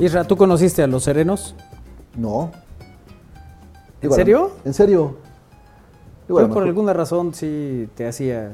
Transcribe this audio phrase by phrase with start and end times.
[0.00, 1.54] Isra, ¿tú conociste a los serenos?
[2.16, 2.50] No.
[2.80, 4.50] ¿En Digo, a serio?
[4.64, 5.16] En serio.
[6.26, 8.52] Digo, a Yo por mejor- alguna razón sí te hacía...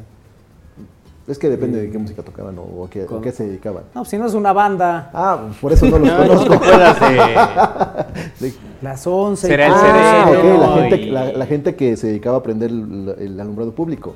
[1.28, 3.82] Es que depende de qué música tocaban o, o qué, se dedicaban.
[3.96, 5.10] No, si no es una banda.
[5.12, 6.48] Ah, por eso no los No, no conozco.
[6.50, 8.46] te acuerdas de...
[8.46, 9.46] De- Las 11.
[9.46, 12.42] Será el Ah, sereno, ok, la gente, y- la, la gente que se dedicaba a
[12.44, 14.14] prender el, el alumbrado público.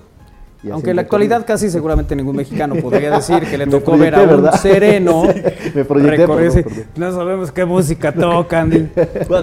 [0.62, 4.14] Y Aunque en la actualidad casi seguramente ningún mexicano podría decir que le tocó ver
[4.14, 4.61] a un ¿verdad?
[4.61, 5.22] sereno
[5.75, 6.84] me proyecté, recorrer- perdón, perdón.
[6.97, 8.91] no sabemos qué música tocan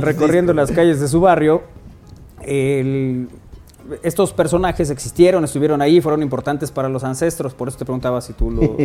[0.01, 1.63] recorriendo las calles de su barrio.
[2.41, 3.29] El-
[4.03, 8.33] estos personajes existieron, estuvieron ahí, fueron importantes para los ancestros, por eso te preguntaba si
[8.33, 8.77] tú lo,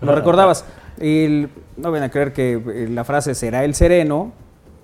[0.00, 0.64] lo recordabas.
[0.98, 4.32] El- no van a creer que eh, la frase será el sereno,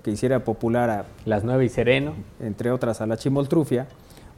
[0.03, 2.13] que hiciera popular a Las nueve y sereno.
[2.41, 3.87] entre otras a la chimoltrufia,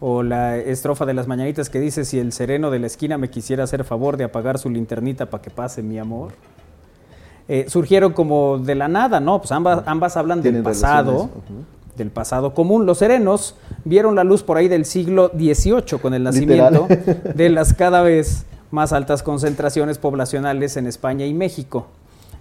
[0.05, 3.29] o la estrofa de las mañanitas que dice, si el sereno de la esquina me
[3.29, 6.33] quisiera hacer favor de apagar su linternita para que pase mi amor,
[7.47, 9.39] eh, surgieron como de la nada, ¿no?
[9.39, 11.29] Pues ambas, ambas hablan del pasado,
[11.95, 12.85] del pasado común.
[12.85, 16.73] Los serenos vieron la luz por ahí del siglo XVIII con el Literal.
[16.73, 16.87] nacimiento
[17.33, 21.87] de las cada vez más altas concentraciones poblacionales en España y México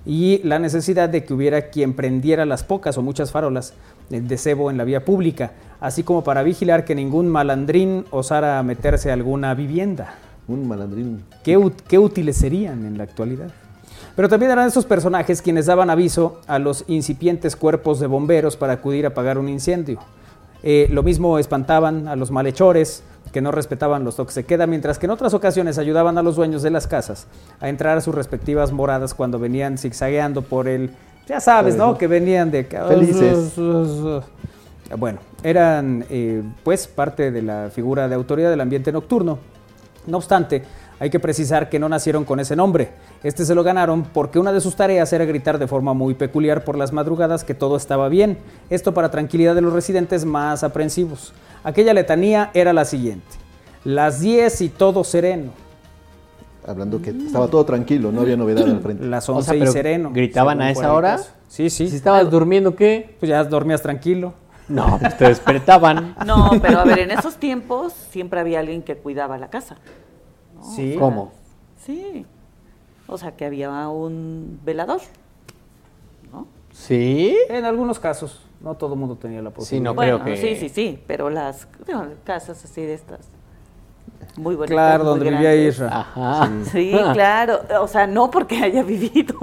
[0.04, 3.74] y la necesidad de que hubiera quien prendiera las pocas o muchas farolas
[4.10, 8.62] eh, de cebo en la vía pública, así como para vigilar que ningún malandrín osara
[8.62, 10.14] meterse a alguna vivienda.
[10.48, 11.24] Un malandrín.
[11.44, 11.58] ¿Qué,
[11.88, 13.50] qué útiles serían en la actualidad?
[14.16, 18.74] Pero también eran esos personajes quienes daban aviso a los incipientes cuerpos de bomberos para
[18.74, 20.00] acudir a apagar un incendio.
[20.62, 24.98] Eh, lo mismo espantaban a los malhechores que no respetaban los toques de queda, mientras
[24.98, 27.26] que en otras ocasiones ayudaban a los dueños de las casas
[27.60, 30.90] a entrar a sus respectivas moradas cuando venían zigzagueando por el...
[31.28, 31.96] Ya sabes, ¿no?
[31.96, 32.64] Que venían de...
[32.64, 33.54] Felices.
[34.98, 39.38] Bueno, eran eh, pues parte de la figura de autoridad del ambiente nocturno.
[40.06, 40.62] No obstante,
[41.02, 42.90] hay que precisar que no nacieron con ese nombre.
[43.24, 46.62] Este se lo ganaron porque una de sus tareas era gritar de forma muy peculiar
[46.62, 48.38] por las madrugadas que todo estaba bien.
[48.70, 51.32] Esto para tranquilidad de los residentes más aprensivos.
[51.64, 53.26] Aquella letanía era la siguiente.
[53.82, 55.50] Las 10 y todo sereno.
[56.64, 59.04] Hablando que estaba todo tranquilo, no había novedad al frente.
[59.04, 60.12] Las O 11 sea, y sereno.
[60.12, 61.16] ¿gritaban a esa hora?
[61.16, 61.30] caso.
[61.48, 61.88] Sí, sí.
[61.88, 63.16] Si estabas durmiendo, ¿qué?
[63.18, 64.34] Pues ya dormías tranquilo.
[64.68, 66.14] No, pues te despertaban.
[66.24, 69.78] No, pero a ver, en esos tiempos siempre había alguien que cuidaba la casa.
[70.62, 70.68] ¿No?
[70.70, 70.96] Sí.
[70.98, 71.32] ¿Cómo?
[71.84, 72.24] Sí.
[73.06, 75.00] O sea, que había un velador.
[76.32, 76.46] ¿no?
[76.72, 77.36] ¿Sí?
[77.48, 78.40] En algunos casos.
[78.60, 79.90] No todo el mundo tenía la Sí, posibilidad.
[79.90, 80.40] no bueno, creo que...
[80.40, 81.66] sí, sí, sí, pero las
[82.24, 83.20] casas así de estas.
[84.36, 84.74] Muy bonitas.
[84.74, 85.54] Claro, muy donde vivía.
[85.56, 85.88] Isra.
[85.88, 86.48] Ajá.
[86.70, 87.60] Sí, claro.
[87.80, 89.34] O sea, no porque haya vivido,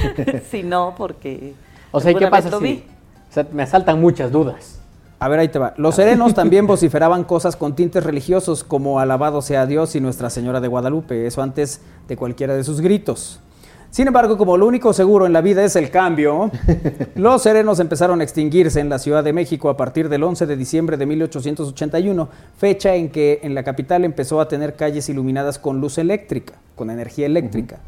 [0.50, 1.54] sino porque.
[1.92, 2.84] O sea, ¿y qué pasa si...?
[3.30, 4.80] O sea, me asaltan muchas dudas.
[5.18, 5.72] A ver, ahí te va.
[5.76, 10.60] Los serenos también vociferaban cosas con tintes religiosos como alabado sea Dios y Nuestra Señora
[10.60, 13.40] de Guadalupe, eso antes de cualquiera de sus gritos.
[13.90, 16.50] Sin embargo, como lo único seguro en la vida es el cambio,
[17.14, 20.56] los serenos empezaron a extinguirse en la Ciudad de México a partir del 11 de
[20.56, 22.28] diciembre de 1881,
[22.58, 26.90] fecha en que en la capital empezó a tener calles iluminadas con luz eléctrica, con
[26.90, 27.78] energía eléctrica.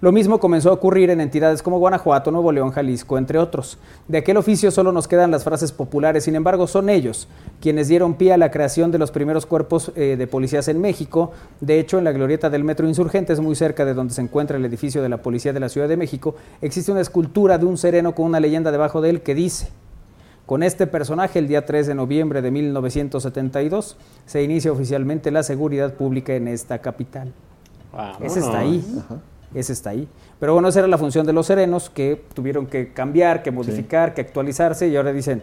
[0.00, 3.78] Lo mismo comenzó a ocurrir en entidades como Guanajuato, Nuevo León, Jalisco, entre otros.
[4.08, 7.28] De aquel oficio solo nos quedan las frases populares, sin embargo son ellos
[7.60, 11.32] quienes dieron pie a la creación de los primeros cuerpos eh, de policías en México.
[11.60, 14.64] De hecho, en la glorieta del Metro Insurgentes, muy cerca de donde se encuentra el
[14.64, 18.14] edificio de la Policía de la Ciudad de México, existe una escultura de un sereno
[18.14, 19.68] con una leyenda debajo de él que dice,
[20.46, 23.96] con este personaje, el día 3 de noviembre de 1972,
[24.26, 27.32] se inicia oficialmente la seguridad pública en esta capital.
[28.20, 28.84] Ese está ahí.
[29.56, 30.06] Ese está ahí.
[30.38, 34.12] Pero bueno, esa era la función de los serenos que tuvieron que cambiar, que modificar,
[34.12, 35.42] que actualizarse y ahora dicen,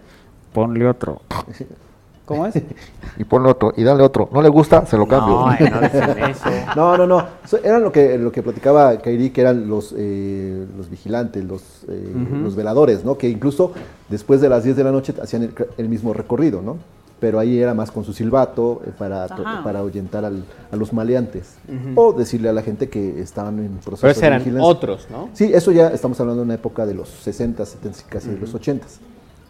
[0.54, 1.22] ponle otro.
[2.26, 2.54] ¿Cómo es?
[3.18, 4.30] y ponle otro, y dale otro.
[4.32, 5.36] No le gusta, se lo cambio.
[5.36, 6.50] No, no dicen eso.
[6.76, 7.26] No, no, no.
[7.46, 11.84] So- eran lo que, lo que platicaba Kairi, que eran los, eh, los vigilantes, los,
[11.90, 12.14] eh,
[12.44, 13.18] los veladores, ¿no?
[13.18, 13.74] Que incluso
[14.10, 16.78] después de las 10 de la noche hacían el, el mismo recorrido, ¿no?
[17.24, 19.64] Pero ahí era más con su silbato eh, para, to- Ajá.
[19.64, 21.56] para ahuyentar al- a los maleantes.
[21.96, 24.70] O decirle a la gente que estaban en proceso Pero esos de eran vigilancia.
[24.70, 25.30] otros, ¿no?
[25.32, 28.54] Sí, eso ya estamos hablando de una época de los 60, 70, casi de los
[28.54, 28.86] 80.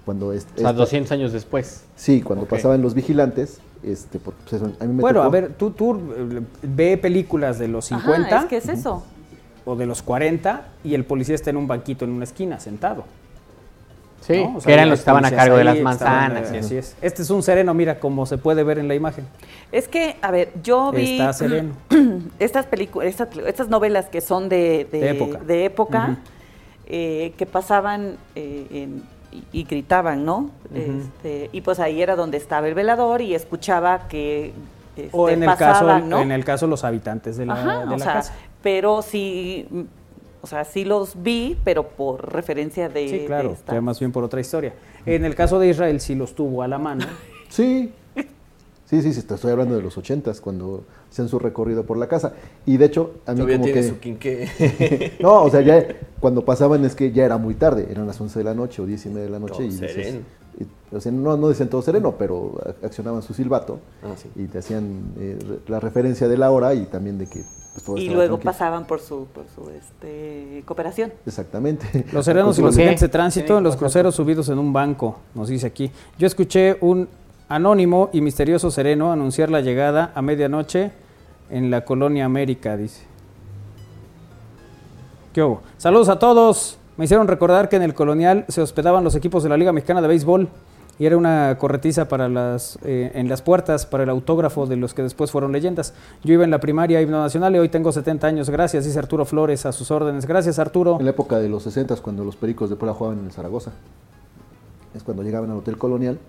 [0.06, 1.82] Cuando es, O sea, esta- 200 años después.
[1.96, 5.32] Sí, cuando pasaban los vigilantes, este, porque, pues, eso, a mí me Bueno, tocó- a
[5.32, 6.00] ver, tú, tú
[6.62, 9.04] ve películas de los Ajá, 50 es que es eso.
[9.66, 13.06] o de los 40 y el policía está en un banquito en una esquina, sentado.
[14.26, 14.58] Sí, ¿no?
[14.58, 16.52] O sea, que eran los que estaban a cargo de las que estaban, manzanas.
[16.54, 16.96] eh, Así es.
[17.02, 19.26] Este es un sereno, mira, como se puede ver en la imagen.
[19.72, 21.74] Es que, a ver, yo vi Está sereno.
[22.40, 25.38] estas películas, estas, estas novelas que son de, de, De época.
[25.40, 26.18] de época,
[26.88, 30.52] eh, que pasaban eh, en- y, y gritaban, ¿no?
[30.76, 34.54] Este, y pues ahí era donde estaba el velador y escuchaba que
[34.96, 37.98] este, O en el, caso, en el caso los habitantes de la, Ajá, de o
[37.98, 38.34] la sea, casa.
[38.62, 39.68] pero si
[40.44, 43.08] O sea, sí los vi, pero por referencia de.
[43.08, 44.74] Sí, de claro, esta- ya más bien por otra historia.
[45.06, 47.06] En el caso de Israel sí los tuvo a la mano.
[47.50, 47.92] Sí.
[48.86, 52.08] Sí, sí, sí, te estoy hablando de los ochentas, cuando hacían su recorrido por la
[52.08, 52.34] casa.
[52.66, 53.88] Y de hecho, a mí Todavía como tiene que...
[53.88, 55.14] su quinqué.
[55.20, 55.86] No, o sea, ya
[56.20, 58.86] cuando pasaban es que ya era muy tarde, eran las 11 de la noche o
[58.86, 59.54] 10 y media de la noche.
[59.54, 60.20] Todo y dices- sereno.
[60.92, 64.30] O sea, no, no decían todo sereno, pero accionaban su silbato Ah, sí.
[64.36, 67.98] y te hacían eh, la referencia de la hora y también de que pues, todo
[67.98, 68.52] Y luego tranquilo.
[68.52, 71.12] pasaban por su, por su este, cooperación.
[71.26, 72.06] Exactamente.
[72.14, 75.18] Los serenos y los agentes de tránsito Sí, en los cruceros subidos en un banco,
[75.34, 75.92] nos dice aquí.
[76.20, 77.10] Yo escuché un
[77.50, 80.92] anónimo y misterioso sereno anunciar la llegada a medianoche
[81.50, 83.02] en la colonia América, dice.
[85.34, 85.62] ¿Qué hubo?
[85.78, 86.78] Saludos a todos.
[86.98, 90.02] Me hicieron recordar que en el colonial se hospedaban los equipos de la Liga Mexicana
[90.02, 90.48] de Béisbol
[91.00, 94.94] y era una corretiza para las, eh, en las puertas para el autógrafo de los
[94.94, 95.94] que después fueron leyendas.
[96.24, 98.50] Yo iba en la primaria himno nacional y hoy tengo 70 años.
[98.50, 100.28] Gracias, dice Arturo Flores a sus órdenes.
[100.28, 100.98] Gracias, Arturo.
[101.00, 103.72] En la época de los 60 cuando los Pericos de Puebla jugaban en el Zaragoza.
[104.94, 106.20] Es cuando llegaban al Hotel Colonial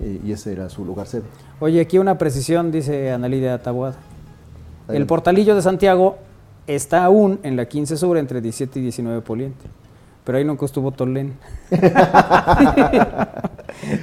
[0.00, 1.24] eh, y ese era su lugar sede.
[1.60, 3.96] Oye, aquí una precisión, dice Analidia Taboada.
[4.88, 6.16] El portalillo de Santiago
[6.66, 9.66] está aún en la 15 Sur entre 17 y 19 Poniente.
[10.26, 11.34] Pero ahí nunca estuvo Tolén.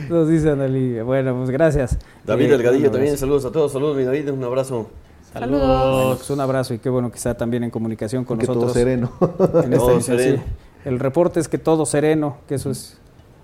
[0.10, 1.04] Nos dice Analidia.
[1.04, 1.98] Bueno, pues gracias.
[2.26, 3.72] David Eh, Delgadillo también, saludos a todos.
[3.74, 4.88] Saludos, mi David, un abrazo.
[5.34, 6.18] Bueno, Saludos.
[6.20, 8.74] pues un abrazo y qué bueno que está también en comunicación con que todo nosotros.
[8.78, 9.12] sereno.
[9.66, 10.04] en esta Todo sí.
[10.06, 10.44] sereno.
[10.86, 12.98] El reporte es que todo sereno, que eso es,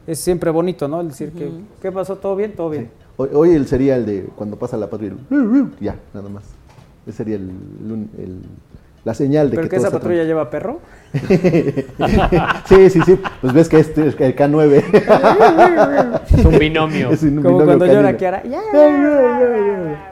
[0.06, 1.02] es siempre bonito, ¿no?
[1.02, 1.50] El decir que,
[1.82, 2.16] ¿qué pasó?
[2.18, 2.54] ¿Todo bien?
[2.56, 2.92] Todo bien.
[3.18, 5.16] Hoy, hoy él sería el de cuando pasa la patrulla.
[5.32, 6.44] el Ya, nada más.
[7.08, 8.42] Ese sería el, el- el-
[9.10, 10.82] la señal de ¿Pero que que esa patrulla lleva perro?
[12.66, 13.20] sí, sí, sí.
[13.42, 16.22] Pues ves que este es el K9.
[16.38, 17.10] Es un binomio.
[17.10, 18.18] Es un Como binomio cuando llora canino.
[18.20, 18.44] Kiara.
[18.44, 18.60] "Ya".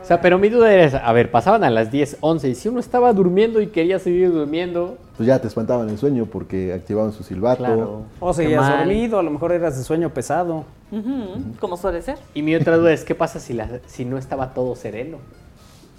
[0.02, 2.70] O sea, pero mi duda era, a ver, pasaban a las 10, 11 y si
[2.70, 7.12] uno estaba durmiendo y quería seguir durmiendo, Pues ya te espantaban el sueño porque activaban
[7.12, 7.58] su silbato.
[7.64, 8.02] claro.
[8.20, 10.66] O seguías dormido, a lo mejor eras de sueño pesado.
[10.92, 12.18] Ujú, Como suele ser.
[12.34, 15.18] Y mi otra duda es, ¿qué pasa si, la- si no estaba todo sereno?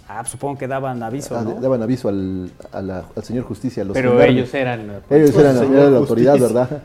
[0.08, 1.60] Ah, supongo que daban aviso, Ah, ¿no?
[1.60, 3.82] Daban aviso al, a la- al señor justicia.
[3.82, 4.36] a los Pero gendarmes.
[4.36, 4.80] ellos eran...
[5.10, 6.60] Ellos eran, Señor eran la autoridad, Justicia.
[6.62, 6.82] ¿verdad?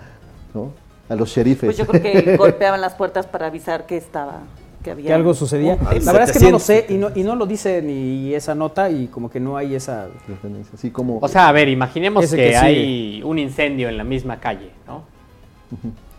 [0.54, 0.72] ¿No?
[1.10, 1.68] A los sheriffes.
[1.68, 4.40] Pues yo creo que golpeaban las puertas para avisar que estaba,
[4.84, 5.78] que había Que algo sucedía.
[5.82, 6.64] Oh, La verdad es que no lo 700.
[6.64, 9.74] sé y no, y no lo dice ni esa nota y como que no hay
[9.76, 10.08] esa...
[10.28, 11.20] Referencia, Así como.
[11.22, 15.04] O sea, a ver, imaginemos que hay un incendio en la misma calle, ¿no?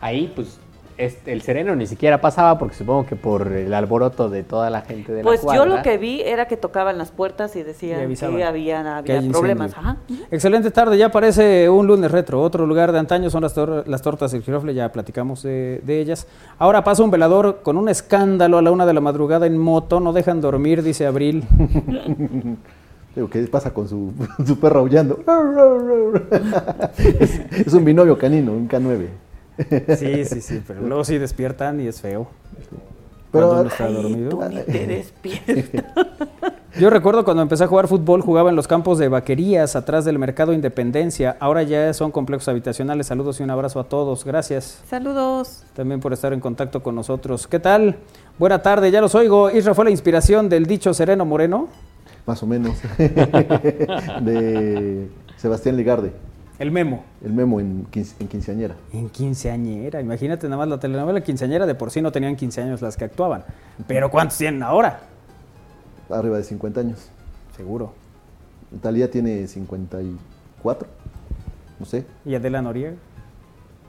[0.01, 0.59] Ahí, pues,
[0.97, 4.83] este, el sereno ni siquiera pasaba porque supongo que por el alboroto de toda la
[4.83, 5.77] gente de Pues la yo cuadra.
[5.77, 9.21] lo que vi era que tocaban las puertas y Y decían avisaban que había, había
[9.31, 9.73] problemas.
[9.77, 9.97] Ajá.
[10.31, 12.41] Excelente tarde, ya parece un lunes retro.
[12.41, 16.01] Otro lugar de antaño son las, tor- las tortas del girofle, ya platicamos de, de
[16.01, 16.27] ellas.
[16.59, 20.01] Ahora pasa un velador con un escándalo a la una de la madrugada en moto,
[20.01, 21.45] no dejan dormir, dice Abril.
[23.15, 24.13] Digo, ¿qué pasa con su,
[24.47, 25.21] su perro aullando?
[26.99, 29.07] es, es un binomio canino, un K9.
[29.99, 32.27] Sí, sí, sí, pero luego sí despiertan y es feo.
[33.31, 34.31] Pero- Cuando uno está Ay, dormido.
[34.31, 35.85] tú ni te despiertas.
[36.81, 40.19] Yo recuerdo cuando empecé a jugar fútbol, jugaba en los campos de vaquerías atrás del
[40.19, 41.37] Mercado Independencia.
[41.39, 43.07] Ahora ya son complejos habitacionales.
[43.07, 44.25] Saludos y un abrazo a todos.
[44.25, 45.63] Gracias Saludos.
[45.75, 47.47] también por estar en contacto con nosotros.
[47.47, 47.99] ¿Qué tal?
[48.41, 49.53] Buena tarde, ya los oigo.
[49.53, 51.69] Isra fue la inspiración del dicho Sereno Moreno.
[52.27, 52.77] Más o menos.
[52.99, 56.11] de Sebastián Ligarde,
[56.59, 57.03] El memo.
[57.25, 58.75] el memo en, quince- en quinceañera.
[58.93, 60.01] En quinceañera.
[60.01, 61.67] Imagínate nada más la telenovela quinceañera.
[61.67, 63.45] De por sí no tenían 15 años las que actuaban.
[63.89, 65.01] Pero ¿cuántos tienen ahora?
[66.11, 67.09] Arriba de 50 años.
[67.57, 67.93] Seguro.
[68.83, 70.89] Talía tiene 54,
[71.79, 72.95] no sé, Y Adela Noriega.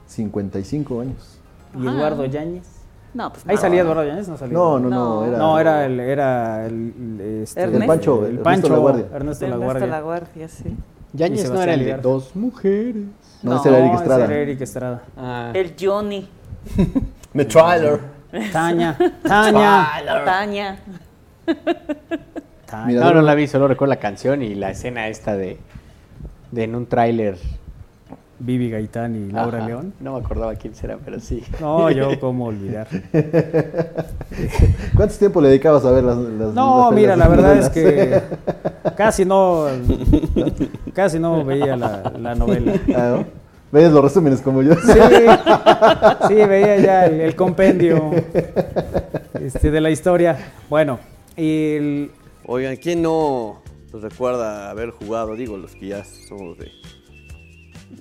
[0.06, 1.38] 55 años.
[1.78, 1.90] Y Ah.
[1.92, 2.66] Eduardo Yáñez.
[3.14, 3.60] No, pues Ahí no.
[3.60, 4.54] salía Eduardo Yáñez, no salía.
[4.54, 5.24] No, no, no, No.
[5.26, 7.82] era, No, era el, era el, este, Ernesto.
[7.82, 9.00] El Pancho, el Ernesto Pancho, Laguardia.
[9.12, 9.86] Ernesto Ernesto Laguardia.
[9.86, 10.76] Laguardia, sí.
[11.16, 13.04] Yáñez Y no era el de dos mujeres.
[13.42, 14.24] No, No, ese era Eric ese Estrada.
[14.24, 15.02] era Eric Estrada.
[15.16, 16.28] Ah, El Johnny,
[17.32, 18.00] Me trailer.
[18.52, 19.88] Taña, Taña,
[20.24, 20.78] Tania.
[22.66, 23.00] Taña.
[23.00, 25.58] No, no la vi, solo recuerdo la canción y la escena esta de,
[26.50, 27.36] de en un tráiler.
[28.38, 29.66] Vivi Gaitán y Laura Ajá.
[29.68, 29.94] León.
[30.00, 31.42] No me acordaba quién será, pero sí.
[31.60, 32.86] No, yo cómo olvidar.
[34.96, 38.20] ¿Cuánto tiempo le dedicabas a ver las, las No, las mira, la verdad es que
[38.96, 39.66] casi no,
[40.94, 42.72] casi no veía la, la novela.
[42.94, 43.24] Ah, ¿no?
[43.72, 44.74] Veías los resúmenes como yo.
[44.74, 44.92] Sí,
[46.28, 48.12] sí, veía ya el, el compendio
[49.40, 50.36] este, de la historia.
[50.70, 50.98] Bueno,
[51.36, 52.10] y el-
[52.46, 53.60] Oigan, ¿quién no
[53.92, 55.34] recuerda haber jugado?
[55.34, 56.70] Digo, los que ya somos de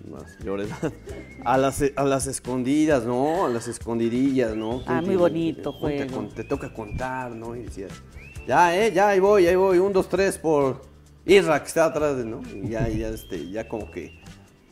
[0.10, 0.70] mayores.
[1.46, 3.46] A las, a las escondidas, ¿no?
[3.46, 4.82] A las escondidillas, ¿no?
[4.88, 6.12] Ah, muy bonito juego.
[6.12, 7.56] con- Te toca contar, ¿no?
[7.56, 7.92] Y decías,
[8.48, 10.82] ya, eh, ya, ahí voy, ahí voy, un, dos, tres por
[11.26, 12.42] Isra que está atrás, de, ¿no?
[12.64, 14.20] Y ya, ya, este, ya como que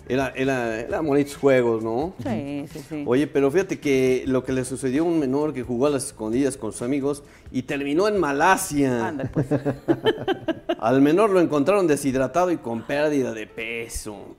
[0.07, 2.13] Era, era, eran bonitos juegos, ¿no?
[2.23, 3.03] Sí, sí, sí.
[3.07, 6.05] Oye, pero fíjate que lo que le sucedió a un menor que jugó a las
[6.07, 9.07] escondidas con sus amigos y terminó en Malasia.
[9.09, 9.45] Anda, pues.
[10.79, 14.35] Al menor lo encontraron deshidratado y con pérdida de peso.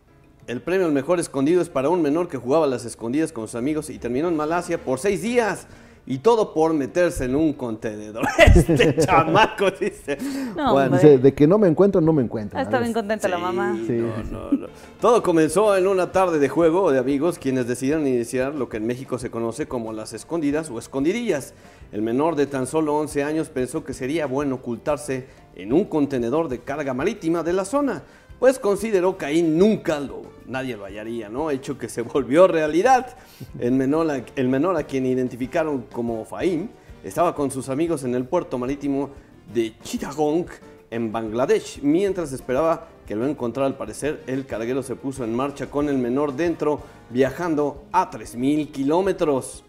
[0.46, 3.46] El premio al mejor escondido es para un menor que jugaba a las escondidas con
[3.46, 5.66] sus amigos y terminó en Malasia por seis días.
[6.06, 8.26] Y todo por meterse en un contenedor.
[8.54, 10.18] Este chamaco dice.
[10.54, 10.96] No, Bueno.
[10.96, 12.60] Dice, de que no me encuentro, no me encuentro.
[12.60, 13.74] Está bien contenta la mamá.
[13.86, 13.92] Sí.
[13.94, 14.66] no, no, no.
[15.00, 18.86] Todo comenzó en una tarde de juego de amigos quienes decidieron iniciar lo que en
[18.86, 21.54] México se conoce como las escondidas o escondidillas.
[21.90, 26.48] El menor de tan solo 11 años pensó que sería bueno ocultarse en un contenedor
[26.48, 28.02] de carga marítima de la zona,
[28.38, 31.50] pues consideró que ahí nunca lo, nadie lo hallaría, ¿no?
[31.50, 33.16] Hecho que se volvió realidad.
[33.58, 36.68] El menor, a- el menor a quien identificaron como Fahim
[37.02, 39.10] estaba con sus amigos en el puerto marítimo
[39.52, 40.46] de Chittagong,
[40.90, 41.80] en Bangladesh.
[41.82, 45.98] Mientras esperaba que lo encontrara, al parecer, el carguero se puso en marcha con el
[45.98, 49.64] menor dentro, viajando a 3.000 kilómetros.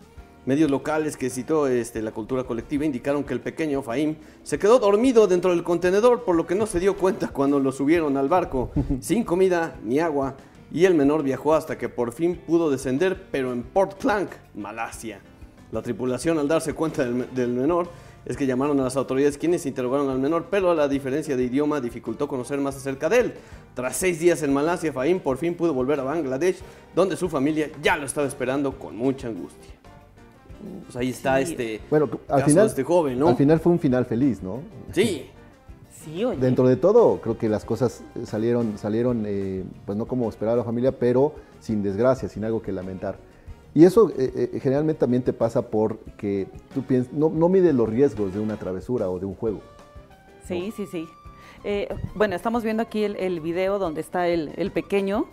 [0.45, 4.77] Medios locales que citó este, la cultura colectiva indicaron que el pequeño Fahim se quedó
[4.77, 8.29] dormido dentro del contenedor, por lo que no se dio cuenta cuando lo subieron al
[8.29, 10.35] barco, sin comida ni agua,
[10.71, 15.19] y el menor viajó hasta que por fin pudo descender, pero en Port Klang, Malasia.
[15.71, 17.89] La tripulación, al darse cuenta del, del menor,
[18.23, 21.81] es que llamaron a las autoridades quienes interrogaron al menor, pero la diferencia de idioma
[21.81, 23.33] dificultó conocer más acerca de él.
[23.73, 26.57] Tras seis días en Malasia, Fahim por fin pudo volver a Bangladesh,
[26.93, 29.74] donde su familia ya lo estaba esperando con mucha angustia.
[30.85, 31.51] Pues ahí está Sí.
[31.51, 33.27] este Bueno, al caso final, de este joven, ¿no?
[33.29, 34.61] al final fue un final feliz, ¿no?
[34.91, 35.29] Sí,
[36.03, 36.39] Sí, oye.
[36.39, 40.63] Dentro de todo, creo que las cosas salieron, salieron eh, pues no como esperaba la
[40.63, 43.17] familia, pero sin desgracia, sin algo que lamentar.
[43.73, 47.89] Y eso eh, eh, generalmente también te pasa porque tú piensas, no, no mides los
[47.89, 49.61] riesgos de una travesura o de un juego.
[50.47, 51.07] Sí, sí, sí.
[51.63, 55.25] Eh, bueno, estamos viendo aquí el, el video donde está el, el pequeño.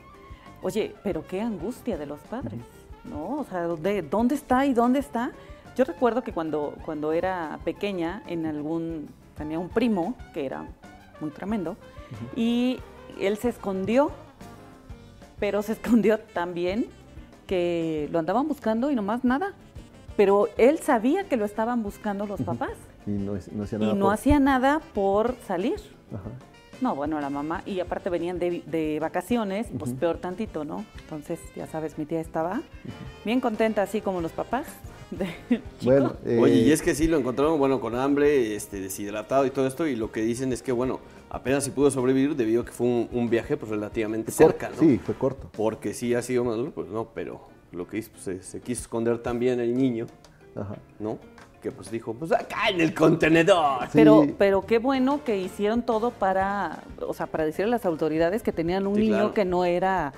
[0.63, 2.61] Oye, pero qué angustia de los padres,
[3.05, 3.39] ¿no?
[3.41, 5.33] O sea, ¿dónde, dónde está y dónde está?
[5.77, 10.65] Yo recuerdo que cuando, cuando era pequeña, en algún, tenía un primo que era
[11.21, 11.77] muy tremendo,
[12.37, 12.79] y
[13.19, 14.11] él se escondió,
[15.41, 16.87] pero se escondió también
[17.47, 19.53] que lo andaban buscando y nomás nada.
[20.17, 22.73] Pero él sabía que lo estaban buscando los papás
[23.07, 23.33] Y no,
[23.63, 23.95] hacía y nada.
[23.95, 25.81] no por- hacía nada por salir.
[26.13, 26.29] Ajá.
[26.83, 30.85] No, bueno, la mamá, y aparte venían de, de vacaciones, pues peor tantito, ¿no?
[31.01, 32.61] Entonces, ya sabes, mi tía estaba
[33.25, 34.67] bien contenta, así como los papás
[35.13, 35.63] de chico.
[35.85, 39.51] Bueno, eh, Oye, y es que sí lo encontraron, bueno, con hambre, este, deshidratado y
[39.51, 40.99] todo esto, y lo que dicen es que, bueno,
[41.31, 44.69] apenas si pudo sobrevivir debido a que fue un, un viaje pues relativamente cor- cerca,
[44.71, 44.81] ¿no?
[44.81, 45.51] Sí, fue corto.
[45.57, 48.61] Porque sí ha sido más duro, pues no, pero lo que hizo, pues, se, se
[48.61, 50.07] quiso esconder también el niño,
[50.57, 50.75] Ajá.
[50.99, 51.19] ¿no?
[51.63, 53.87] Que pues dijo, pues acá en el contenedor.
[53.93, 54.35] Pero, Sí.
[54.37, 58.51] pero qué bueno que hicieron todo para, o sea, para decirle a las autoridades que
[58.53, 59.35] tenían un Sí, niño claro.
[59.35, 60.13] que no era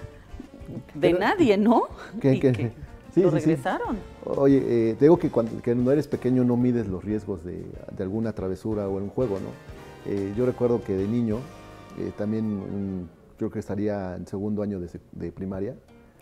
[0.95, 1.83] de Pero- nadie, ¿no?
[2.19, 2.73] Que- Y que- que
[3.15, 3.47] sí, lo sí, sí.
[3.47, 3.99] regresaron.
[4.25, 7.67] Oye, eh, te digo que cuando, que cuando eres pequeño no mides los riesgos de,
[7.95, 10.11] de alguna travesura o en un juego, ¿no?
[10.11, 11.41] Eh, yo recuerdo que de niño,
[11.99, 15.75] eh, también un- creo que estaría en segundo año de, sec- de primaria,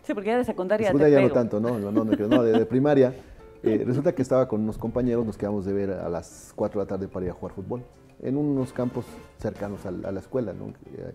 [0.04, 2.42] Sí, porque ya de secundaria, Segunda te ya no tanto, no, no, no, no, no,
[2.42, 3.14] de, de primaria.
[3.62, 6.84] eh, resulta que estaba con unos compañeros, nos quedamos de ver a las 4 de
[6.84, 7.82] la tarde para ir a jugar fútbol,
[8.20, 9.04] en unos campos
[9.38, 10.68] cercanos a, la- a la escuela, ¿no?
[10.96, 11.14] Eh,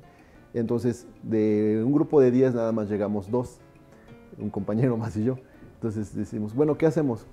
[0.53, 3.57] Entonces, de un grupo de 10 nada más llegamos dos,
[4.39, 5.37] un compañero más y yo.
[5.75, 7.25] Entonces decimos, bueno, ¿qué hacemos?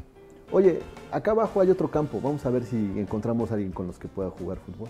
[0.53, 0.81] Oye,
[1.11, 4.09] acá abajo hay otro campo, vamos a ver si encontramos a alguien con los que
[4.09, 4.89] pueda jugar fútbol.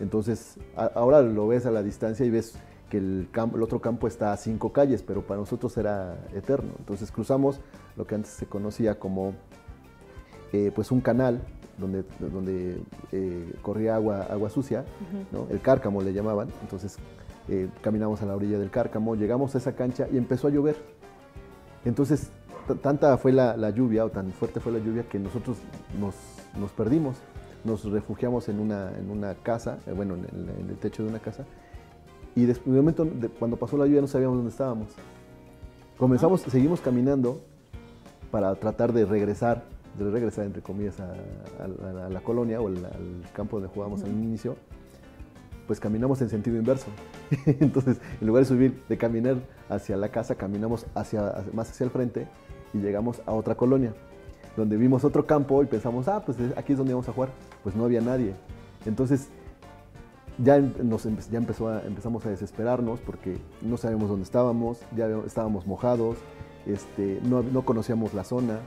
[0.00, 2.54] Entonces, a- ahora lo ves a la distancia y ves
[2.90, 6.70] que el, campo, el otro campo está a cinco calles, pero para nosotros era eterno.
[6.78, 7.60] Entonces cruzamos
[7.96, 9.34] lo que antes se conocía como
[10.52, 11.40] eh, pues un canal
[11.78, 12.78] donde, donde
[13.12, 14.84] eh, corría agua, agua sucia,
[15.32, 15.46] ¿no?
[15.50, 16.48] el cárcamo le llamaban.
[16.62, 16.96] Entonces
[17.48, 20.76] eh, caminamos a la orilla del cárcamo, llegamos a esa cancha y empezó a llover.
[21.84, 22.30] Entonces,
[22.82, 25.56] tanta fue la, la lluvia o tan fuerte fue la lluvia que nosotros
[25.98, 26.14] nos,
[26.58, 27.16] nos perdimos.
[27.64, 31.08] Nos refugiamos en una, en una casa, eh, bueno, en el, en el techo de
[31.08, 31.44] una casa.
[32.36, 34.88] Y después, de momento, de- cuando pasó la lluvia, no sabíamos dónde estábamos.
[35.96, 37.40] Comenzamos, seguimos caminando
[38.32, 39.62] para tratar de regresar,
[39.96, 43.58] de regresar, entre comillas, a, a- a la, a la colonia o al, al campo
[43.60, 44.56] donde jugábamos al inicio.
[45.68, 46.86] Pues caminamos en sentido inverso.
[47.46, 49.36] Entonces, en lugar de subir, de caminar
[49.68, 52.26] hacia la casa, caminamos hacia, más hacia el frente
[52.74, 53.94] y llegamos a otra colonia,
[54.56, 57.28] donde vimos otro campo y pensamos, ah, pues eh, aquí es donde vamos a jugar.
[57.62, 58.34] Pues no había nadie.
[58.86, 59.28] Entonces,
[60.42, 65.06] ya, em- nos ya empezó a- empezamos a desesperarnos porque no sabíamos dónde estábamos, ya
[65.26, 66.16] estábamos mojados,
[66.66, 68.60] este, no, conocíamos la zona.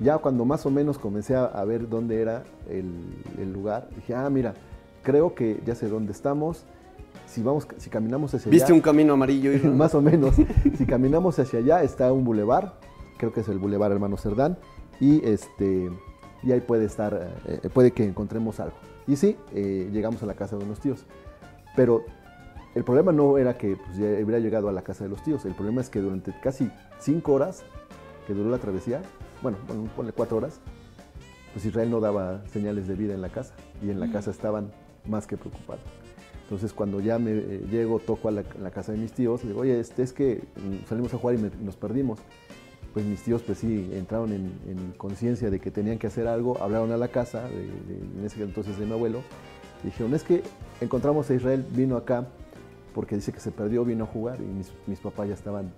[0.00, 2.92] Ya cuando más o menos comencé a, a ver dónde era el,
[3.38, 4.54] el lugar, dije, ah, mira,
[5.02, 6.64] creo que ya sé dónde estamos.
[7.26, 9.50] si vamos, si caminamos hacia ¿Viste allá, un camino amarillo?
[9.74, 10.36] Más o menos,
[10.76, 12.78] si caminamos hacia allá está un bulevar,
[13.16, 14.58] creo que es el bulevar Hermano Cerdán,
[15.00, 15.90] y este
[16.42, 18.76] y ahí puede estar, eh, puede que encontremos algo.
[19.06, 21.04] Y sí, eh, llegamos a la casa de unos tíos,
[21.74, 22.04] pero
[22.78, 25.44] el problema no era que pues, ya hubiera llegado a la casa de los tíos,
[25.44, 26.70] el problema es que durante casi
[27.00, 27.64] cinco horas
[28.26, 29.02] que duró la travesía,
[29.42, 30.60] bueno, bueno ponle cuatro horas,
[31.52, 34.70] pues Israel no daba señales de vida en la casa y en la casa estaban
[35.08, 35.82] más que preocupados.
[36.44, 39.48] Entonces cuando ya me eh, llego, toco a la, la casa de mis tíos, le
[39.50, 42.20] digo, oye, este, es que mm, salimos a jugar y me- nos perdimos.
[42.94, 46.56] Pues mis tíos pues sí entraron en, en conciencia de que tenían que hacer algo,
[46.62, 49.20] hablaron a la casa, de, de- en ese entonces de mi abuelo,
[49.82, 50.42] y dijeron, es que
[50.80, 52.28] encontramos a Israel, vino acá
[52.98, 55.70] porque dice que se perdió, vino a jugar y mis, mis papás ya estaban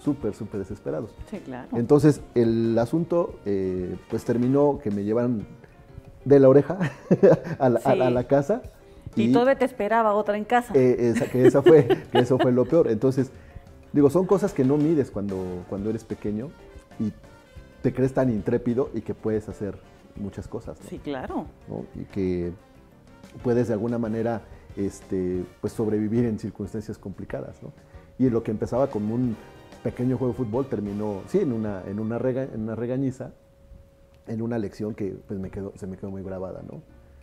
[0.00, 1.14] súper, súper desesperados.
[1.30, 1.68] Sí, claro.
[1.76, 5.46] Entonces el asunto eh, pues terminó que me llevaron
[6.24, 6.76] de la oreja
[7.60, 8.14] a, la, a la- a Sí.
[8.14, 8.62] la casa.
[9.14, 10.72] y todavía te esperaba otra en casa.
[10.74, 12.88] eh, esa- que, esa fue, que eso fue lo peor.
[12.88, 13.30] Entonces,
[13.92, 15.36] digo, son cosas que no mides cuando,
[15.68, 16.50] cuando eres pequeño
[16.98, 17.12] y
[17.82, 19.78] te crees tan intrépido y que puedes hacer
[20.16, 20.76] muchas cosas.
[20.82, 20.88] ¿no?
[20.90, 21.46] sí, claro.
[21.68, 21.84] ¿no?
[21.94, 22.50] Y que
[23.44, 24.42] puedes de alguna manera
[24.78, 27.62] este, pues sobrevivir en circunstancias complicadas.
[27.62, 27.72] ¿no?
[28.18, 29.36] Y lo que empezaba como un
[29.82, 33.32] pequeño juego de fútbol terminó, sí, en una, en una, rega- en una regañiza,
[34.26, 36.62] en una lección que pues, me quedó, se me quedó muy grabada.
[36.70, 36.80] ¿no?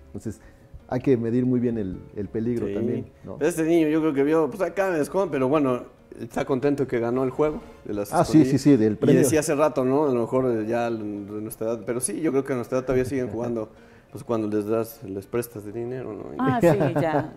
[0.07, 0.41] Entonces,
[0.87, 2.73] hay que medir muy bien el, el peligro Sí.
[2.73, 3.05] también.
[3.23, 3.37] ¿no?
[3.39, 5.83] Este niño yo creo que vio, pues acá me escondo, pero bueno,
[6.19, 9.21] está contento que ganó el juego de las Ah, sí, sí, sí, del Y premio.
[9.21, 10.05] decía hace rato, ¿no?
[10.07, 12.85] A lo mejor ya de nuestra edad, pero sí, yo creo que a nuestra edad
[12.85, 13.69] todavía siguen jugando,
[14.15, 16.23] pues cuando les das, les prestas de dinero, ¿no?
[16.39, 16.67] Ah, sí,
[17.01, 17.33] ya.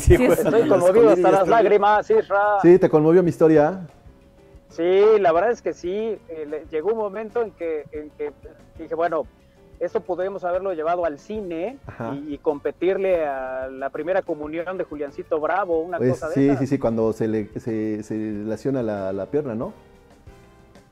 [0.00, 0.14] Sí.
[0.24, 2.58] Estoy conmovido hasta las lágrimas, Isra.
[2.62, 3.86] Sí, ¿te conmovió mi historia?
[4.70, 6.16] Sí, la verdad es que sí.
[6.30, 8.32] eh, le- llegó un momento en que, en que
[8.78, 9.26] dije, bueno,
[9.78, 11.76] eso podemos haberlo llevado al cine
[12.14, 16.46] y, y competirle a la primera comunión de Juliancito Bravo, una Pues, cosa de sí,
[16.48, 16.60] esas.
[16.60, 19.74] sí, sí, cuando se le, se, se lesiona la, la pierna, ¿no?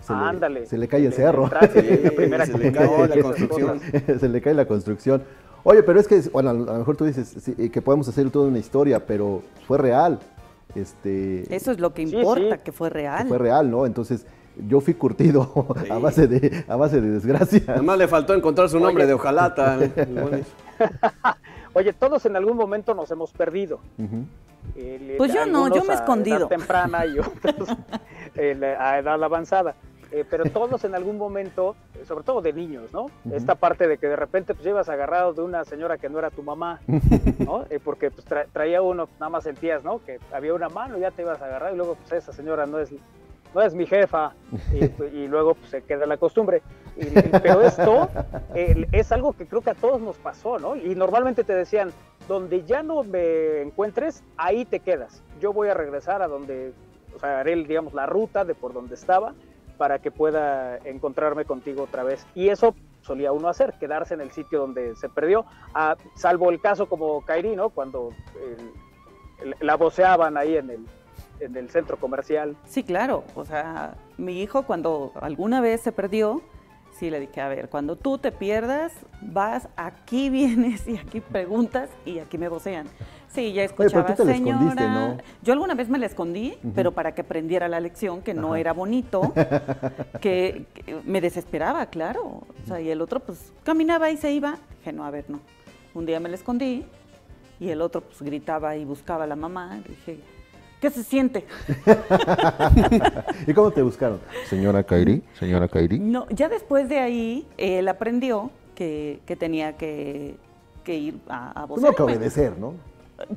[0.06, 0.66] Se le- Ándale.
[0.66, 1.44] se le cae el Le- cerro.
[1.44, 1.82] entraste
[2.28, 3.80] la se le cae la construcción.
[4.20, 5.22] se le cae la construcción.
[5.62, 8.48] Oye, pero es que, bueno, a lo mejor tú dices sí, que podemos hacer toda
[8.48, 10.18] una historia, pero fue real.
[10.74, 12.60] Este, Eso es lo que importa, sí.
[12.64, 13.26] que fue real.
[13.28, 13.86] fue real, ¿no?
[13.86, 14.26] Entonces,
[14.68, 15.50] yo fui curtido
[15.84, 15.90] Sí.
[15.90, 17.62] a, base de, a base de desgracia.
[17.68, 19.08] Además le faltó encontrar su nombre Oye.
[19.08, 19.76] de ojalata.
[19.82, 20.44] el
[21.72, 23.80] Oye, todos en algún momento nos hemos perdido.
[24.76, 26.36] Eh, Pues yo no, yo me he a escondido.
[26.38, 27.68] edad temprana y otros
[28.36, 29.74] eh, a edad avanzada.
[30.16, 31.74] Eh, pero todos en algún momento,
[32.06, 33.06] sobre todo de niños, ¿no?
[33.32, 36.30] Esta parte de que de repente pues llevas agarrado de una señora que no era
[36.30, 36.80] tu mamá,
[37.40, 37.64] ¿no?
[37.68, 39.98] Eh, porque pues tra- traía uno, nada más sentías, ¿no?
[40.04, 42.64] Que había una mano y ya te ibas a agarrar y luego pues esa señora
[42.64, 42.90] no es,
[43.54, 44.34] no es mi jefa
[44.72, 44.84] y,
[45.16, 46.62] y luego pues se queda la costumbre.
[46.96, 48.08] Y- y- pero esto
[48.54, 50.76] eh, es algo que creo que a todos nos pasó, ¿no?
[50.76, 51.90] Y normalmente te decían,
[52.28, 55.24] donde ya no me encuentres, ahí te quedas.
[55.40, 56.72] Yo voy a regresar a donde,
[57.16, 59.34] o sea, haré, digamos, la ruta de por donde estaba
[59.78, 62.26] para que pueda encontrarme contigo otra vez.
[62.34, 66.60] Y eso solía uno hacer, quedarse en el sitio donde se perdió, a- salvo el
[66.60, 67.70] caso como Kairi, ¿no?
[67.70, 68.10] Cuando
[68.40, 68.72] el-
[69.48, 70.86] el- la voceaban ahí en el,
[71.40, 72.56] en el centro comercial.
[72.66, 73.24] Sí, claro.
[73.34, 76.40] O sea, mi hijo cuando alguna vez se perdió,
[76.92, 81.90] sí le dije, a ver, cuando tú te pierdas, vas, aquí vienes y aquí preguntas
[82.06, 82.86] y aquí me vocean.
[83.34, 84.56] Sí, ya pero escuchaba, tú te la señora.
[84.58, 85.16] escondiste, ¿no?
[85.42, 88.60] Yo alguna vez me la escondí, pero para que aprendiera la lección, que no Ajá.
[88.60, 89.32] era bonito,
[90.20, 92.22] que, que me desesperaba, claro.
[92.24, 94.58] O sea, y el otro pues caminaba y se iba.
[94.78, 95.40] Dije, no, a ver, no.
[95.94, 96.84] Un día me la escondí
[97.58, 99.80] y el otro pues gritaba y buscaba a la mamá.
[99.88, 100.18] Dije,
[100.80, 101.44] ¿qué se siente?
[103.46, 104.20] ¿Y cómo te buscaron?
[104.48, 105.98] Señora Kairi, señora Kairi.
[105.98, 110.36] No, ya después de ahí, él aprendió que, que tenía que,
[110.84, 112.16] que ir a, a Pues no que vocearme.
[112.16, 112.74] obedecer, ¿no?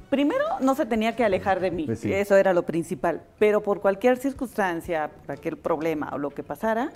[0.09, 2.11] Primero, no se tenía que alejar de mí, Pues sí.
[2.11, 6.89] eso era lo principal, pero por cualquier circunstancia, por aquel problema o lo que pasara,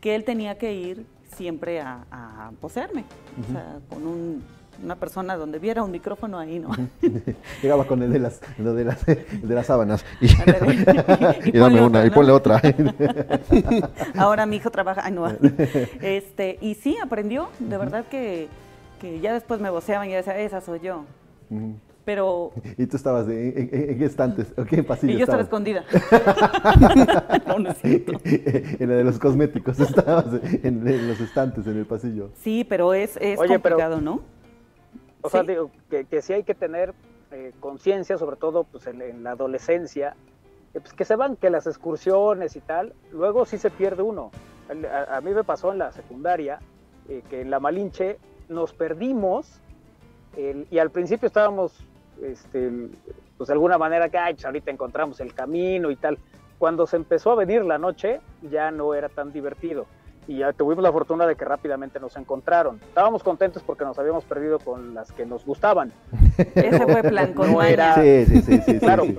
[0.00, 1.06] que él tenía que ir
[1.36, 3.04] siempre a, a vocearme,
[3.48, 4.42] o sea, con un-
[4.82, 6.70] una persona donde viera un micrófono ahí, ¿no?
[7.62, 10.04] Llegaba con el de las, lo de las, el de las sábanas.
[10.22, 10.28] Y,
[11.58, 12.62] dame una, otra, y ponle otra.
[14.16, 15.26] Ahora mi hijo trabaja, ay no,
[16.00, 18.48] este, y sí, aprendió, de verdad que,
[19.00, 21.04] que ya después me voceaban y decía, esa soy yo.
[22.10, 25.22] Pero Y tú estabas de- en, en- en qué estantes, o qué pasillo y yo
[25.24, 25.84] estaba escondida.
[27.46, 28.12] no, no es cierto.
[28.24, 32.30] en la de los cosméticos, estabas en, en los estantes, en el pasillo.
[32.42, 34.22] Sí, pero es, es Oye, pero- complicado, ¿no?
[35.22, 36.94] O sea, digo, que, que sí hay que tener
[37.30, 40.16] eh, conciencia, sobre todo pues, en, en la adolescencia,
[40.74, 44.32] eh, pues, que se van que las excursiones y tal, luego sí se pierde uno.
[45.10, 46.58] A, a mí me pasó en la secundaria
[47.08, 48.18] eh, que en la Malinche
[48.48, 49.60] nos perdimos
[50.36, 51.84] el- y al principio estábamos
[52.22, 52.70] este,
[53.36, 56.18] pues de alguna manera que, ay, pues ahorita encontramos el camino y tal.
[56.58, 59.86] Cuando se empezó a venir la noche, ya no era tan divertido.
[60.28, 62.78] Y ya tuvimos la fortuna de que rápidamente nos encontraron.
[62.88, 65.92] Estábamos contentos porque nos habíamos perdido con las que nos gustaban.
[66.54, 69.18] Ese fue plan con No era- Sí, sí, sí, sí, sí, claro, sí.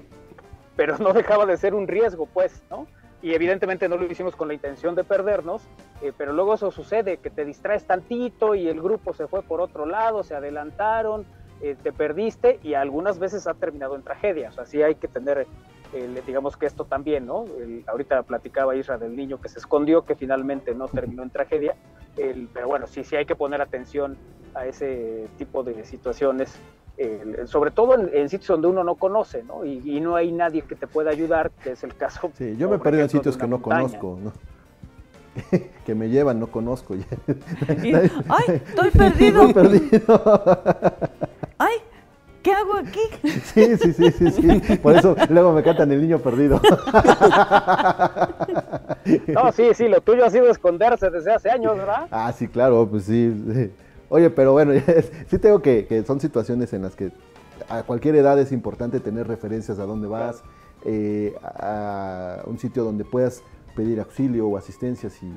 [0.76, 2.86] pero no dejaba de ser un riesgo, pues, ¿no?
[3.24, 5.62] Y evidentemente no lo hicimos con la intención de perdernos,
[6.02, 9.62] eh, pero luego eso sucede, que te distraes tantito y el grupo se fue por
[9.62, 11.26] otro lado, se adelantaron,
[11.64, 14.50] eh, te perdiste y algunas veces ha terminado en tragedia.
[14.50, 15.48] O sea, sí hay que tener,
[15.94, 17.46] eh, digamos que esto también, ¿no?
[17.60, 21.76] El- ahorita platicaba Isra del niño que se escondió, que finalmente no terminó en tragedia,
[22.18, 24.18] el- pero bueno, sí, sí hay que poner atención
[24.54, 26.60] a ese tipo de situaciones
[27.46, 29.66] sobre todo en, en sitios donde uno no conoce, ¿no?
[29.66, 32.32] Y, y no hay nadie que te pueda ayudar, que es el caso.
[32.36, 34.00] Sí, yo me he perdido en sitios que no montaña.
[34.00, 34.34] conozco, ¿no?
[35.86, 36.96] que me llevan, no conozco.
[36.96, 37.06] ya.
[37.84, 39.44] Y, ¡Ay, estoy perdido!
[39.48, 40.24] Estoy perdido.
[41.58, 41.76] ¡Ay,
[42.42, 43.00] qué hago aquí!
[43.54, 44.78] Sí, sí, sí, sí, sí.
[44.78, 46.60] Por eso luego me cantan el niño perdido.
[49.28, 52.08] No, sí, sí, lo tuyo ha sido esconderse desde hace años, ¿verdad?
[52.12, 53.34] Ah, sí, claro, pues sí.
[53.54, 53.72] sí.
[54.10, 54.74] Oye, pero bueno,
[55.28, 57.12] sí tengo que, que son situaciones en las que
[57.70, 60.44] a cualquier edad es importante tener referencias a dónde vas,
[60.84, 63.44] eh, a un sitio donde puedas
[63.76, 65.32] pedir auxilio o asistencia si,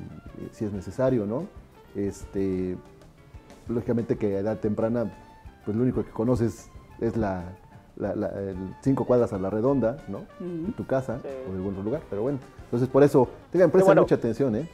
[0.53, 1.47] si es necesario, ¿no?
[1.94, 2.77] Este,
[3.68, 5.11] lógicamente que a edad temprana,
[5.64, 6.70] pues lo único que conoces
[7.01, 7.44] es la,
[7.97, 10.25] la- la- el cinco cuadras a la redonda, ¿no?
[10.40, 11.29] De tu casa Sí.
[11.49, 12.38] o de algún otro lugar, pero bueno.
[12.64, 14.03] Entonces, por eso, tengan, presten bueno.
[14.03, 14.68] mucha atención, ¿eh?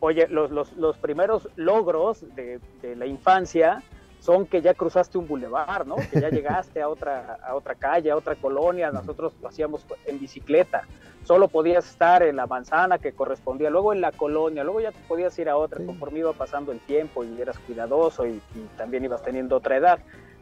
[0.00, 3.82] Oye, los, los, los primeros logros de, de la infancia
[4.24, 5.96] son que ya cruzaste un bulevar, ¿no?
[5.96, 8.90] Que ya llegaste a otra, a otra calle, a otra colonia.
[8.90, 10.84] Nosotros lo hacíamos en bicicleta.
[11.24, 14.98] Solo podías estar en la manzana que correspondía, luego en la colonia, luego ya te
[15.06, 15.84] podías ir a otra Sí.
[15.84, 19.98] conforme iba pasando el tiempo y eras cuidadoso y, y también ibas teniendo otra edad.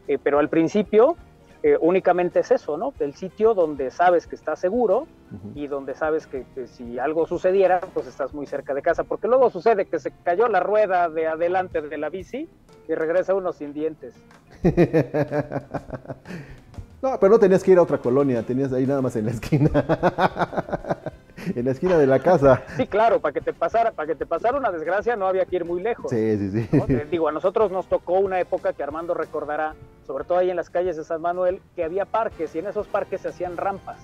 [0.07, 1.16] Eh, pero al principio
[1.62, 2.92] eh, únicamente es eso, ¿no?
[2.98, 5.07] El sitio donde sabes que estás seguro,
[5.55, 9.29] y donde sabes que, que si algo sucediera, pues estás muy cerca de casa, porque
[9.29, 12.51] luego sucede que se cayó la rueda de adelante de la bici
[12.87, 14.14] y regresa uno sin dientes.
[17.03, 19.33] No, pero no tenías que ir a otra colonia, tenías ahí nada más en la
[19.33, 19.70] esquina.
[21.57, 22.62] en la esquina de la casa.
[22.76, 25.57] Sí, claro, para que te pasara, para que te pasara una desgracia no había que
[25.57, 26.11] ir muy lejos.
[26.11, 26.68] Sí, sí, sí.
[27.11, 29.74] digo, a nosotros nos tocó una época que Armando recordará,
[30.07, 32.87] sobre todo ahí en las calles de San Manuel, que había parques y en esos
[32.88, 34.00] parques se hacían rampas.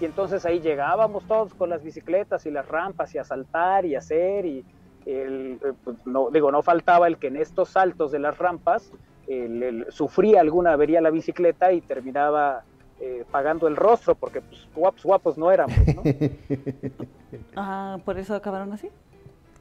[0.00, 3.94] Y entonces ahí llegábamos todos con las bicicletas y las rampas y a saltar y
[3.94, 4.64] a hacer y
[5.06, 8.90] el, eh, pues, no digo no faltaba el que en estos saltos de las rampas
[9.26, 12.64] el- el- sufría alguna avería la bicicleta y terminaba
[13.00, 16.02] eh, pagando el rostro porque pues, guapos guapos no éramos ¿no?
[17.56, 18.88] Ah, ¿por eso acabaron así?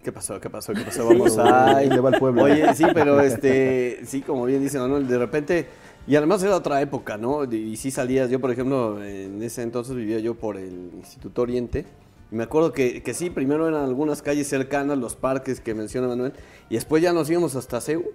[0.04, 0.39] ¿Qué pasó?
[0.39, 0.73] ¿Qué pasó?
[0.73, 1.08] ¿Qué pasó?
[1.08, 1.82] Vamos a...
[1.82, 2.43] Le va el pueblo.
[2.43, 5.67] Oye, sí, pero este, sí, como bien dice Manuel, de repente,
[6.08, 7.43] y además era otra época, ¿no?
[7.43, 11.86] Y sí salías, yo por ejemplo, en ese entonces vivía yo por el Instituto Oriente,
[12.32, 16.08] y me acuerdo que, que sí, primero eran algunas calles cercanas, los parques que menciona
[16.08, 16.34] Manuel,
[16.69, 18.06] y después ya nos íbamos hasta CEU,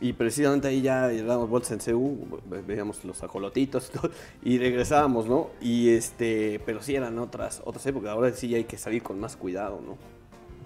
[0.00, 4.10] y precisamente ahí ya dábamos vueltas en CEU, ve- veíamos los ajolotitos y todo,
[4.42, 5.48] y regresábamos, ¿no?
[5.60, 9.36] Y este, pero sí eran otras, otras épocas, ahora sí hay que salir con más
[9.36, 9.96] cuidado, ¿no?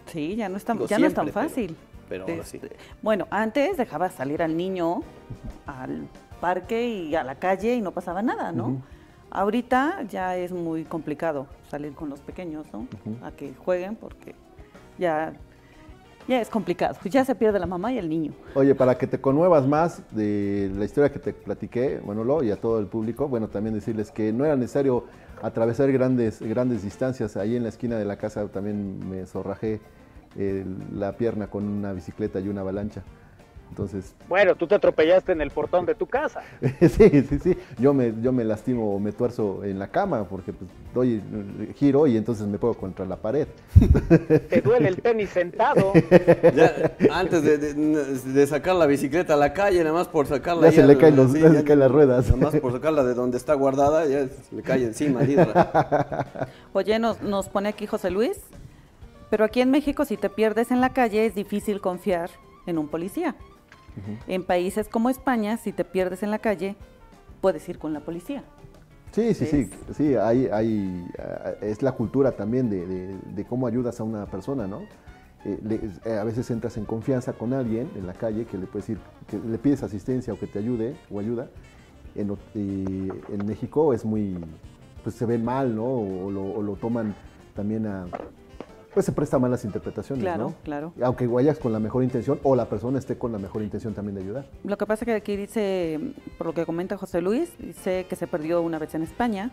[0.06, 1.76] Sí, ya no es tan, Digo, ya no es tan pero- fácil.
[2.08, 2.58] Pero ahora sí.
[2.62, 5.02] Este, Bueno, antes dejabas salir al niño
[5.66, 6.06] al
[6.40, 8.80] parque y a la calle y no pasaba nada, ¿no?
[9.30, 12.86] Ahorita ya es muy complicado salir con los pequeños, ¿no?
[13.26, 14.36] A que jueguen porque
[14.98, 15.32] ya,
[16.28, 16.96] ya es complicado.
[17.04, 18.32] Ya se pierde la mamá y el niño.
[18.54, 22.56] Oye, para que te conmuevas más de la historia que te platiqué, Manolo, y a
[22.56, 25.04] todo el público, bueno, también decirles que no era necesario
[25.42, 27.36] atravesar grandes, grandes distancias.
[27.36, 29.80] Ahí en la esquina de la casa también me zorrajé
[30.36, 33.02] eh, la pierna con una bicicleta y una avalancha.
[33.70, 36.40] Entonces, bueno tú te atropellaste en el portón de tu casa
[36.80, 36.88] sí,
[37.28, 40.70] sí, sí, yo me, yo me lastimo o me tuerzo en la cama porque pues,
[40.94, 41.22] doy
[41.76, 43.46] giro y entonces me pego contra la pared.
[44.48, 45.92] te duele el tenis sentado
[46.54, 50.70] Ya, antes de, de- de sacar la bicicleta a la calle, nada más por sacarla.
[50.70, 52.26] Ya se le caen los- ya se ya caen las ruedas.
[52.30, 55.20] Nada más por sacarla de donde está guardada, ya se le cae encima.
[56.72, 58.38] Oye, nos, nos pone aquí José Luis,
[59.30, 62.30] pero aquí en México si te pierdes en la calle es difícil confiar
[62.66, 63.34] en un policía.
[64.26, 66.76] En países como España, si te pierdes en la calle,
[67.40, 68.42] puedes ir con la policía.
[69.12, 73.66] Sí, sí, sí, sí, hay, hay, ah, es la cultura también de, de- de cómo
[73.66, 74.82] ayudas a una persona, ¿no?
[75.44, 78.66] Eh, le- eh, a veces entras en confianza con alguien en la calle que le
[78.66, 81.48] puedes decir, que le pides asistencia o que te ayude o ayuda.
[82.14, 82.34] En,
[83.46, 84.36] México es muy,
[85.02, 85.84] pues se ve mal, ¿no?
[85.84, 87.14] O, lo, o lo toman
[87.54, 88.06] también a,
[88.96, 90.54] pues se presta a malas interpretaciones, Claro, ¿no?
[90.64, 90.94] claro.
[91.02, 94.14] Aunque vayas con la mejor intención o la persona esté con la mejor intención también
[94.14, 94.46] de ayudar.
[94.64, 96.00] Lo que pasa que aquí dice,
[96.38, 99.50] por lo que comenta José Luis, dice que se perdió una vez en España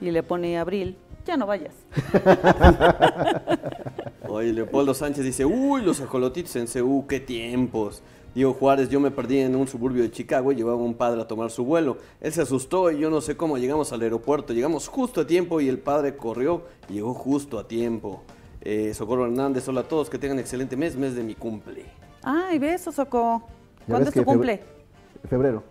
[0.00, 1.74] y le pone Abril, ya no vayas.
[4.26, 8.00] Oye, Leopoldo Sánchez dice, uy, los ajolotitos en CU, qué tiempos.
[8.34, 11.20] Diego Juárez, yo me perdí en un suburbio de Chicago y llevaba a un padre
[11.20, 11.98] a tomar su vuelo.
[12.22, 14.54] Él se asustó y yo no sé cómo llegamos al aeropuerto.
[14.54, 18.22] Llegamos justo a tiempo y el padre corrió y llegó justo a tiempo.
[18.68, 21.84] Eh, Socorro Hernández, hola a todos, que tengan excelente mes, mes de mi cumple.
[22.24, 23.44] Ay, besos, Soco.
[23.78, 24.60] Ya ¿Cuándo es tu cumple?
[25.30, 25.62] Febrero.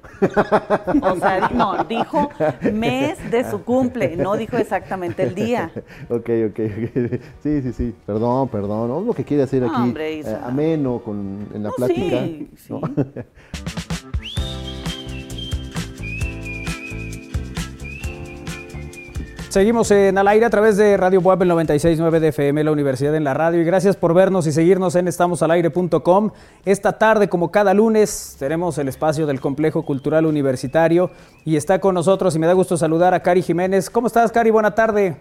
[1.02, 2.30] O sea, no, dijo
[2.72, 5.74] mes de su cumple, no dijo exactamente el día.
[6.10, 7.22] ok, ok, ok.
[7.44, 7.96] Sí, sí, sí.
[8.06, 8.88] Perdón, perdón.
[8.88, 9.02] ¿no?
[9.02, 12.24] Lo que quiere hacer aquí Hombre, eh, ameno con, en la No, plática.
[12.24, 12.80] sí, ¿no?
[12.80, 12.94] sí.
[19.56, 23.24] Seguimos en al aire a través de Radio el 96.9 de FM, la Universidad en
[23.24, 23.62] la Radio.
[23.62, 26.32] Y gracias por vernos y seguirnos en estamosalaire.com.
[26.66, 31.10] Esta tarde, como cada lunes, tenemos el espacio del Complejo Cultural Universitario
[31.46, 33.90] y está con nosotros y me da gusto saludar a Cari Jiménez.
[33.90, 34.50] ¿Cómo estás, Cari?
[34.50, 35.16] Buena tarde.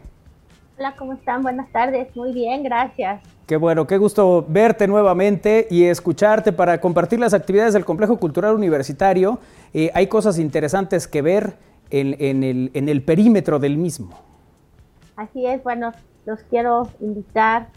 [0.81, 1.45] Hola, ¿cómo están?
[1.45, 2.09] Buenas tardes.
[2.17, 3.23] Muy bien, gracias.
[3.47, 8.57] Qué bueno, qué gusto verte nuevamente y escucharte para compartir las actividades del Complejo Cultural
[8.57, 9.39] Universitario.
[9.73, 11.55] Eh, hay cosas interesantes que ver
[11.91, 12.43] en,
[12.89, 14.19] el, perímetro del mismo.
[15.17, 15.93] Así es, bueno,
[16.27, 17.69] los quiero invitar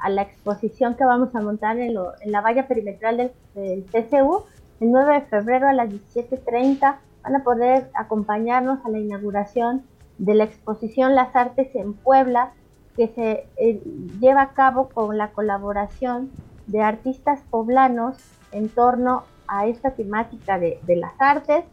[0.00, 3.16] a la exposición que vamos a montar en, lo- en la valla perimetral
[3.54, 4.44] del, TCU
[4.80, 6.96] el 9 de febrero a las 17.30.
[7.22, 9.82] Van a poder acompañarnos a la inauguración
[10.18, 12.52] de la exposición Las Artes en Puebla,
[12.96, 13.82] que se eh,
[14.20, 16.30] lleva a cabo con la colaboración
[16.66, 18.16] de artistas poblanos
[18.52, 21.64] en torno a esta temática de las artes,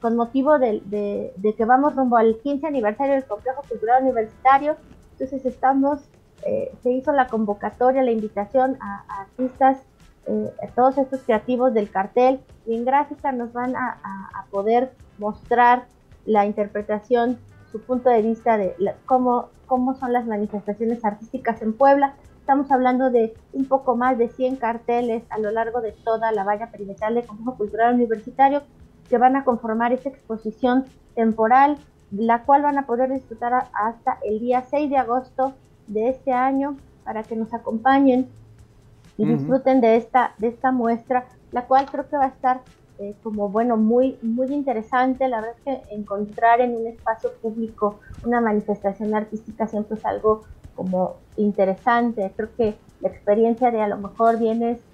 [0.00, 4.76] con motivo de, que vamos rumbo al 15 aniversario del Complejo Cultural Universitario.
[5.12, 6.00] Entonces estamos,
[6.44, 9.78] eh, se hizo la convocatoria, la invitación a, artistas,
[10.26, 14.00] eh, todos estos creativos del cartel, y en gráfica nos van a,
[14.50, 15.86] poder mostrar
[16.26, 17.38] la interpretación,
[17.72, 22.14] su punto de vista de cómo, cómo son las manifestaciones artísticas en Puebla.
[22.38, 26.44] Estamos hablando de un poco más de 100 carteles a lo largo de toda la
[26.44, 28.62] valla perimetral del Complejo Cultural Universitario
[29.14, 34.40] que van a conformar esta exposición temporal, la cual van a poder disfrutar hasta el
[34.40, 38.34] día 6 de agosto de este año para que nos acompañen
[39.16, 39.26] y Ujú.
[39.26, 42.64] disfruten de esta, de esta muestra, la cual creo que va a estar
[42.98, 45.28] eh, como bueno, muy, muy interesante.
[45.28, 50.46] La verdad es que encontrar en un espacio público una manifestación artística siempre es algo
[50.72, 52.34] como interesante.
[52.36, 54.84] Creo que la experiencia de a lo mejor vienes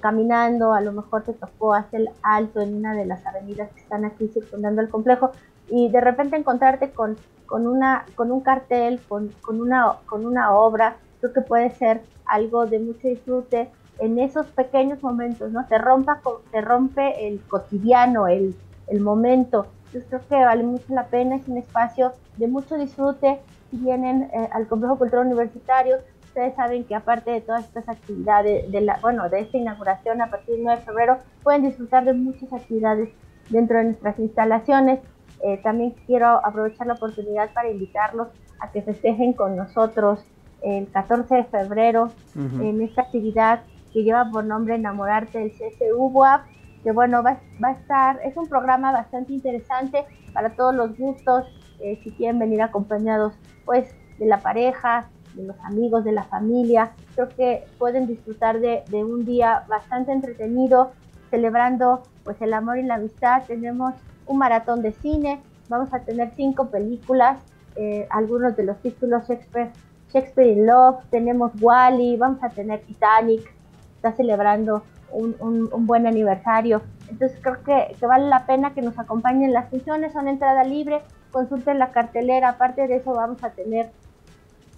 [0.00, 4.04] caminando, a lo mejor te tocó hacer alto en una de las avenidas que están
[4.04, 5.32] aquí circundando el complejo
[5.68, 10.54] y de repente encontrarte con, con, una, con un cartel, con, con, una, con una
[10.54, 15.66] obra, creo que puede ser algo de mucho disfrute en esos pequeños momentos, ¿no?
[15.66, 18.56] Te, rompa, te rompe el cotidiano, el,
[18.88, 19.66] el momento.
[19.92, 23.40] Yo creo que vale mucho la pena, es un espacio de mucho disfrute.
[23.70, 25.96] Si vienen eh, al Complejo Cultural Universitario,
[26.34, 30.30] ustedes saben que aparte de todas estas actividades, de la, bueno, de esta inauguración a
[30.30, 33.08] partir del 9 de febrero, pueden disfrutar de muchas actividades
[33.50, 34.98] dentro de nuestras instalaciones.
[35.44, 40.24] Eh, también quiero aprovechar la oportunidad para invitarlos a que festejen con nosotros
[40.62, 43.60] el 14 de febrero en esta actividad
[43.92, 46.40] que lleva por nombre Enamorarte del CSU WAP,
[46.82, 51.44] que bueno, va, va a estar, es un programa bastante interesante para todos los gustos,
[51.80, 56.92] eh, si quieren venir acompañados pues de la pareja, de los amigos, de la familia,
[57.14, 60.92] creo que pueden disfrutar de, de un día bastante entretenido,
[61.30, 63.94] celebrando pues el amor y la amistad, tenemos
[64.26, 67.38] un maratón de cine, vamos a tener cinco películas,
[67.76, 69.70] eh, algunos de los títulos Shakespeare,
[70.12, 73.42] Shakespeare in Love, tenemos Wally, vamos a tener Titanic,
[73.96, 76.82] está celebrando un, un- un buen aniversario.
[77.08, 79.52] Entonces creo que, que vale la pena que nos acompañen.
[79.52, 82.50] Las funciones son entrada libre, consulten la cartelera.
[82.50, 83.90] Aparte de eso vamos a tener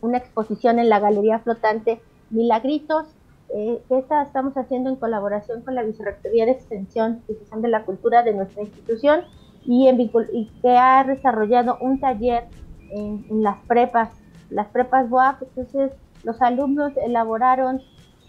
[0.07, 3.07] una exposición en la Galería Flotante Milagritos,
[3.55, 7.85] eh, esta estamos haciendo en colaboración con la Vicerrectoría de Extensión y Difusión de la
[7.85, 9.21] Cultura de nuestra institución
[9.65, 12.45] y, en y que ha desarrollado un taller
[12.91, 14.11] en, las prepas,
[14.51, 15.43] las prepas WAP.
[15.43, 15.93] Entonces
[16.25, 17.81] los alumnos elaboraron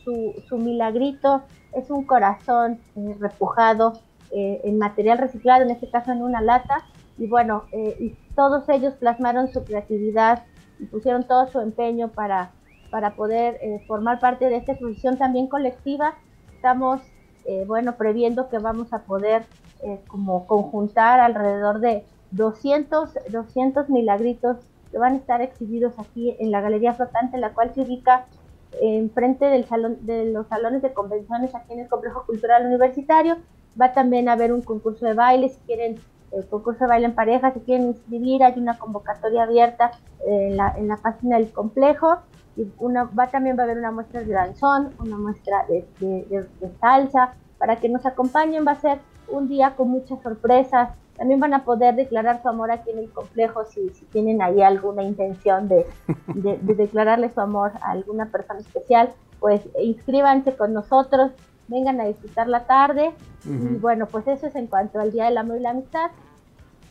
[0.03, 3.93] su, su milagrito, es un corazón eh, repujado
[4.31, 6.85] eh, en material reciclado, en este caso en una lata,
[7.17, 10.43] y bueno, eh, y todos ellos plasmaron su creatividad
[10.79, 12.51] y pusieron todo su empeño para,
[12.89, 16.15] para poder eh, formar parte de esta exposición también colectiva.
[16.55, 17.01] Estamos,
[17.45, 19.45] eh, bueno, previendo que vamos a poder
[19.83, 24.57] eh, como conjuntar alrededor de 200, 200 milagritos
[24.91, 28.25] que van a estar exhibidos aquí en la Galería Flotante, la cual se ubica
[28.81, 33.37] enfrente del salón, de los salones de convenciones aquí en el Complejo Cultural Universitario.
[33.79, 35.99] Va también a haber un concurso de baile, si quieren,
[36.31, 39.91] el concurso de baile en pareja, si quieren inscribir, hay una convocatoria abierta
[40.25, 42.17] en la, en la página del complejo.
[42.55, 46.47] Y una, va también va a haber una muestra de danzón, una muestra de, de,
[46.59, 48.65] de salsa, para que nos acompañen.
[48.65, 52.71] Va a ser un día con muchas sorpresas, también van a poder declarar su amor
[52.71, 55.87] aquí en el complejo si, si tienen ahí alguna intención de,
[56.27, 59.09] de, declararle su amor a alguna persona especial,
[59.39, 61.31] pues inscríbanse con nosotros,
[61.67, 63.13] vengan a disfrutar la tarde.
[63.45, 66.11] Y bueno, pues eso es en cuanto al Día del Amor y la Amistad.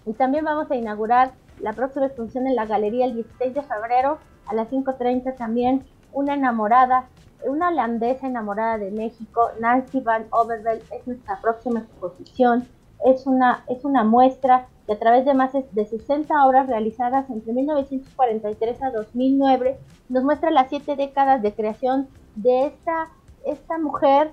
[0.07, 4.19] Y también vamos a inaugurar la próxima exposición en la galería el 16 de febrero
[4.47, 7.09] a las 5.30 también, una enamorada,
[7.45, 12.67] una holandesa enamorada de México, Nancy Van Overveld, es nuestra próxima exposición.
[13.05, 17.53] Es una, es una muestra que a través de más de 60 obras realizadas entre
[17.53, 23.09] 1943 a 2009 nos muestra las siete décadas de creación de esta,
[23.45, 24.31] esta mujer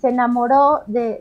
[0.00, 1.20] se enamoró de,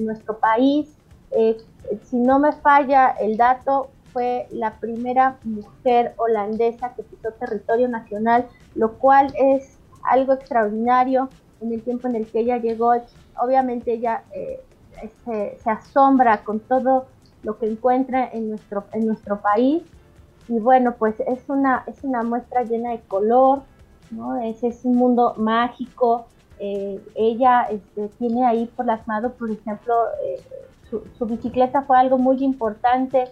[0.00, 0.96] nuestro país.
[1.30, 1.56] Eh,
[2.04, 8.46] si no me falla el dato, fue la primera mujer holandesa que pisó territorio nacional,
[8.74, 11.28] lo cual es algo extraordinario
[11.60, 12.94] en el tiempo en el que ella llegó.
[13.38, 14.62] Obviamente ella eh,
[15.24, 17.06] se, asombra con todo
[17.42, 19.82] lo que encuentra en nuestro, país.
[20.48, 23.62] Y bueno, pues es una, es una muestra llena de color,
[24.42, 26.26] es un mundo mágico.
[26.58, 30.40] Eh, ella este, tiene ahí plasmado, por ejemplo, eh,
[30.88, 33.24] su, su, bicicleta fue algo muy importante.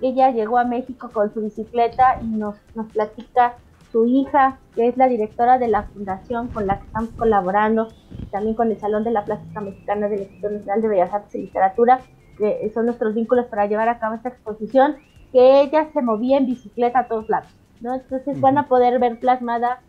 [0.00, 3.54] Ella llegó a México con su bicicleta y nos, nos platica
[3.94, 7.88] su hija, que es la directora de la fundación con la que estamos colaborando,
[8.32, 11.42] también con el Salón de la Plástica Mexicana del Instituto Nacional de Bellas Artes y
[11.42, 12.00] Literatura,
[12.36, 14.96] que son nuestros vínculos para llevar a cabo esta exposición,
[15.30, 17.48] que ella se movía en bicicleta a todos lados,
[17.80, 17.94] ¿no?
[17.94, 19.80] Entonces van a poder ver plasmada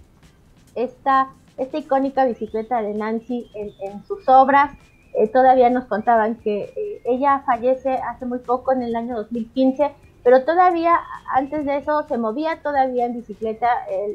[0.75, 4.71] esta, esta icónica bicicleta de Nancy en, sus obras.
[5.13, 9.91] Eh, todavía nos contaban que eh, ella fallece hace muy poco, en el año 2015,
[10.23, 10.99] pero todavía
[11.33, 13.67] antes de eso se movía todavía en bicicleta,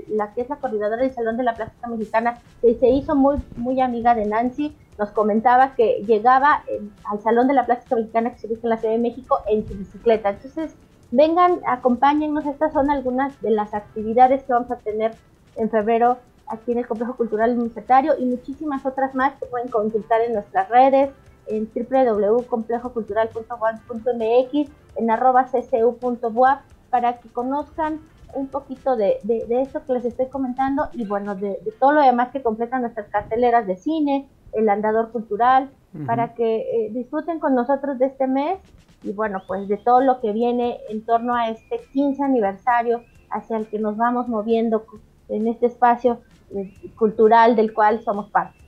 [0.08, 3.36] la que es la coordinadora del Salón de la Plástica Mexicana, que se hizo muy,
[3.56, 6.64] muy amiga de Nancy, nos comentaba que llegaba
[7.04, 9.66] al Salón de la Plástica Mexicana que se ubica en la Ciudad de México en
[9.66, 10.30] su bicicleta.
[10.30, 10.74] Entonces,
[11.10, 15.12] vengan, acompáñennos, estas son algunas de las actividades que vamos a tener
[15.56, 16.18] en febrero
[16.50, 20.68] aquí en el Complejo Cultural Universitario y muchísimas otras más que pueden consultar en nuestras
[20.68, 21.10] redes,
[21.46, 26.60] en www.complejocultural.mx, en arroba ccu.buap,
[26.90, 28.00] para que conozcan
[28.34, 32.30] un poquito de, de, esto que les estoy comentando y bueno, de, todo lo demás
[32.30, 35.70] que completan nuestras carteleras de cine, el andador cultural,
[36.06, 38.60] para que eh, disfruten con nosotros de este mes
[39.02, 43.56] y bueno, pues de todo lo que viene en torno a este 15 aniversario hacia
[43.56, 44.86] el que nos vamos moviendo
[45.30, 46.20] en este espacio
[46.54, 48.60] eh, cultural del cual somos parte.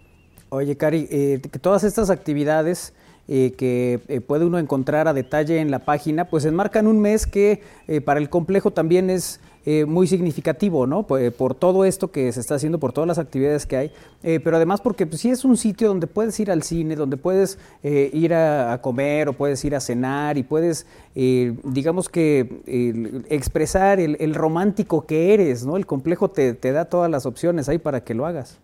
[0.54, 2.92] Oye, Cari, eh, todas estas actividades
[3.26, 7.26] eh, que eh, puede uno encontrar a detalle en la página, pues enmarcan un mes
[7.26, 7.62] que
[8.04, 9.40] para el complejo también es
[9.86, 11.04] muy significativo, ¿no?
[11.04, 14.80] Por, todo esto que se está haciendo, por todas las actividades que hay, pero además
[14.80, 18.80] porque pues, sí es un sitio donde puedes ir al cine, donde puedes ir a,
[18.82, 25.64] comer o puedes ir a cenar y puedes, digamos que, expresar el, romántico que eres,
[25.64, 25.76] ¿no?
[25.76, 28.58] El complejo te, te da todas las opciones ahí para que lo hagas.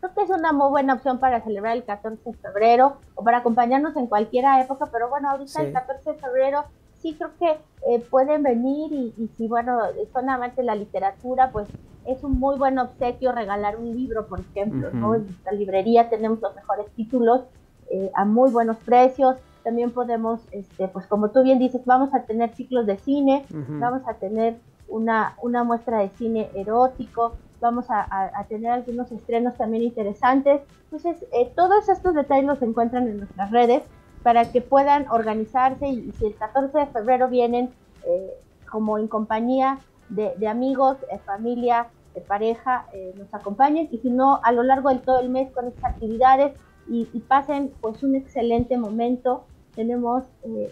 [0.00, 3.38] Creo que es una muy buena opción para celebrar el 14 de febrero o para
[3.38, 6.64] acompañarnos en cualquier época, pero bueno, ahorita el 14 de febrero
[7.00, 7.58] sí creo que
[7.88, 9.78] eh, pueden venir y, si, bueno,
[10.12, 11.68] son amantes de la literatura, pues
[12.06, 15.14] es un muy buen obsequio regalar un libro, por ejemplo, ¿no?
[15.14, 17.42] En nuestra librería tenemos los mejores títulos
[17.90, 19.36] eh, a muy buenos precios.
[19.62, 24.02] También podemos, este, pues como tú bien dices, vamos a tener ciclos de cine, vamos
[24.06, 24.56] a tener
[24.88, 30.62] una, una muestra de cine erótico, vamos a, tener algunos estrenos también interesantes.
[30.84, 33.82] Entonces, eh, todos estos detalles los encuentran en nuestras redes
[34.22, 37.70] para que puedan organizarse y, si el 14 de febrero vienen
[38.04, 38.30] eh,
[38.70, 44.40] como en compañía de, amigos, de familia, de pareja, eh, nos acompañen y si no,
[44.42, 46.54] a lo largo de todo el mes con estas actividades
[46.88, 49.44] y, pasen pues un excelente momento.
[49.74, 50.24] Tenemos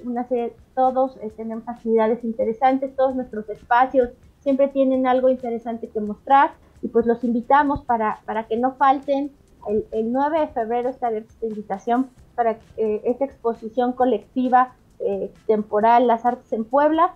[0.05, 4.09] una serie, todos tenemos actividades interesantes, todos nuestros espacios
[4.47, 9.33] siempre tienen algo interesante que mostrar y pues los invitamos para, para que no falten.
[9.69, 15.33] El, el 9 de febrero está abierta esta invitación para eh, esta exposición colectiva eh,
[15.47, 17.15] temporal Las Artes en Puebla.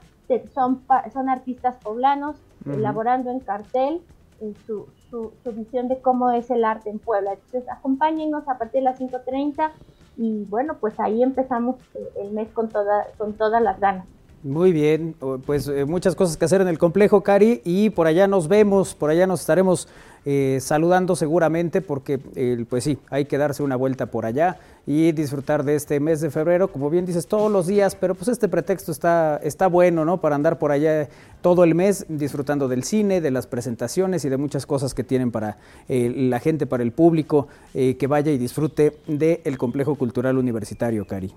[0.55, 4.01] Son, son artistas poblanos elaborando en cartel
[4.41, 7.33] eh, su, su, visión de cómo es el arte en Puebla.
[7.33, 9.71] Entonces acompáñenos a partir de las 5.30
[10.17, 11.77] y bueno, pues ahí empezamos
[12.17, 14.07] el mes con, toda, con todas las ganas.
[14.43, 15.15] Muy bien,
[15.45, 18.95] pues eh, muchas cosas que hacer en el complejo, Cari, y por allá nos vemos,
[18.95, 19.87] por allá nos estaremos
[20.25, 25.13] eh, saludando seguramente porque eh, pues sí, hay que darse una vuelta por allá y
[25.13, 28.49] disfrutar de este mes de febrero, como bien dices, todos los días, pero pues este
[28.49, 30.21] pretexto está, está bueno, ¿no?
[30.21, 31.09] Para andar por allá
[31.41, 35.31] todo el mes disfrutando del cine, de las presentaciones y de muchas cosas que tienen
[35.31, 35.59] para
[35.89, 41.33] eh, la gente, para el público, que vaya y disfrute del complejo cultural universitario, Cari.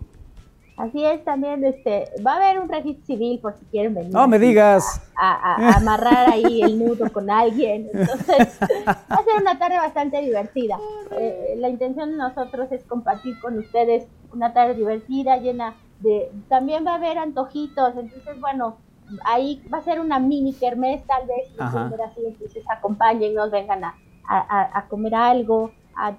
[0.76, 4.12] Así es, también este, va a haber un registro civil por si quieren venir.
[4.12, 5.02] No me digas.
[5.16, 7.90] A, a- a amarrar ahí el nudo con alguien.
[7.94, 8.58] Entonces,
[8.88, 10.80] va a ser una tarde bastante divertida.
[11.12, 16.32] Eh, la intención de nosotros es compartir con ustedes una tarde divertida, llena de...
[16.50, 18.78] También va a haber antojitos, entonces, bueno,
[19.26, 21.50] ahí va a ser una mini kermés tal vez,
[22.04, 23.84] así, entonces acompáñennos, vengan
[24.50, 25.72] a- a comer algo.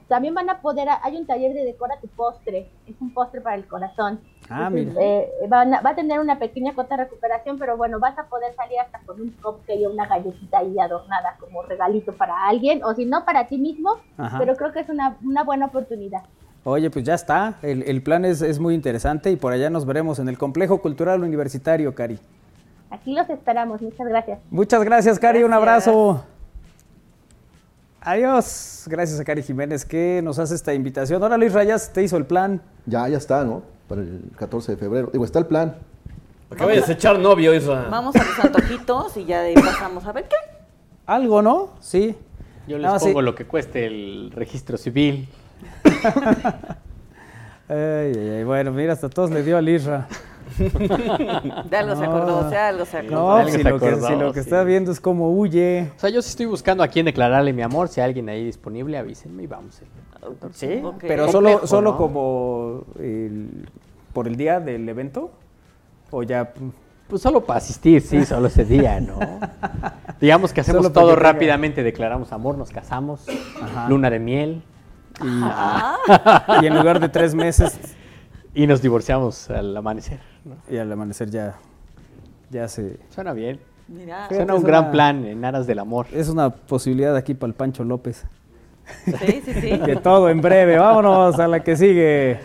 [0.09, 3.57] También van a poder, hay un taller de decora tu postre, es un postre para
[3.57, 4.21] el corazón.
[4.49, 5.01] Ah, Entonces, mira.
[5.03, 8.25] eh, van a- va a tener una pequeña cuota de recuperación, pero bueno, vas a
[8.25, 12.85] poder salir hasta con un cupcake o una galletita ahí adornada como regalito para alguien,
[12.85, 14.39] o si no, para ti mismo, Ajá.
[14.39, 16.23] pero creo que es una, una buena oportunidad.
[16.67, 17.55] Oye, pues ya está.
[17.63, 20.81] El, el plan es, es muy interesante y por allá nos veremos en el Complejo
[20.81, 22.19] Cultural Universitario, Cari.
[22.91, 24.39] Aquí los esperamos, muchas gracias.
[24.51, 25.43] Muchas gracias, Cari.
[25.43, 25.89] Un Gracias.
[25.89, 26.34] abrazo.
[28.05, 28.85] Adiós.
[28.87, 31.23] Gracias a Cari Jiménez que nos hace esta invitación.
[31.23, 32.61] Ahora Luis Rayas te hizo el plan.
[32.87, 33.63] Ya, ya está, ¿no?
[33.89, 35.09] Para el 14 de febrero.
[35.13, 35.77] Digo, está el plan.
[36.57, 37.89] Que vayas a echar novio, Isra.
[37.91, 40.37] Vamos a los antojitos y ya de ahí pasamos a ver qué.
[41.07, 41.71] Algo, ¿no?
[41.81, 42.15] Sí.
[42.69, 43.07] Yo les No, sí.
[43.07, 45.29] pongo lo que cueste el registro civil.
[47.67, 48.45] Ay, ay, ay.
[48.45, 50.07] Bueno, mira, hasta todos le dio al Isra.
[51.71, 53.39] De algo se acordó, o sea, algo se acordó.
[53.41, 54.49] No, si se lo, que, si lo que sí.
[54.49, 55.91] está viendo es como huye.
[55.97, 57.89] O sea, yo sí estoy buscando a quién declararle mi amor.
[57.89, 59.77] Si hay alguien ahí disponible, avísenme y vamos.
[60.53, 60.83] Sí, pero
[61.27, 61.97] Complejo, solo, solo ¿no?
[61.99, 63.69] como el-
[64.13, 65.31] por el día del evento.
[66.11, 66.53] O ya.
[67.09, 69.19] Pues solo para asistir, sí, solo ese día, ¿no?
[70.21, 73.27] Digamos que hacemos todo que tenga- rápidamente, declaramos amor, nos casamos,
[73.61, 73.89] Ajá.
[73.91, 74.63] luna de miel
[75.21, 75.27] Y
[76.67, 77.79] en lugar de tres meses
[78.55, 80.21] y nos divorciamos al amanecer.
[80.45, 80.57] ¿no?
[80.73, 81.55] y al amanecer ya,
[82.51, 82.99] ya se.
[83.11, 83.59] Suena bien.
[83.89, 86.07] Mira, Suena un gran una- plan en aras del amor.
[86.13, 88.25] Es una posibilidad aquí para el Pancho López.
[89.07, 89.77] sí, sí, sí.
[89.87, 90.79] De todo en breve.
[90.79, 92.39] Vámonos a la que sigue.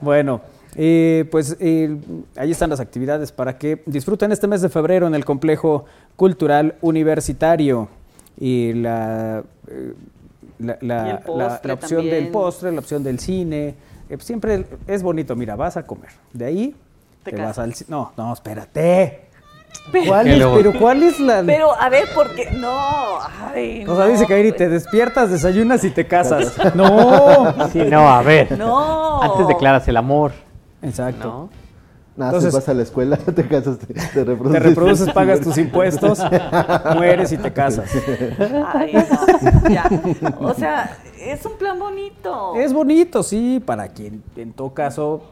[0.00, 0.40] Bueno,
[0.74, 1.96] eh, pues eh,
[2.36, 5.84] ahí están las actividades para que disfruten este mes de febrero en el complejo
[6.16, 7.88] cultural universitario.
[8.38, 9.94] Y la, eh,
[10.58, 13.74] la, la- Y la- opción del postre, la opción del cine.
[14.08, 15.34] Eh, siempre es bonito.
[15.36, 16.10] Mira, vas a comer.
[16.32, 16.76] De ahí
[17.24, 19.22] Te te, vas al No, no, espérate.
[20.06, 21.42] ¿Cuál Que es, luego- pero cuál es la...?
[21.44, 23.18] Pero, a ver, porque no.
[23.54, 26.54] Ay, o sea, no, dice Kairi, te despiertas, desayunas y te casas.
[26.74, 27.52] ¡No!
[27.72, 28.56] Sí, no, a ver.
[28.58, 29.22] No.
[29.22, 30.32] Antes declaras el amor,
[30.82, 31.28] Exacto.
[31.28, 31.50] ¿no?
[32.16, 34.52] Nada, Entonces- si vas a la escuela, te casas, te, te reproduces.
[34.52, 36.22] Te reproduces, pagas tus impuestos,
[36.94, 37.90] mueres y te casas.
[38.72, 39.90] Ay, no, ya.
[40.40, 42.54] O sea, es un plan bonito.
[42.56, 45.22] Es bonito, sí, para quien en todo caso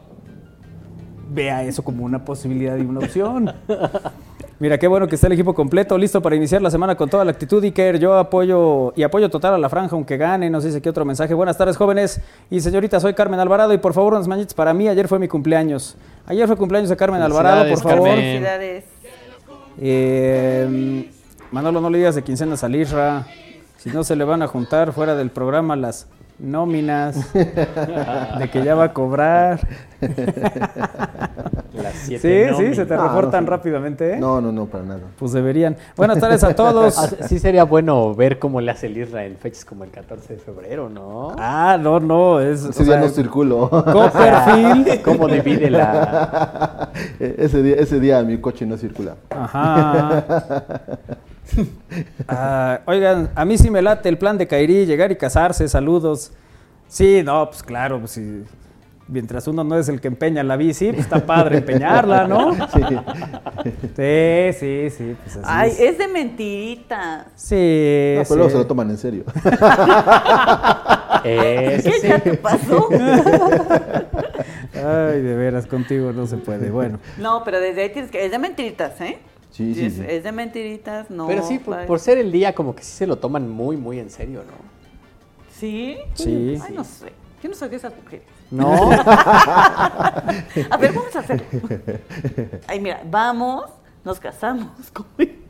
[1.29, 3.53] vea eso como una posibilidad y una opción.
[4.59, 7.25] Mira, qué bueno que está el equipo completo, listo para iniciar la semana con toda
[7.25, 7.61] la actitud.
[7.61, 10.49] Iker, yo apoyo y apoyo total a la franja, aunque gane.
[10.49, 11.33] Nos dice que otro mensaje.
[11.33, 13.01] Buenas tardes, jóvenes y señoritas.
[13.01, 14.87] Soy Carmen Alvarado y por favor, unas mañitas para mí.
[14.87, 15.97] Ayer fue mi cumpleaños.
[16.25, 18.07] Ayer fue cumpleaños de Carmen Alvarado, por favor.
[18.07, 18.23] Carmen.
[18.23, 18.85] Felicidades.
[19.77, 21.11] Eh,
[21.51, 23.27] Manolo, no le digas de quincenas al Isra.
[23.85, 26.07] Si no, se le van a juntar fuera del programa las
[26.39, 29.59] nóminas de que ya va a cobrar.
[31.75, 33.51] Las Sí, siete sí, se te No, reportan no.
[33.51, 34.17] rápidamente, ¿eh?
[34.17, 35.01] No, no, no, para nada.
[35.19, 35.75] Pues deberían.
[35.95, 36.97] Buenas tardes a todos.
[37.21, 40.33] Ah, Sí sería bueno ver cómo le hace el Isra en fechas como el 14
[40.33, 41.33] de febrero, ¿no?
[41.37, 42.63] Ah, no, no, es...
[42.65, 43.69] o Ese día sea, no circulo.
[43.69, 45.01] Copperfield.
[45.03, 46.89] ¿Cómo divide la...?
[47.19, 49.15] ese, día, ese día mi coche no circula.
[49.29, 50.23] Ajá.
[52.27, 56.31] Ah, oigan, a mí sí me late el plan de Kairi, llegar y casarse, saludos.
[56.87, 58.43] Sí, no, pues claro, pues sí.
[59.07, 62.53] Mientras uno no es el que empeña la bici, pues está padre empeñarla, ¿no?
[62.73, 62.81] Sí.
[63.95, 65.15] Sí, sí, sí.
[65.23, 65.79] Pues así Ay, es.
[65.79, 67.27] es de mentiritas.
[67.35, 67.55] Sí,
[68.15, 68.33] No, pero sí.
[68.35, 69.23] luego se lo toman en serio.
[71.23, 72.07] ¿Qué sí.
[72.07, 72.89] ya te pasó?
[74.73, 76.69] Ay, de veras, contigo no se puede.
[76.69, 78.25] Bueno, No, pero desde ahí tienes que.
[78.25, 79.19] Es de mentiritas, ¿eh?
[79.55, 80.03] Sí, sí, es, sí.
[80.05, 81.27] es de mentiritas, no.
[81.27, 84.09] Pero sí, por, ser el día como que sí se lo toman muy, muy en
[84.09, 84.51] serio, ¿no?
[85.57, 85.95] ¿Sí?
[86.13, 86.59] Sí.
[86.61, 87.13] Ay, no sé.
[87.41, 88.27] Yo no soy de esas mujeres.
[88.51, 88.91] no.
[89.01, 91.41] A ver, vamos a hacer.
[92.67, 93.71] Ay, mira, vamos,
[94.03, 94.71] nos casamos.
[94.91, 95.45] comemos.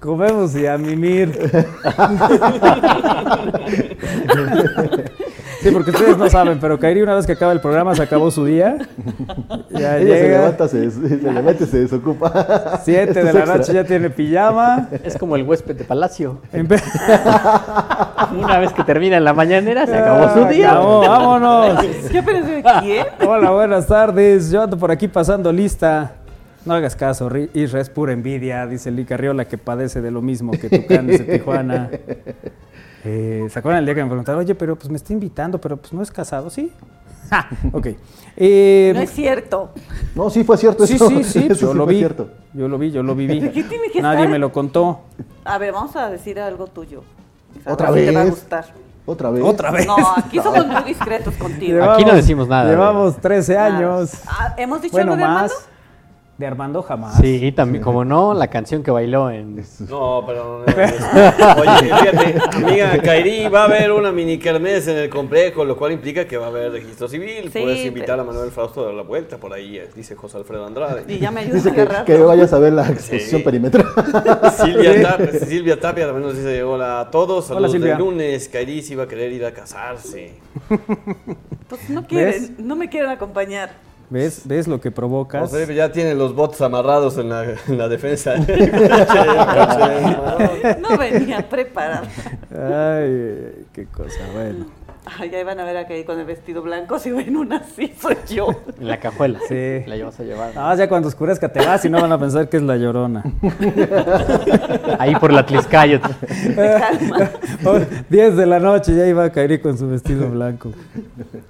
[0.00, 1.30] Comemos y a mimir.
[5.64, 8.30] Sí, porque ustedes no saben, pero Kairi una vez que acaba el programa se acabó
[8.30, 8.76] su día.
[9.70, 12.80] Ya Ella se levanta, se, se levanta y se desocupa.
[12.84, 13.56] Siete Esto de la extra.
[13.56, 14.88] noche ya tiene pijama.
[15.02, 16.38] Es como el huésped de Palacio.
[16.52, 16.80] Empe-
[18.38, 20.70] Una vez que termina la mañanera, se acabó su día.
[20.70, 21.78] Acabó, vámonos.
[22.12, 22.62] ¿Qué pensé?
[22.80, 23.06] ¿Quién?
[23.26, 24.50] Hola, buenas tardes.
[24.50, 26.12] Yo ando por aquí pasando lista.
[26.64, 30.52] No hagas caso, Isra es pura envidia, dice Lee Carriola, que padece de lo mismo
[30.52, 31.90] que Tucanes de Tijuana.
[33.04, 35.76] Eh, ¿Se acuerdan el día que me preguntaron, oye, pero pues me está invitando, pero
[35.76, 36.48] pues no es casado?
[36.50, 36.72] Sí.
[37.30, 37.86] Ja, ok.
[38.36, 39.70] Eh, No es cierto.
[40.14, 41.08] No, sí fue cierto sí, eso.
[41.08, 41.98] sí, sí, Eso yo lo vi.
[41.98, 42.28] cierto.
[42.52, 43.40] Yo lo vi, yo lo viví.
[43.50, 44.30] ¿Qué tiene que Nadie estar?
[44.30, 45.00] me lo contó.
[45.44, 47.02] A ver, vamos a decir algo tuyo.
[47.66, 48.30] ¿Otra si Te va a vez?
[48.30, 48.64] gustar.
[49.06, 49.44] Otra vez.
[49.44, 49.86] Otra vez.
[49.86, 51.82] No, aquí somos muy discretos contigo.
[51.84, 54.12] Aquí no decimos nada, Llevamos 13 años.
[54.26, 55.52] Ah, ¿Hemos dicho Bueno, algo de más.
[55.52, 55.73] Armando?
[56.36, 57.16] De Armando jamás.
[57.20, 59.64] Sí, también, como no, la canción que bailó en...
[59.88, 60.64] No, pero.
[60.66, 65.64] no, no, Oye, fíjate, amiga Kairi, va a haber una mini kermés en el complejo,
[65.64, 67.50] lo cual implica que va a haber registro civil.
[67.52, 70.16] Sí, Puedes invitar pero- a Manuel Fausto a dar la vuelta, por ahí eh, dice
[70.16, 71.04] José Alfredo Andrade.
[71.06, 72.04] Y ya me ayudas a Dice que, agarrar.
[72.04, 73.44] que vayas a ver la exposición Sí.
[73.44, 73.86] perimetral.
[74.56, 77.90] Silvia, Tapia, Silvia Tapia también nos dice: Hola a todos, Hola, saludos Silvia.
[77.90, 78.48] del lunes.
[78.48, 80.32] Kairi sí iba a querer ir a casarse.
[81.68, 82.50] Pues no quieren, ¿Ves?
[82.58, 83.70] no me quieren acompañar.
[84.10, 84.42] ¿Ves?
[84.44, 85.50] ¿Ves lo que provocas?
[85.50, 88.34] José ya tiene los bots amarrados en la, en la defensa.
[90.80, 92.02] No venía preparada.
[92.50, 94.66] Ay, qué cosa, bueno.
[95.06, 96.98] Ay, ya iban a ver acá ahí con el vestido blanco.
[96.98, 98.48] Si ven una así, soy yo.
[98.78, 99.38] en la cajuela.
[99.48, 99.82] Sí.
[99.86, 100.52] La llevas a llevar.
[100.56, 103.22] Ah, ya cuando oscurezca te vas y no van a pensar que es la llorona.
[104.98, 106.00] Ahí por la Tliscayo.
[106.00, 107.30] Calma.
[108.08, 110.70] 10 de la noche ya iba a caer con su vestido blanco.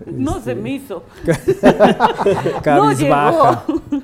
[0.07, 1.05] No se me hizo.
[2.63, 3.65] Cabizbaja.
[3.67, 4.03] llegó.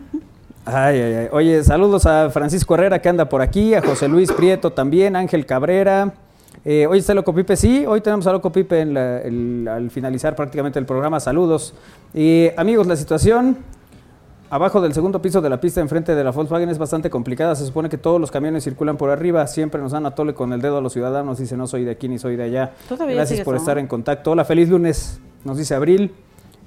[0.64, 1.28] Ay, ay, ay.
[1.32, 5.44] Oye, saludos a Francisco Herrera que anda por aquí, a José Luis Prieto también, Ángel
[5.44, 6.12] Cabrera.
[6.64, 9.90] Eh, hoy está Loco Pipe, sí, hoy tenemos a Loco Pipe en la- el- al
[9.90, 11.18] finalizar prácticamente el programa.
[11.18, 11.72] Saludos.
[12.12, 13.56] Y amigos, la situación
[14.50, 17.54] abajo del segundo piso de la pista enfrente de la Volkswagen es bastante complicada.
[17.54, 19.46] Se supone que todos los camiones circulan por arriba.
[19.46, 21.38] Siempre nos dan a tole con el dedo a los ciudadanos.
[21.38, 22.72] Dice, no soy de aquí ni soy de allá.
[22.88, 24.32] Todavía Gracias por estar en contacto.
[24.32, 25.18] Hola, feliz lunes.
[25.44, 26.12] Nos dice Abril,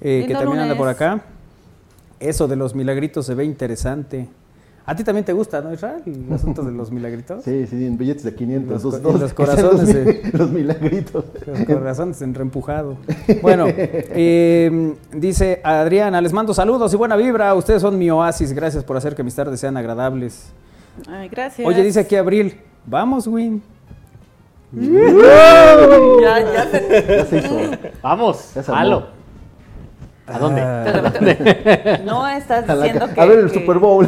[0.02, 1.22] eh, que también anda por acá.
[2.20, 4.28] Eso de los milagritos se ve interesante.
[4.86, 6.02] ¿A ti también te gusta, no, Israel?
[6.06, 7.44] El asunto de los milagritos.
[7.44, 8.84] Sí, sí, en billetes de 500.
[8.84, 10.22] Los dos- los corazones, Los, eh.
[10.34, 11.24] los milagritos.
[11.48, 12.98] Los corazones en reempujado.
[13.42, 17.54] Bueno, eh, dice Adriana, les mando saludos y buena vibra.
[17.54, 18.52] Ustedes son mi oasis.
[18.54, 20.52] Gracias por hacer que mis tardes sean agradables.
[21.08, 21.66] Ay, gracias.
[21.68, 23.62] Oye, dice aquí Abril, vamos, Win.
[26.22, 27.06] Ya, ya se.
[27.08, 27.60] Ya se hizo.
[28.02, 29.08] Vamos, Ya se halo.
[30.26, 30.62] ¿A dónde?
[30.62, 33.20] Ah, de repente- No estás A, diciendo que.
[33.22, 34.08] a ver el que- Super Bowl.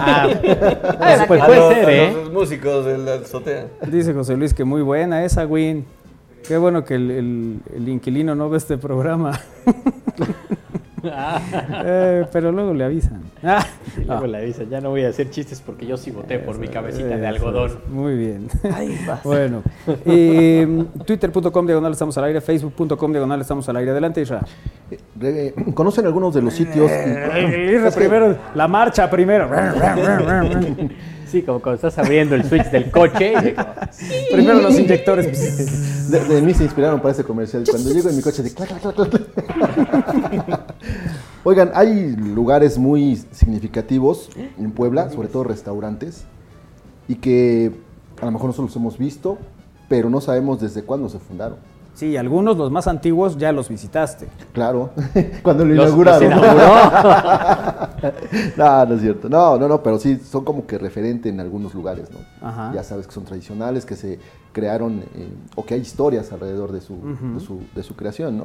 [0.00, 0.28] Ah,
[1.00, 2.12] Ah, pues puede A los- ser, a ¿eh?
[2.12, 3.66] Los músicos de la azotea.
[3.88, 5.84] dice José Luis que muy buena esa, Win.
[6.46, 9.32] Qué bueno que el, el- el inquilino no ve este programa.
[11.88, 13.20] Eh, pero luego le avisan.
[13.42, 13.64] Ah,
[13.96, 16.58] Y luego le dicen, ya no voy a hacer chistes porque yo sí voté por
[16.58, 17.78] mi cabecita de algodón.
[17.90, 18.48] Muy bien.
[18.72, 18.96] Ay.
[19.24, 19.62] Bueno,
[20.04, 23.90] eh, twitter.com diagonal estamos al aire, facebook.com diagonal estamos al aire.
[23.90, 24.40] Adelante, Isra.
[25.20, 26.90] Eh, ¿Conocen algunos de los sitios?
[26.90, 29.48] Isra primero, la marcha primero.
[31.26, 33.74] Sí, como cuando estás abriendo el switch del coche y como,
[34.32, 35.86] primero los inyectores.
[36.06, 37.64] De, de mí se inspiraron para ese comercial.
[37.68, 40.74] Cuando llego en mi coche, de clac, clac, clac, clac.
[41.44, 46.24] Oigan, hay lugares muy significativos en Puebla, sobre todo restaurantes,
[47.08, 47.72] y que
[48.20, 49.38] a lo mejor nosotros los hemos visto,
[49.88, 51.58] pero no sabemos desde cuándo se fundaron.
[51.96, 54.28] Sí, algunos, los más antiguos, ya los visitaste.
[54.52, 54.90] Claro,
[55.42, 56.30] cuando lo Los- inauguraron.
[56.30, 56.46] los ¿no?
[56.52, 58.12] inauguró.
[58.56, 59.28] no, no es cierto.
[59.30, 62.18] No, no, no, pero sí son como que referente en algunos lugares, ¿no?
[62.46, 62.70] Ajá.
[62.74, 64.18] Ya sabes que son tradicionales, que se
[64.52, 66.96] crearon eh, o que hay historias alrededor de su,
[67.34, 68.44] de, su, de su creación, ¿no?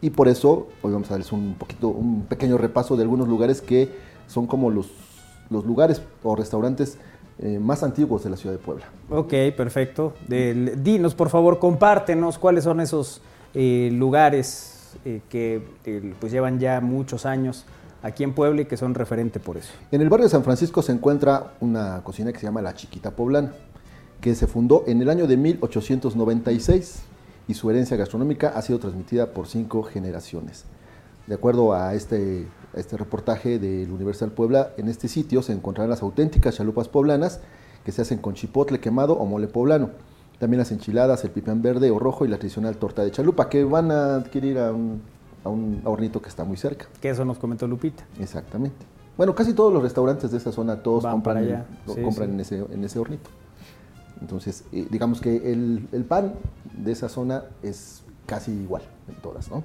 [0.00, 3.60] Y por eso hoy vamos a darles un poquito, un pequeño repaso de algunos lugares
[3.62, 3.88] que
[4.26, 4.90] son como los,
[5.50, 6.98] los lugares o restaurantes
[7.40, 8.86] eh, más antiguos de la ciudad de Puebla.
[9.10, 10.14] Ok, perfecto.
[10.26, 13.20] Del- dinos, por favor, compártenos cuáles son esos
[13.54, 15.62] eh, lugares eh, que
[16.20, 17.64] pues llevan ya muchos años
[18.02, 19.72] aquí en Puebla y que son referente por eso.
[19.90, 23.10] En el barrio de San Francisco se encuentra una cocina que se llama La Chiquita
[23.12, 23.52] Poblana,
[24.20, 27.02] que se fundó en el año de 1896
[27.48, 30.64] y su herencia gastronómica ha sido transmitida por cinco generaciones.
[31.26, 36.02] De acuerdo a este, este reportaje del Universal Puebla, en este sitio se encontrarán las
[36.02, 37.40] auténticas chalupas poblanas
[37.84, 39.90] que se hacen con chipotle quemado o mole poblano.
[40.38, 43.64] También las enchiladas, el pipán verde o rojo y la tradicional torta de chalupa, que
[43.64, 45.02] van a adquirir a un,
[45.44, 46.86] a un hornito que está muy cerca.
[47.00, 48.04] Que eso nos comentó Lupita.
[48.20, 48.86] Exactamente.
[49.16, 52.28] Bueno, casi todos los restaurantes de esa zona, todos Van compran, para allá, sí, compran
[52.28, 52.34] sí.
[52.34, 53.30] En, ese, en ese hornito.
[54.20, 56.34] Entonces, eh, digamos que el, el pan
[56.72, 59.64] de esa zona es casi igual en todas, ¿no?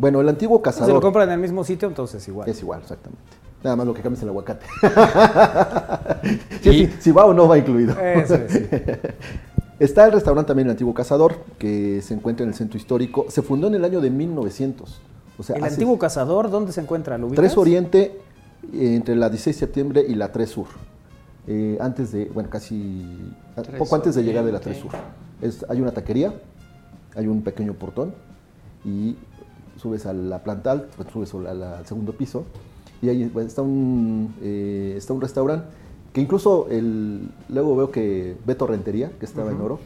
[0.00, 0.94] Bueno, el antiguo Si cazador...
[0.94, 2.48] lo compran en el mismo sitio, entonces igual.
[2.48, 3.22] Es igual, exactamente.
[3.62, 4.64] Nada más lo que cambia es el aguacate.
[6.62, 7.98] Sí, Y- sí, si va o no va incluido.
[8.00, 8.66] Eso es, sí.
[9.78, 13.26] Está el restaurante también El Antiguo Cazador, que se encuentra en el centro histórico.
[13.28, 15.00] Se fundó en el año de 1900.
[15.38, 17.16] O sea, El antiguo cazador, ¿dónde se encuentra?
[17.16, 17.42] ¿Lo ubicas?
[17.42, 18.18] 3 Oriente,
[18.74, 20.66] eh, entre la 16 de septiembre y la 3 Sur.
[21.46, 23.06] Eh, antes de, bueno, casi,
[23.56, 24.98] a- Tres poco antes de llegar de la 3 Oriente.
[24.98, 25.48] Sur.
[25.48, 26.34] Es, hay una taquería,
[27.16, 28.12] hay un pequeño portón
[28.84, 29.16] y
[29.80, 32.44] subes a la planta alta, subes a la- al segundo piso
[33.02, 35.66] y ahí pues, está un, eh, está un restaurante
[36.12, 39.78] que incluso el, luego veo que Beto Rentería, que estaba en Oro,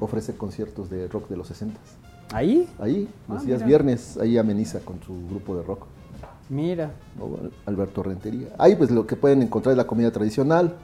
[0.00, 1.78] ofrece conciertos de rock de los 60
[2.32, 3.66] Ahí, Ahí, Ah, los días mira.
[3.68, 5.86] viernes, ahí ameniza con su grupo de rock.
[6.50, 6.90] mira.
[7.64, 8.48] Alberto Rentería.
[8.58, 10.74] Ahí pues lo que pueden encontrar es la comida tradicional,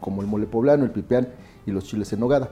[0.00, 1.28] como el mole poblano, el pipián
[1.64, 2.50] y los chiles en nogada.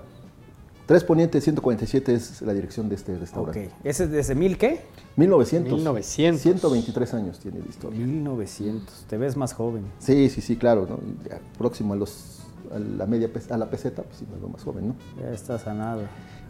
[0.89, 3.21] 3 Poniente 147 es la dirección de este Ok.
[3.21, 3.71] restaurante.
[3.85, 4.81] ¿Ese es desde mil qué?
[5.17, 5.75] 1900.
[5.75, 6.41] 1900.
[6.41, 8.01] 123 años tiene de historia.
[8.01, 9.05] 1900.
[9.07, 9.83] Te ves más joven.
[9.99, 10.87] Sí, sí, sí, claro.
[10.89, 10.99] ¿no?
[11.29, 12.39] Ya próximo a, los,
[12.75, 14.95] a la media a la peseta, pues sí, me veo más joven, ¿no?
[15.21, 16.09] Ya estás a nada.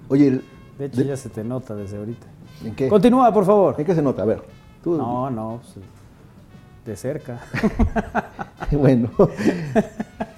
[0.08, 0.44] Oye, el-
[0.78, 2.26] De hecho, de- ya se te nota desde ahorita.
[2.64, 2.86] ¿en qué?
[2.88, 3.74] Continúa, por favor.
[3.76, 4.22] ¿En qué se nota?
[4.22, 4.44] A ver.
[4.84, 5.84] Tú, No, no, pues,
[6.86, 7.40] de cerca.
[8.70, 9.10] bueno,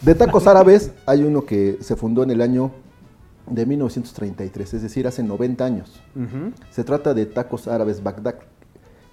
[0.00, 2.70] de tacos árabes hay uno que se fundó en el año
[3.50, 6.00] de 1933, es decir, hace 90 años.
[6.70, 8.36] Se trata de Tacos Árabes Bagdad,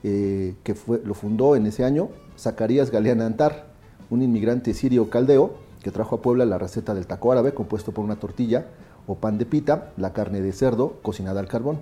[0.04, 3.66] eh, que fue, lo fundó en ese año Zacarías Galeana Antar,
[4.10, 8.06] un inmigrante sirio caldeo que trajo a Puebla la receta del taco árabe compuesto por
[8.06, 8.68] una tortilla
[9.08, 11.80] o pan de pita, la carne de cerdo cocinada al carbón.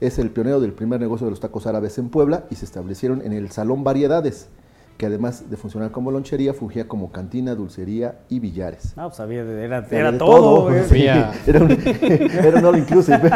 [0.00, 3.22] Es el pionero del primer negocio de los tacos árabes en Puebla y se establecieron
[3.22, 4.48] en el Salón Variedades,
[5.00, 8.94] que además de funcionar como lonchería, fungía como cantina, dulcería y billares.
[8.98, 10.64] No, pues había de- era, Era era de todo.
[10.68, 10.84] güey.
[10.84, 11.06] Sí,
[11.46, 13.18] era un, era un all inclusive.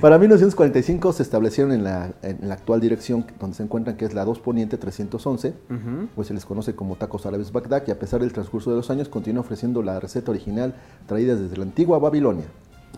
[0.00, 4.14] Para 1945 se establecieron en la, en la actual dirección donde se encuentran, que es
[4.14, 6.08] la 2 Poniente 311, Ujú.
[6.16, 8.90] pues se les conoce como Tacos Árabes Bagdad, y a pesar del transcurso de los
[8.90, 10.74] años continúa ofreciendo la receta original
[11.06, 12.46] traída desde la antigua Babilonia.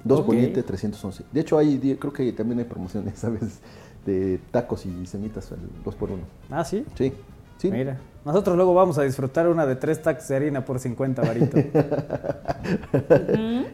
[0.04, 0.26] 2 Ok.
[0.26, 1.24] Poniente 311.
[1.30, 3.60] De hecho, hay, di- creo que también hay promociones, ¿sabes?
[4.06, 6.84] De tacos y semitas, el 2 por 1 Ah, sí.
[6.96, 7.12] Sí,
[7.58, 7.70] sí.
[7.70, 7.98] Mira.
[8.24, 11.58] Nosotros luego vamos a disfrutar una de tres tacos de harina por 50 varitos.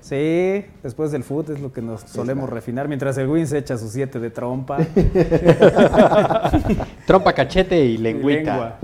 [0.01, 3.77] sí, después del food es lo que nos solemos refinar, mientras el Win se echa
[3.77, 4.79] sus siete de trompa.
[7.07, 8.53] Trompa, cachete y y lengüita.
[8.53, 8.79] lengua.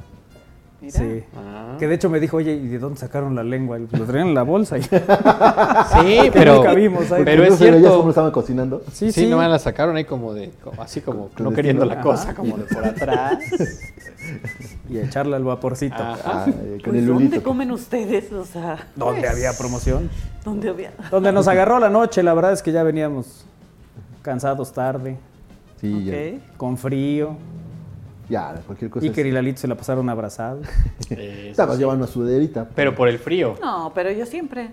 [0.82, 0.98] Mira.
[0.98, 1.22] Sí.
[1.36, 1.76] Ah.
[1.78, 3.78] Que de hecho me dijo, oye, ¿y de dónde sacaron la lengua?
[3.78, 4.78] Y Lo traían en la bolsa.
[4.78, 4.82] Y...
[4.82, 7.22] Sí, pero, nunca vimos ahí.
[7.24, 8.08] pero ¿No es se veía cómo cierto.
[8.10, 8.82] estaban cocinando?
[8.92, 9.30] Sí, Sí, sí.
[9.30, 12.34] nomás la sacaron ahí como de, como- así como Con no queriendo la cosa, Ajá.
[12.36, 13.38] como de por atrás.
[14.90, 15.94] Y echarle al vaporcito.
[15.98, 16.44] Ah.
[16.46, 18.32] Con Pues, el ¿Dónde comen ustedes?
[18.32, 20.10] O sea, pues, había promoción.
[20.44, 20.92] ¿Dónde había?
[21.10, 23.44] Donde nos agarró la noche, la verdad es que ya veníamos
[24.22, 25.16] cansados tarde,
[25.80, 26.12] Sí, ya.
[26.36, 26.56] Ok.
[26.56, 27.36] con frío.
[28.32, 29.04] Ya, cualquier cosa.
[29.04, 30.66] Iker y Lalito se la pasaron abrazados.
[31.10, 31.80] Estabas sí.
[31.80, 32.66] llevando una suderita.
[32.74, 33.56] Pero por el frío.
[33.60, 34.70] No, pero ellos siempre.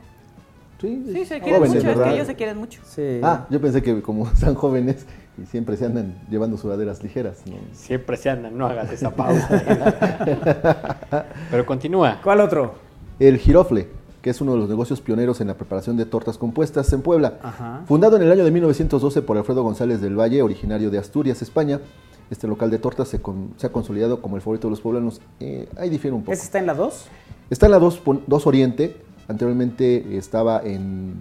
[0.80, 1.78] Sí, Sí, se jóvenes, quieren mucho.
[1.78, 2.06] Es ¿verdad?
[2.06, 2.82] que ellos se quieren mucho.
[2.86, 3.20] Sí.
[3.22, 5.06] Ah, yo pensé que como están jóvenes
[5.38, 7.42] y siempre se andan llevando sudaderas ligeras.
[7.48, 7.58] ¿no?
[7.74, 9.62] Siempre se andan, no hagas esa pausa.
[11.52, 12.22] Pero continúa.
[12.24, 12.76] ¿Cuál otro?
[13.20, 13.90] El girofle,
[14.22, 17.40] que es uno de los negocios pioneros en la preparación de tortas compuestas en Puebla.
[17.44, 17.82] Ajá.
[17.86, 21.82] Fundado en el año de 1912 por Alfredo González del Valle, originario de Asturias, España.
[22.30, 25.20] Este local de tortas se, con- se ha consolidado como el favorito de los poblanos.
[25.40, 26.32] Eh, ahí difiere un poco.
[26.34, 27.08] ¿Ese está en la 2?
[27.50, 28.96] Está en la 2 pon- 2 Oriente.
[29.28, 31.16] Anteriormente estaba en,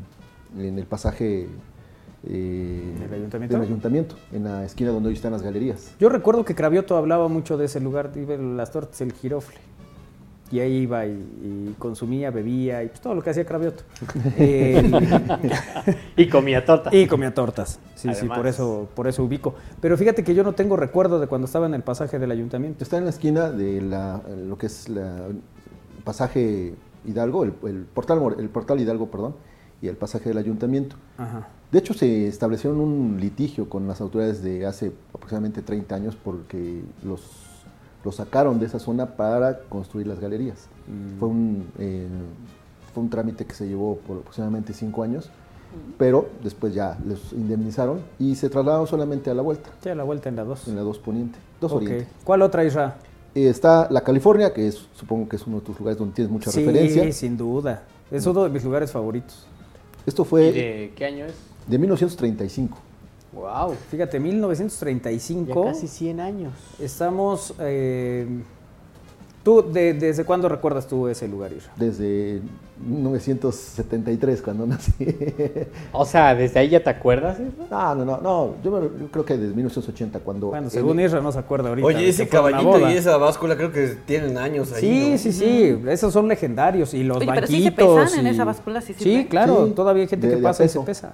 [0.59, 1.47] en el pasaje
[2.27, 3.55] eh, ¿Del ayuntamiento?
[3.57, 5.95] del ayuntamiento, en la esquina donde hoy están las galerías.
[6.01, 9.59] Yo recuerdo que Cravioto hablaba mucho de ese lugar, las tortas, el girofle.
[10.51, 13.83] Y ahí iba y, y consumía, bebía y pues, todo lo que hacía Cravioto.
[14.39, 14.91] Eh,
[16.17, 16.95] Y comía torta.
[16.95, 17.79] y comía tortas.
[17.95, 19.55] Sí, sí, por eso, por eso ubico.
[19.81, 22.83] Pero fíjate que yo no tengo recuerdo de cuando estaba en el pasaje del ayuntamiento.
[22.83, 26.75] Está en la esquina de la, lo que es la el pasaje
[27.05, 29.35] Hidalgo, el, el portal, el portal Hidalgo, perdón,
[29.83, 30.97] y el pasaje del ayuntamiento.
[31.19, 31.49] Ajá.
[31.71, 36.81] De hecho, se establecieron un litigio con las autoridades de hace aproximadamente 30 años porque
[37.05, 37.21] los,
[38.05, 40.69] los sacaron de esa zona para construir las galerías.
[41.19, 42.07] Fue, un, eh,
[42.95, 45.31] fue un trámite que se llevó por aproximadamente 5 años,
[45.99, 50.05] pero después ya los indemnizaron y se trasladaron solamente a la vuelta, Sí, a la
[50.05, 50.69] vuelta en la 2.
[50.69, 51.83] en la 2 Poniente, 2 Ok.
[51.83, 52.07] Oriente.
[52.25, 52.97] ¿Cuál otra, Isra?
[53.35, 56.33] Eh, está la California, que es, supongo que es uno de tus lugares donde tienes
[56.33, 57.13] mucha sí, referencia.
[57.13, 57.83] sin duda.
[58.11, 59.47] Es uno de mis lugares favoritos.
[60.07, 61.35] Esto ¿Y fue de, de qué año es?
[61.69, 62.79] 1935.
[63.33, 63.74] Wow.
[63.91, 65.64] Fíjate, Ya 1935.
[65.64, 66.53] casi 100 años.
[66.81, 67.55] Estamos.
[67.61, 68.26] eh,
[69.45, 71.72] ¿Tú de- desde cuándo recuerdas tú ese lugar, Isra?
[71.76, 72.41] Desde
[72.87, 74.93] 1973, cuando nací.
[75.93, 77.39] O sea, ¿desde ahí ya te acuerdas?
[77.41, 77.66] Isra?
[77.70, 78.55] No, no, no, no.
[78.62, 80.49] Yo, me- yo creo que desde 1980, cuando.
[80.49, 81.87] Bueno, en- según Isra no se acuerda ahorita.
[81.87, 84.81] Oye, ese caballito y esa báscula creo que tienen años ahí.
[84.81, 85.18] Sí, ¿no?
[85.18, 87.57] sí, sí, esos son legendarios y los Oye, pero banquitos.
[87.57, 90.64] sí se pesan en esa báscula, sí claro, Sí, todavía hay gente de- que pasa
[90.64, 91.12] y se pesa.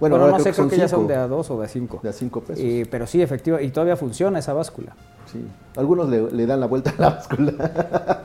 [0.00, 1.68] Bueno, no creo sé, que creo que ya son de a dos o de a
[1.68, 1.98] cinco.
[2.02, 2.64] De a cinco pesos.
[2.90, 4.94] Pero sí, efectivo, y todavía funciona esa báscula.
[5.32, 5.44] Sí.
[5.76, 8.22] Algunos le, le dan la vuelta a la báscula.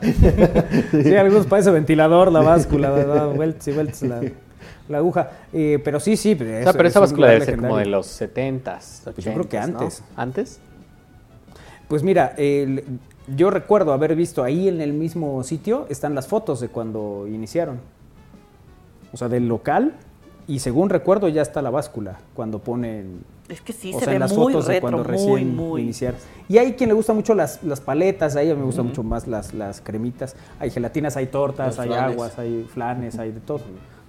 [0.90, 3.28] Sí, algunos parece ventilador la báscula, ¿verdad?
[3.34, 4.20] Vueltas y vueltas la,
[4.88, 5.30] la aguja.
[5.52, 6.34] Eh, pero sí, sí.
[6.34, 9.48] O sea, pero esa báscula debe ser como de los 70s, 80s, Pues yo creo
[9.48, 9.62] que ¿no?
[9.64, 10.02] antes.
[10.16, 10.60] ¿Antes?
[11.88, 12.84] Pues mira, el-
[13.34, 17.78] yo recuerdo haber visto ahí en el mismo sitio, están las fotos de cuando iniciaron.
[19.12, 19.94] O sea, del local.
[20.46, 24.10] Y según recuerdo ya está la báscula cuando ponen Es que sí, o se sea,
[24.10, 25.82] ve en las muy fotos de cuando muy, recién muy.
[25.82, 26.20] iniciaron.
[26.48, 29.26] Y hay quien le gusta mucho las, las paletas, a ella me gustan mucho más
[29.26, 30.36] las, las cremitas.
[30.58, 32.12] Hay gelatinas, hay tortas, Los hay flanes.
[32.14, 33.60] aguas, hay flanes, hay de todo.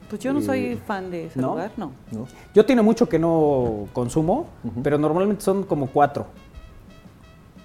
[0.10, 1.52] Pues yo no soy fan de ese ¿no?
[1.52, 1.92] lugar, no.
[2.12, 2.28] ¿no?
[2.54, 4.48] Yo tiene mucho que no consumo,
[4.84, 6.28] pero normalmente son como cuatro.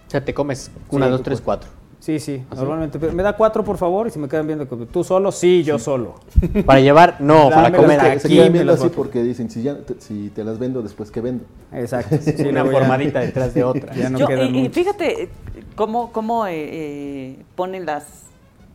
[0.06, 1.68] O sea, te comes una, Sí, dos, tres, cuatro.
[2.00, 2.98] Sí, sí, normalmente.
[2.98, 5.30] Pero Me da cuatro, por favor, y si me quedan viendo, ¿tú solo?
[5.30, 6.14] Sí, yo solo.
[6.66, 8.96] Para llevar, no, para comer Se aquí, quedan me viendo las así boto.
[8.96, 11.44] porque dicen, si, ya, te, si te las vendo, después que vendo.
[11.72, 12.16] Exacto.
[12.22, 13.94] sí, una formadita detrás de otra.
[14.00, 15.28] Ya no Yo, quedan y, fíjate eh,
[15.74, 18.06] cómo, cómo eh, eh, ponen las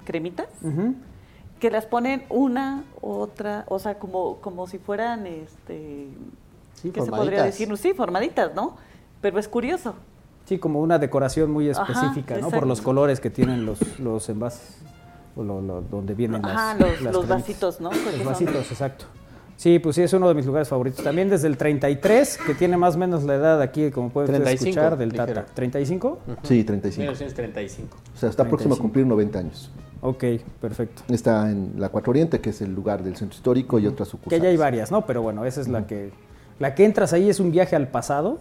[0.03, 0.47] cremitas,
[1.59, 6.09] que las ponen una, otra, o sea, como, como si fueran, este,
[6.75, 7.75] Sí, ¿qué se podría decir?
[7.77, 8.75] Sí, formaditas, ¿no?
[9.21, 9.95] Pero es curioso.
[10.45, 12.49] Sí, como una decoración muy Ajá, específica, ¿no?
[12.51, 14.77] Por los colores que tienen los, los envases,
[15.35, 17.91] o lo- lo- donde vienen Ajá, las, los, las los vasitos, ¿no?
[17.91, 19.05] Los son- vasitos, exacto.
[19.57, 21.01] Sí, pues sí, es uno de mis lugares favoritos.
[21.03, 24.59] También desde el 33, que tiene más o menos la edad aquí, como pueden ustedes
[24.59, 25.25] 35, escuchar, del Tata.
[25.31, 25.45] ligero.
[25.55, 26.17] ¿35?
[26.43, 27.01] Sí, 35.
[27.01, 27.97] 1935.
[28.13, 28.81] O sea, está próximo a 35.
[28.81, 29.71] cumplir 90 años.
[30.01, 30.23] Ok,
[30.61, 31.03] perfecto.
[31.07, 34.11] Está en la Cuatro Oriente, que es el lugar del centro histórico, y otras Que
[34.11, 34.43] sucursales.
[34.43, 35.05] ya hay varias, ¿no?
[35.05, 36.11] Pero bueno, esa es la que...
[36.59, 38.39] La que entras ahí es un viaje al pasado.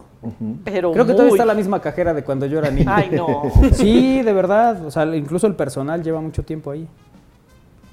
[0.63, 2.89] Pero Creo que todavía muy- está la misma cajera de cuando yo era niño.
[2.93, 3.51] Ay, no.
[3.73, 4.85] Sí, de verdad.
[4.85, 6.87] O sea, incluso el personal lleva mucho tiempo ahí.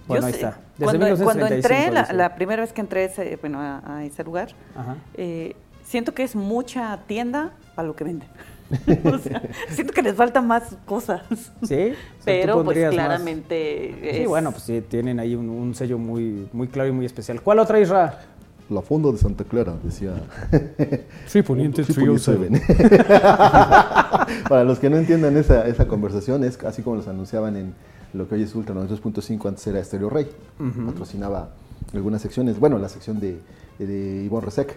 [0.06, 0.58] Bueno, Yo ahí sé, está.
[0.78, 4.22] Desde Cuando, cuando 1935, entré, la, primera vez que entré ese- bueno, a, a ese
[4.24, 4.48] lugar,
[5.14, 5.54] eh,
[5.84, 8.28] siento que es mucha tienda para lo que venden.
[9.04, 11.22] o sea, siento que les faltan más cosas.
[11.30, 11.40] ¿Sí?
[11.64, 11.94] O sea, tú
[12.24, 16.48] Pero pues más- claramente Sí, es- bueno, pues sí, tienen ahí un, un sello muy,
[16.52, 17.40] muy claro y muy especial.
[17.42, 18.20] ¿Cuál otra Isra?
[18.70, 20.14] La Fonda de Santa Clara, decía.
[21.26, 21.92] Sí, Poniente Sí,
[24.48, 27.74] Para los que no entiendan esa, esa conversación, es así como los anunciaban en
[28.12, 30.28] lo que hoy es Ultra 92.5, antes era Estéreo Rey.
[30.86, 31.50] Patrocinaba
[31.94, 33.38] algunas secciones, bueno, la sección de,
[33.78, 34.76] de Ivonne Resec.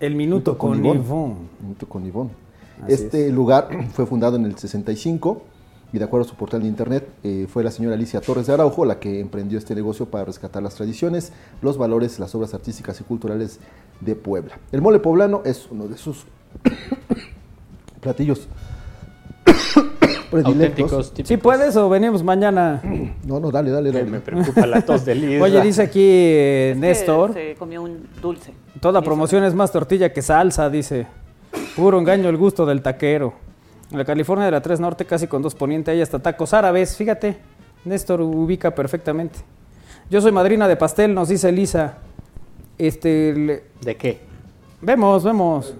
[0.00, 1.00] El minuto Junto con, Ivonne.
[1.00, 1.34] Ivonne.
[1.60, 2.30] Junto con Ivonne.
[2.82, 5.42] Así Este lugar fue fundado en el 65
[5.94, 8.52] y de acuerdo a su portal de internet eh, fue la señora Alicia Torres de
[8.52, 11.32] Araujo la que emprendió este negocio para rescatar las tradiciones,
[11.62, 13.60] los valores, las obras artísticas y culturales
[14.00, 14.58] de Puebla.
[14.72, 16.24] El mole poblano es uno de sus
[18.00, 18.48] platillos
[20.32, 20.92] predilectos.
[20.92, 21.12] Auténticos.
[21.22, 22.82] ¿Sí puedes o venimos mañana?
[23.24, 24.10] No, no, dale, dale, dale.
[24.10, 25.44] me preocupa la tos del Isra.
[25.44, 28.52] Oye, dice aquí eh, es que Néstor, Se comió un dulce.
[28.80, 31.06] toda promoción es más tortilla que salsa, dice.
[31.76, 33.43] Puro engaño el gusto del taquero.
[33.94, 36.96] En la California de la 3 Norte, casi con dos poniente, hay hasta tacos árabes,
[36.96, 37.36] fíjate.
[37.84, 39.38] Néstor ubica perfectamente.
[40.10, 41.98] Yo soy madrina de pastel, nos dice Elisa.
[42.76, 44.18] Este, le- ¿De qué?
[44.80, 45.76] vemos, vemos.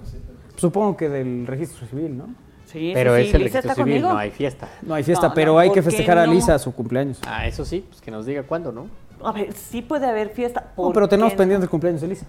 [0.55, 2.27] Supongo que del registro civil, ¿no?
[2.67, 4.13] Sí, Pero sí, es el Lisa registro civil, conmigo.
[4.13, 4.69] no hay fiesta.
[4.83, 6.35] No hay fiesta, No, pero no, hay que ¿por qué festejar a no?
[6.35, 7.19] Lisa su cumpleaños.
[7.27, 8.87] Ah, eso sí, pues que nos diga cuándo, ¿no?
[9.25, 10.67] A ver, sí puede haber fiesta.
[10.77, 12.27] No, ¿por pero tenemos qué pendiente el cumpleaños de Lisa.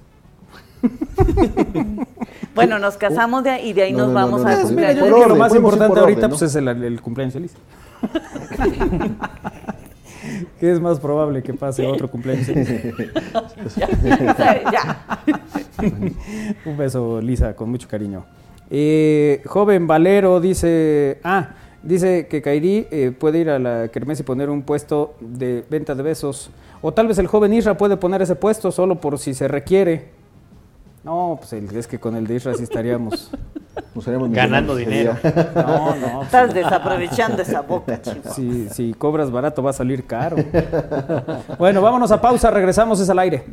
[2.55, 4.61] Bueno, nos casamos de ahí y de ahí No, nos no, no, vamos no, a
[4.61, 7.33] Pues mira, yo creo que lo más importante por ahorita pues, es el, el cumpleaños
[7.33, 7.57] de Lisa.
[10.59, 12.47] ¿Qué es más probable que pase otro cumpleaños
[14.71, 15.19] ya.
[16.65, 18.25] Un beso, Lisa, con mucho cariño.
[18.69, 21.49] Eh, joven Valero dice, ah,
[21.83, 25.93] dice que Kairi eh, puede ir a la Kermés y poner un puesto de venta
[25.93, 26.49] de besos.
[26.81, 30.09] O tal vez el joven Isra puede poner ese puesto solo por si se requiere.
[31.05, 33.29] No, pues el- es que con el de Isra sí estaríamos.
[34.41, 35.15] Ganando dinero.
[35.55, 36.23] No, no.
[36.23, 38.29] Estás desaprovechando esa boca, chico.
[38.33, 40.35] Si, si cobras barato va a salir caro.
[41.59, 43.45] Bueno, vámonos a pausa, regresamos, es al aire.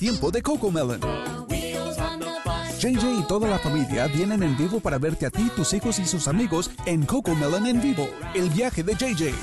[0.00, 0.98] Tiempo de Coco Melon.
[2.78, 6.06] JJ y toda la familia vienen en vivo para verte a ti, tus hijos y
[6.06, 9.34] sus amigos en Coco Melon en vivo, el viaje de JJ.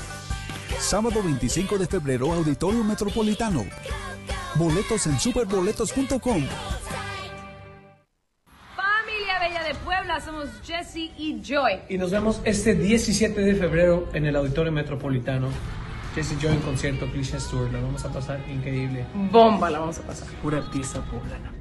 [0.80, 3.66] Sábado 25 de febrero, Auditorio Metropolitano.
[4.56, 6.18] Boletos en superboletos.com.
[8.74, 11.82] Familia Bella de Puebla, somos Jesse y Joy.
[11.88, 15.50] Y nos vemos este 17 de febrero en el Auditorio Metropolitano.
[16.14, 17.70] Jesse Joy en concierto, Cliché Tour.
[17.72, 19.06] La vamos a pasar increíble.
[19.30, 20.28] Bomba la vamos a pasar.
[20.42, 21.52] Pura pizza poblana.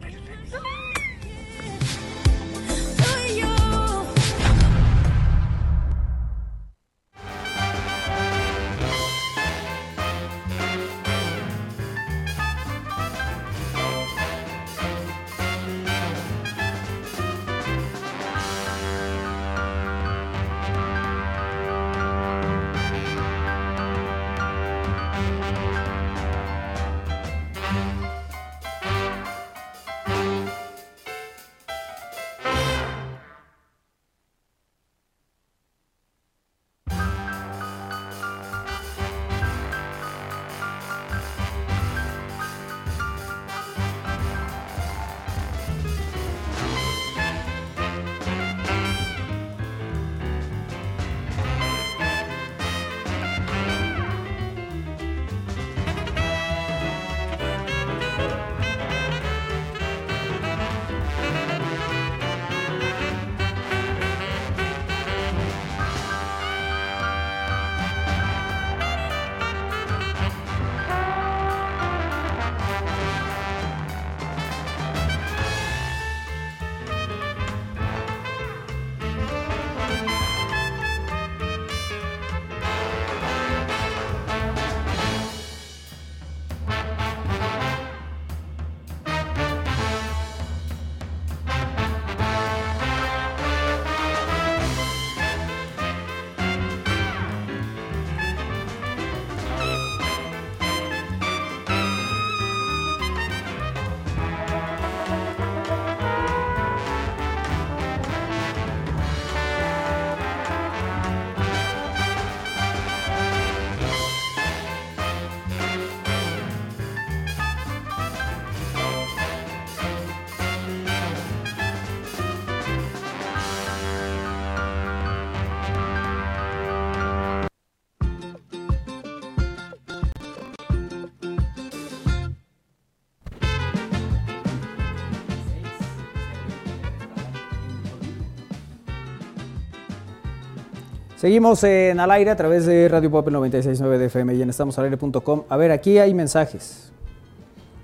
[141.27, 145.43] Seguimos en al aire a través de Radio Pop 969 de FM y en estamosalaire.com.
[145.49, 146.89] A ver, aquí hay mensajes.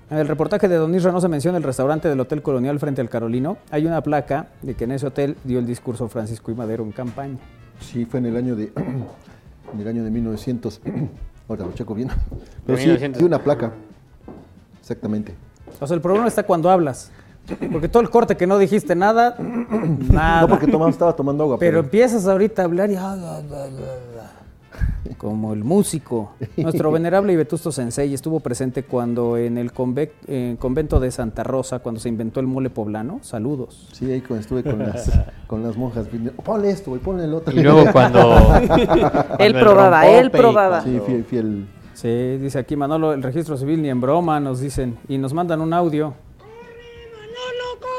[0.08, 3.02] En el reportaje de Don Isra no se menciona el restaurante del Hotel Colonial frente
[3.02, 3.58] al Carolino.
[3.70, 6.92] Hay una placa de que en ese hotel dio el discurso Francisco y Madero en
[6.92, 7.36] campaña.
[7.80, 8.72] Sí, fue en el año de,
[9.74, 10.80] en el año de 1900.
[11.50, 12.08] Ahora lo checo bien.
[12.64, 13.18] Pero sí, 1900.
[13.18, 13.72] dio una placa.
[14.80, 15.34] Exactamente.
[15.82, 17.12] O sea, el problema está cuando hablas.
[17.72, 20.42] Porque todo el corte que no dijiste nada, nada.
[20.42, 21.58] No, porque tomaba, estaba tomando agua.
[21.58, 22.96] Pero empiezas ahorita a hablar y...
[22.96, 23.16] ah.
[25.18, 26.32] Como el músico.
[26.56, 31.78] Nuestro venerable y vetusto sensei estuvo presente cuando en el conve- convento de Santa Rosa,
[31.78, 33.20] cuando se inventó el mole poblano.
[33.22, 33.88] Saludos.
[33.92, 35.10] Sí, ahí estuve con las,
[35.46, 36.10] con las monjas.
[36.10, 37.54] vine, Ponle esto, güey, ponle el otro.
[37.54, 38.20] Y luego cuando.
[39.38, 40.82] Él probaba, él probaba.
[40.82, 41.66] Sí, fiel, fiel.
[41.92, 44.98] Sí, dice aquí Manolo, el registro civil ni en broma, nos dicen.
[45.08, 46.14] Y nos mandan un audio.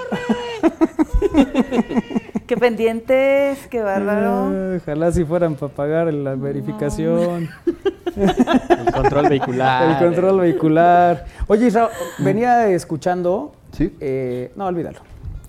[2.48, 4.52] Qué pendientes, qué bárbaro.
[4.54, 7.50] Ah, Ojalá si fueran para pagar la verificación.
[8.16, 9.92] El control vehicular.
[9.92, 11.26] El control vehicular.
[11.48, 11.90] Oye, Isra,
[12.20, 13.54] venía escuchando.
[13.72, 13.96] ¿Sí?
[14.00, 15.00] eh, no, olvídalo.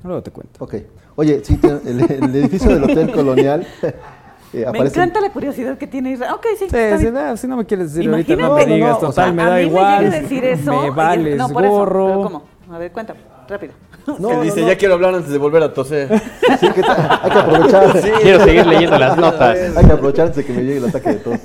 [0.05, 0.65] Luego te cuento.
[0.65, 0.75] Ok.
[1.17, 3.67] Oye, sí, el, el edificio del Hotel Colonial.
[4.53, 6.33] eh, Me encanta la curiosidad que tiene Israel.
[6.35, 7.15] Ok, sí, Sí, está sí, bien.
[7.15, 8.67] no, si no me quieres decir ahorita, no Imagínate.
[8.71, 10.09] me digas, No, no, no, total, o sea, me a da mí igual.
[10.09, 10.83] Me a decir eso.
[10.83, 12.07] Me vales no, por eso, gorro.
[12.07, 12.43] pero ¿cómo?
[12.75, 13.75] A ver, cuéntame, rápido.
[14.31, 16.09] Él dice, ya quiero hablar antes de volver a toser.
[16.61, 18.01] Sí, que hay que aprovechar.
[18.01, 18.09] Sí.
[18.23, 19.77] Quiero seguir leyendo las notas.
[19.77, 21.39] Hay que aprovechar antes de que me llegue el ataque de tos.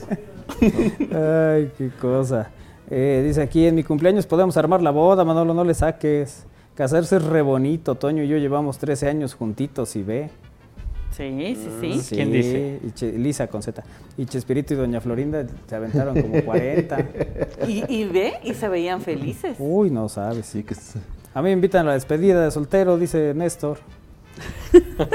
[0.61, 2.49] Ay, qué cosa.
[2.89, 6.45] Eh, dice aquí, en mi cumpleaños podemos armar la boda, Manolo, no le saques.
[6.75, 10.29] Casarse es re bonito, Toño y yo llevamos 13 años juntitos y ve.
[11.11, 12.15] Sí, sí, sí.
[12.15, 12.79] ¿Quién dice?
[12.85, 13.83] y Che- Lisa con Z.
[14.17, 16.97] Y Chespirito y Doña Florinda se aventaron como 40.
[17.67, 19.57] Y, y ve, y se veían felices.
[19.59, 20.45] Uy, no sabes.
[20.45, 20.73] Sí, que
[21.33, 23.77] A mí me invitan a la despedida de soltero, dice Néstor.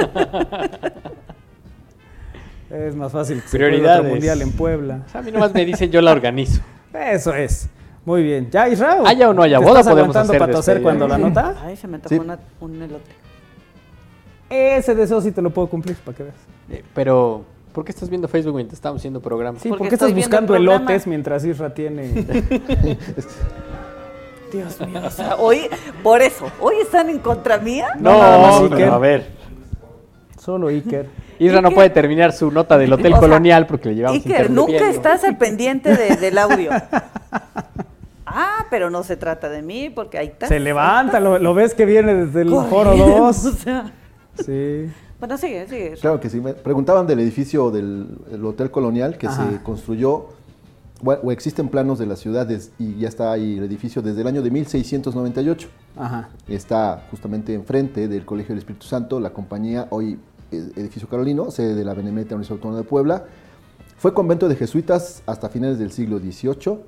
[2.71, 4.11] es más fácil que juegue otro Prioridades.
[4.11, 5.03] mundial en Puebla.
[5.07, 6.61] O sea, a mí nomás me dicen yo la organizo.
[6.93, 7.69] Eso es.
[8.05, 8.49] Muy bien.
[8.51, 9.03] ¿Ya, Israel?
[9.05, 11.55] Haya o no haya ¿Te boda, estás podemos aguantando hacer para toser cuando la nota?
[11.65, 12.19] Ay, se me tocó Sí.
[12.21, 13.11] una- un elote.
[14.49, 16.37] Ese deseo sí te lo puedo cumplir, para que veas.
[16.71, 19.59] Eh, Pero, ¿por qué estás viendo Facebook mientras estamos haciendo programa?
[19.59, 22.13] Sí, Porque ¿por qué estás buscando elotes mientras Isra tiene...
[24.57, 25.69] Dios mío, o sea, hoy,
[26.03, 27.89] por eso, hoy están en contra mía.
[27.99, 28.89] No, nada más pero Iker.
[28.91, 29.27] a ver.
[30.41, 31.09] Solo Iker.
[31.39, 34.51] Isra no puede terminar su nota del Hotel O sea, Colonial porque le llevamos Iker,
[34.51, 36.71] nunca estás al pendiente de- del audio.
[38.29, 40.49] Ah, pero no se trata de mí, porque ahí está.
[40.49, 43.45] Se levanta, lo, lo ves que viene desde el foro Corriendo, 2.
[43.47, 43.93] o sea.
[44.45, 44.91] Sí.
[45.19, 45.95] Bueno, sigue, sigue.
[46.01, 46.41] Claro que sí.
[46.41, 49.49] Me preguntaban del edificio del el Hotel Colonial que Ajá.
[49.51, 50.27] se construyó,
[51.05, 54.43] o existen planos de las ciudades y ya está ahí el edificio desde el año
[54.43, 55.69] de 1698.
[55.97, 56.29] Ajá.
[56.49, 60.19] Está justamente enfrente del Colegio del Espíritu Santo, la compañía, hoy
[60.53, 63.25] eh, Edificio Carolino, sede de la Benemérita Universidad Autónoma de Puebla.
[63.99, 66.79] Fue convento de jesuitas hasta finales del siglo XVIII.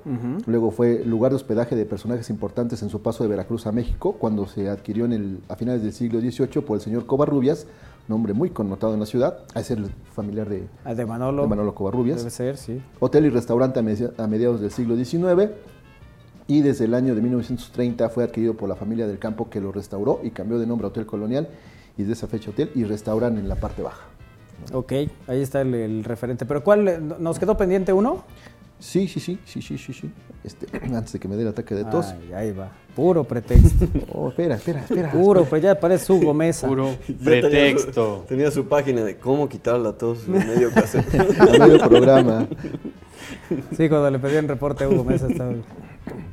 [0.45, 4.13] Luego fue lugar de hospedaje de personajes importantes en su paso de Veracruz a México,
[4.13, 7.65] cuando se adquirió en el, a finales del siglo XVIII por el señor Covarrubias,
[8.07, 11.41] nombre muy connotado en la ciudad, a ser el familiar de, Ah, De Manolo.
[11.43, 12.19] de Manolo Covarrubias.
[12.19, 12.79] Debe ser, sí.
[12.99, 15.49] Hotel y restaurante a, media- a mediados del siglo XIX
[16.47, 19.71] y desde el año de 1930 fue adquirido por la familia del campo que lo
[19.71, 21.49] restauró y cambió de nombre a Hotel Colonial
[21.97, 24.05] y desde esa fecha hotel y restauran en la parte baja.
[24.73, 24.91] Ok,
[25.27, 26.45] ahí está el, el referente.
[26.45, 26.87] ¿Pero cuál?
[26.87, 28.23] eh, ¿Nos quedó pendiente uno?
[28.79, 30.11] Sí, sí, sí, sí, sí, sí, sí.
[30.43, 32.07] Este, antes de que me dé el ataque de tos.
[32.07, 32.71] Ay, ahí va.
[32.95, 33.87] Puro pretexto.
[34.13, 35.11] Oh, espera, espera, espera.
[35.11, 36.67] Puro, pues ya parece Hugo Mesa.
[36.67, 38.25] Puro Ya tenía su- pretexto.
[38.29, 41.13] Tenía su, página de cómo quitar la tos en medio cassette.
[41.39, 42.47] A medio programa.
[43.75, 45.53] Sí, cuando le pedían reporte a Hugo Mesa estaba...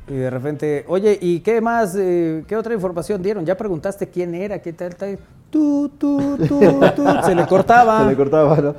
[0.07, 1.95] Y de repente, oye, ¿y qué más?
[1.97, 3.45] eh, ¿Qué otra información dieron?
[3.45, 5.17] Ya preguntaste quién era, qué tal, tal.
[5.49, 6.59] Tú, tú, tú,
[6.95, 7.05] tú.
[7.25, 7.99] Se le cortaba.
[8.03, 8.75] Se le cortaba, ¿no?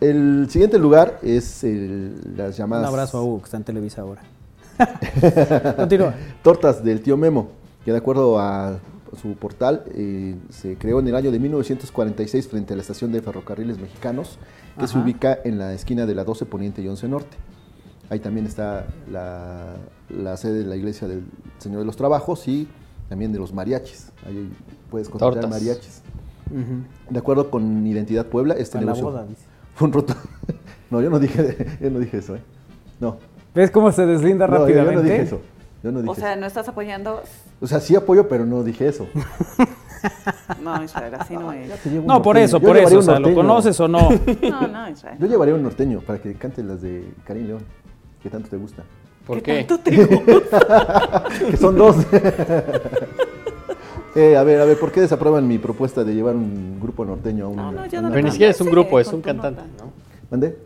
[0.00, 4.02] El siguiente lugar es el- las Un llamadas abrazo a Hugo, que está en Televisa
[4.02, 4.22] ahora.
[5.76, 6.14] Continúa.
[6.42, 7.48] tortas del tío Memo,
[7.84, 8.78] que de acuerdo a
[9.20, 13.22] su portal eh, se creó en el año de 1946 frente a la estación de
[13.22, 14.38] ferrocarriles mexicanos,
[14.78, 17.36] que se ubica en la esquina de la 12 Poniente y 11 Norte.
[18.10, 19.74] Ahí también está la,
[20.08, 21.24] la sede de la iglesia del
[21.58, 22.68] Señor de los Trabajos y
[23.08, 24.12] también de los mariachis.
[24.26, 24.52] Ahí
[24.90, 25.50] puedes contratar Tortas.
[25.50, 26.02] mariachis.
[27.10, 29.42] De acuerdo con Identidad Puebla, este la negocio boda, dice.
[29.74, 30.14] fue un roto.
[30.90, 32.42] no, yo no dije, yo no dije eso, ¿eh?
[33.00, 33.16] No.
[33.54, 34.94] ¿Ves cómo se deslinda No, rápidamente?
[34.94, 35.40] yo no dije eso.
[35.82, 36.40] Yo no dije O sea, eso.
[36.40, 37.22] no estás apoyando.
[37.60, 39.06] O sea, sí apoyo, pero no dije eso.
[40.62, 41.68] No, Israel, así no es.
[42.04, 42.98] No, por eso, Yo por eso.
[42.98, 44.08] O sea, ¿lo conoces o no?
[44.42, 45.16] No, no, Israel.
[45.18, 47.60] Yo llevaría un norteño para que cante las de Karim León,
[48.22, 48.82] que tanto te gusta.
[49.26, 49.64] ¿Por qué?
[49.64, 51.24] tanto te gusta?
[51.50, 51.96] que son dos.
[54.14, 57.46] eh, a ver, a ver, ¿por qué desaprueban mi propuesta de llevar un grupo norteño
[57.46, 57.56] a un...
[57.56, 59.62] No, no, yo no Pero ni siquiera es un grupo, es un cantante.
[59.78, 59.90] ¿no?
[60.30, 60.56] ¿Mandé?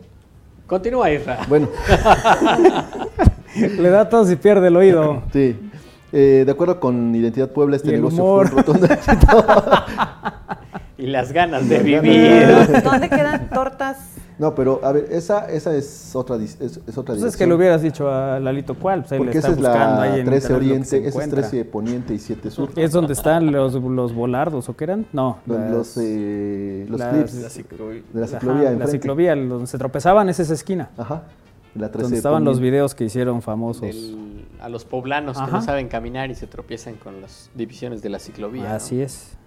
[0.67, 1.39] Continúa, Isra.
[1.49, 1.67] Bueno,
[3.55, 5.23] Le da tos y pierde el oído.
[5.33, 5.57] sí.
[6.13, 8.49] Eh, de acuerdo con Identidad Puebla, este negocio humor.
[8.49, 9.45] fue un rotundo éxito.
[10.97, 12.01] Y las ganas de Las ganas.
[12.03, 12.83] vivir.
[12.83, 13.97] ¿Dónde quedan tortas?
[14.41, 17.53] No, pero a ver, esa, esa es otra, es, es otra Pues es que le
[17.53, 20.25] hubieras dicho a Lalito cuál, pues ahí Porque le esa es buscando ahí la en
[20.25, 21.41] 13 internet lo que se Oriente, esa es encuentra.
[21.49, 22.69] 13 Poniente y 7 Sur.
[22.75, 25.05] ¿Es donde están los, los volardos o qué eran?
[25.13, 25.37] No.
[25.45, 28.01] Los, las- los, eh, los las- clips la La ciclovía.
[28.11, 28.91] de la Ajá, ciclovía la enfrente.
[28.91, 30.89] ciclovía, donde se tropezaban, es esa esquina.
[30.97, 31.23] Ajá.
[31.75, 33.81] La 13 Donde estaban los videos que hicieron famosos.
[33.83, 35.51] Del- a los poblanos que Ajá.
[35.57, 38.63] no saben caminar y se tropiezan con las divisiones de la ciclovía.
[38.63, 38.69] ¿no?
[38.75, 39.37] Así es.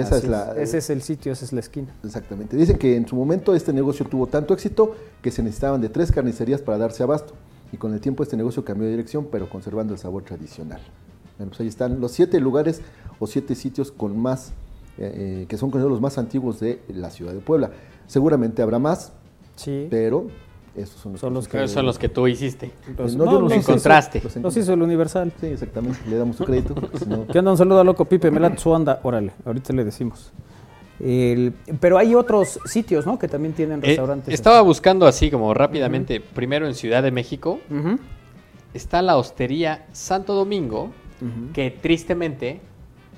[0.00, 0.52] Esa es la.
[0.56, 1.88] Ese es el sitio, esa es la esquina.
[2.04, 2.56] Exactamente.
[2.56, 6.12] Dicen que en su momento este negocio tuvo tanto éxito que se necesitaban de tres
[6.12, 7.34] carnicerías para darse abasto.
[7.72, 10.80] Y con el tiempo este negocio cambió de dirección, pero conservando el sabor tradicional.
[11.36, 12.80] Bueno, pues ahí están los siete lugares
[13.18, 14.50] o siete sitios con más,
[14.98, 17.70] eh, eh, que son los más antiguos de la ciudad de Puebla.
[18.06, 19.12] Seguramente habrá más,
[19.56, 19.88] Sí.
[19.90, 20.28] pero
[20.76, 22.70] estos son los, Son los que- son los que tú hiciste.
[22.96, 23.58] Los, No, no, yo los sé.
[23.58, 24.20] hizo- encontraste.
[24.22, 25.32] los Los hizo el Universal.
[25.40, 25.98] Sí, exactamente.
[26.08, 26.74] Le damos su crédito.
[26.74, 27.50] porque si no- ¿Qué onda?
[27.52, 29.00] Un saludo a Loco Pipe, me late su onda.
[29.02, 30.32] Órale, ahorita le decimos.
[30.98, 33.18] El- pero hay otros sitios, ¿no?
[33.18, 34.32] Que también tienen Eh, restaurantes.
[34.32, 37.60] estaba buscando así como rápidamente, primero en Ciudad de México,
[38.74, 40.90] está la hostería Santo Domingo,
[41.52, 42.60] que tristemente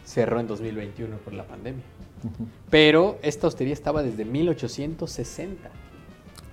[0.05, 1.85] cerró en 2021 por la pandemia.
[2.71, 5.71] Pero esta hostería estaba desde 1860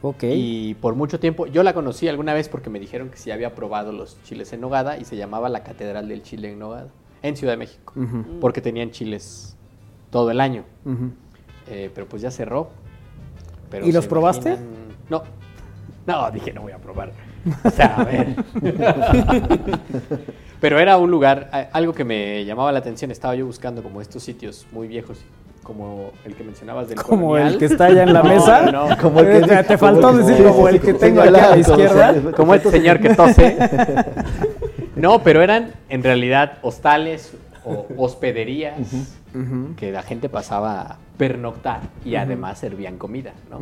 [0.02, 0.24] Ok.
[0.24, 3.56] y por mucho tiempo, yo la conocí alguna vez porque me dijeron que sí había
[3.56, 6.90] probado los chiles en nogada y se llamaba la Catedral del Chile en Nogada,
[7.24, 8.40] en Ciudad de México, Ujú.
[8.40, 9.58] porque tenían chiles
[10.12, 10.64] todo el año.
[11.68, 12.70] Eh, pero pues ya cerró.
[13.72, 14.50] Pero ¿Y los ¿se probaste?
[14.50, 14.76] imaginan?
[15.10, 15.24] No.
[16.06, 17.12] No, dije no voy a probar.
[17.64, 18.36] O sea, a ver.
[20.62, 23.12] pero era un lugar, algo que me llamaba la atención.
[23.12, 25.20] Estaba yo buscando como estos sitios muy viejos,
[25.66, 27.54] como el que mencionabas del Como colonial.
[27.54, 28.72] el que está allá en la No, mesa.
[28.72, 28.98] no, no.
[28.98, 31.22] Como el que- te, te como faltó el que- decir como el que como tengo
[31.22, 32.32] aquí a la izquierda.
[32.36, 33.58] Como este señor que tose.
[34.96, 37.34] No, pero eran en realidad hostales
[37.66, 38.76] o hospederías
[39.76, 43.60] que la gente pasaba a pernoctar y además servían comida, ¿no?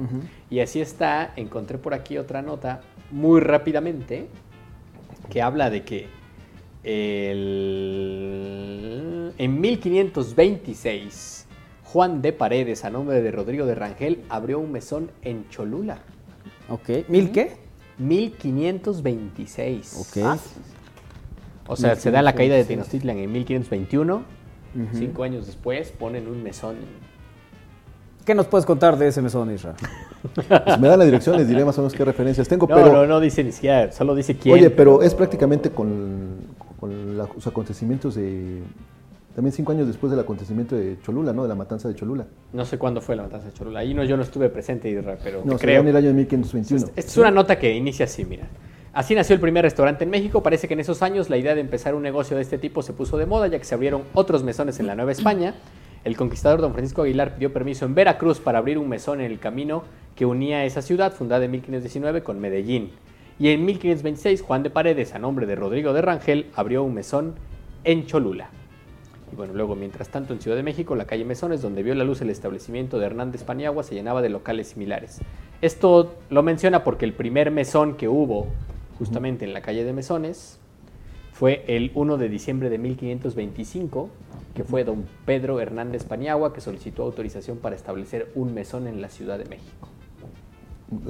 [0.51, 4.28] Y así está, encontré por aquí otra nota muy rápidamente
[5.32, 6.08] que habla de que
[8.14, 11.33] el- en 1526
[11.94, 16.00] Juan de Paredes, a nombre de Rodrigo de Rangel, abrió un mesón en Cholula.
[16.68, 16.89] Ok.
[17.08, 17.52] ¿Mil qué?
[18.00, 19.98] 1526.
[20.00, 20.18] Ok.
[20.26, 20.38] Ah.
[21.68, 24.16] O sea, se da la caída de Tenochtitlan en 1521.
[24.16, 24.24] Ujú.
[24.98, 26.78] Cinco años después ponen un mesón.
[28.26, 29.76] ¿Qué nos puedes contar de ese mesón, Isra?
[30.80, 32.66] Me dan la dirección, les diré más o menos qué referencias tengo.
[32.68, 34.56] No, pero, no, no dice ni siquiera, solo dice quién.
[34.56, 36.38] Oye, pero es prácticamente con,
[36.80, 38.64] con la- los acontecimientos de.
[39.36, 41.44] También cinco años después del acontecimiento de Cholula, ¿no?
[41.44, 42.26] De la matanza de Cholula.
[42.54, 43.80] No sé cuándo fue la matanza de Cholula.
[43.80, 45.82] Ahí no, yo no estuve presente, Isra, pero No, creo.
[45.82, 46.92] en el año de 1521.
[46.96, 48.48] Esta es una nota que inicia así, mira.
[48.94, 50.44] Así nació el primer restaurante en México.
[50.44, 52.94] Parece que en esos años la idea de empezar un negocio de este tipo se
[52.94, 55.56] puso de moda, ya que se abrieron otros mesones en la Nueva España.
[56.04, 59.40] El conquistador don Francisco Aguilar pidió permiso en Veracruz para abrir un mesón en el
[59.40, 59.84] camino
[60.16, 62.92] que unía esa ciudad, fundada en 1519, con Medellín.
[63.40, 67.34] Y en 1526, Juan de Paredes, a nombre de Rodrigo de Rangel, abrió un mesón
[67.84, 68.52] en Cholula.
[69.34, 72.04] Y bueno, luego, mientras tanto, en Ciudad de México, la calle Mesones, donde vio la
[72.04, 75.22] luz el establecimiento de Hernández Paniagua, se llenaba de locales similares.
[75.64, 78.46] Esto lo menciona porque el primer mesón que hubo
[79.00, 80.60] justamente en la calle de Mesones
[81.32, 84.10] fue el 1 de diciembre de 1525,
[84.54, 89.10] que fue don Pedro Hernández Paniagua, que solicitó autorización para establecer un mesón en la
[89.10, 89.88] Ciudad de México.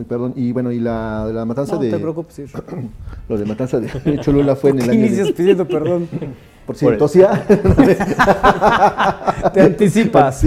[0.07, 1.89] Perdón, y bueno, y la, la matanza No de.
[1.91, 2.63] te preocupes, Isra.
[3.27, 5.25] Lo de matanza de Cholula fue en el ¿Qué año.
[5.25, 6.07] de- pidiendo perdón?
[6.65, 7.45] Por si tosía.
[9.53, 10.41] Te anticipas.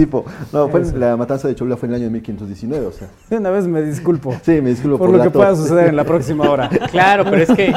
[0.51, 3.07] No, fue en- la matanza de Cholula fue en el año de 1519, o sea.
[3.29, 4.35] De una vez me disculpo.
[4.43, 6.69] Sí, me disculpo por, por lo que pueda suceder en la próxima hora.
[6.91, 7.73] Claro, pero es que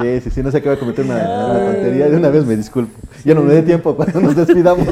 [0.00, 2.08] Sí, sí, sí, no sé qué va a cometer una, una tontería.
[2.08, 2.92] De una vez me disculpo.
[3.24, 4.86] Ya no me dé tiempo cuando nos despidamos.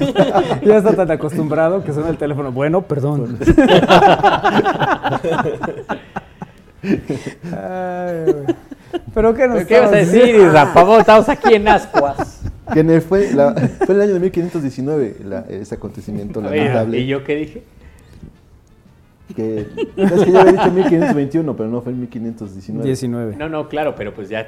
[0.64, 2.50] Ya está tan acostumbrado que suena el teléfono.
[2.50, 3.38] Bueno, perdón.
[7.52, 8.56] Ay, güey.
[9.14, 12.42] Pero qué nos ¿Pero ¿qué vas a decir, favor, estamos aquí en Ascuas.
[12.72, 16.98] Que en el- fue, la- fue el año de 1519 la- ese acontecimiento lamentable.
[16.98, 17.62] ¿Y yo qué dije?
[19.34, 19.66] Que,
[19.96, 22.86] es que yo había dicho 1521, pero no fue en 1519.
[22.86, 23.36] 19.
[23.36, 24.46] No, no, claro, pero pues ya,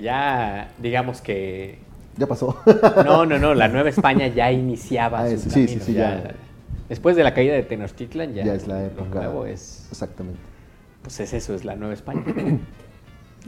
[0.00, 1.78] ya digamos que...
[2.18, 2.56] Ya pasó.
[3.04, 6.34] No, no, no, la Nueva España ya iniciaba Ah, su sí, sí, camino, sí, ya.
[6.88, 9.20] Después de la caída de Tenochtitlan ya, Ya es la lo época.
[9.20, 10.38] nuevo es, Exactamente.
[11.02, 12.22] pues es eso, es la Nueva España.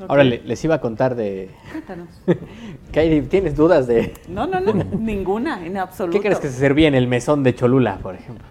[0.09, 1.51] Ahora le- les iba a contar de...
[1.71, 2.09] Cuéntanos.
[3.31, 6.17] ¿tienes dudas de No, no, no, ninguna, en absoluto.
[6.19, 8.45] qué crees que se servía en el mesón de Cholula, por ejemplo?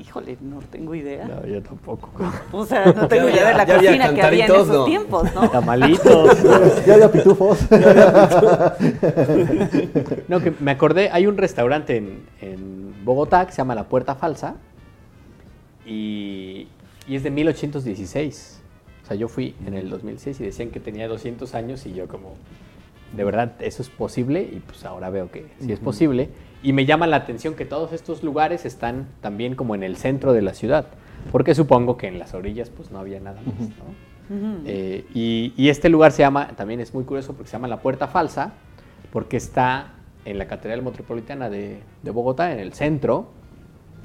[0.00, 1.26] Híjole, no tengo idea.
[1.26, 2.10] No, yo tampoco.
[2.52, 4.84] O sea, no tengo Ya idea de la cocina que había en esos ¿no?
[4.84, 5.48] tiempos, ¿no?
[5.50, 6.38] Tamalitos.
[6.86, 7.58] Ya había pitufos.
[10.28, 14.14] No, que me acordé, hay un restaurante en, en Bogotá que se llama La Puerta
[14.14, 14.54] Falsa
[15.86, 16.68] y,
[17.06, 18.57] y es de 1816.
[19.08, 22.08] O sea, yo fui en el 2006 y decían que tenía 200 años y yo
[22.08, 22.34] como,
[23.16, 24.42] de verdad, ¿eso es posible?
[24.42, 26.28] Y pues ahora veo que sí es posible.
[26.62, 30.34] Y me llama la atención que todos estos lugares están también como en el centro
[30.34, 30.88] de la ciudad,
[31.32, 34.66] porque supongo que en las orillas pues no había nada más, ¿no?
[34.66, 37.80] Eh, y, y este lugar se llama, también es muy curioso porque se llama La
[37.80, 38.52] Puerta Falsa,
[39.10, 39.94] porque está
[40.26, 43.30] en la Catedral Metropolitana de, de Bogotá, en el centro.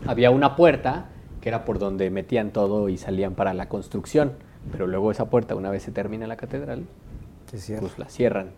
[0.08, 1.10] Había una puerta
[1.44, 4.32] que era por donde metían todo y salían para la construcción,
[4.72, 6.86] pero luego esa puerta, una vez se termina la catedral,
[7.54, 8.52] Es pues la cierran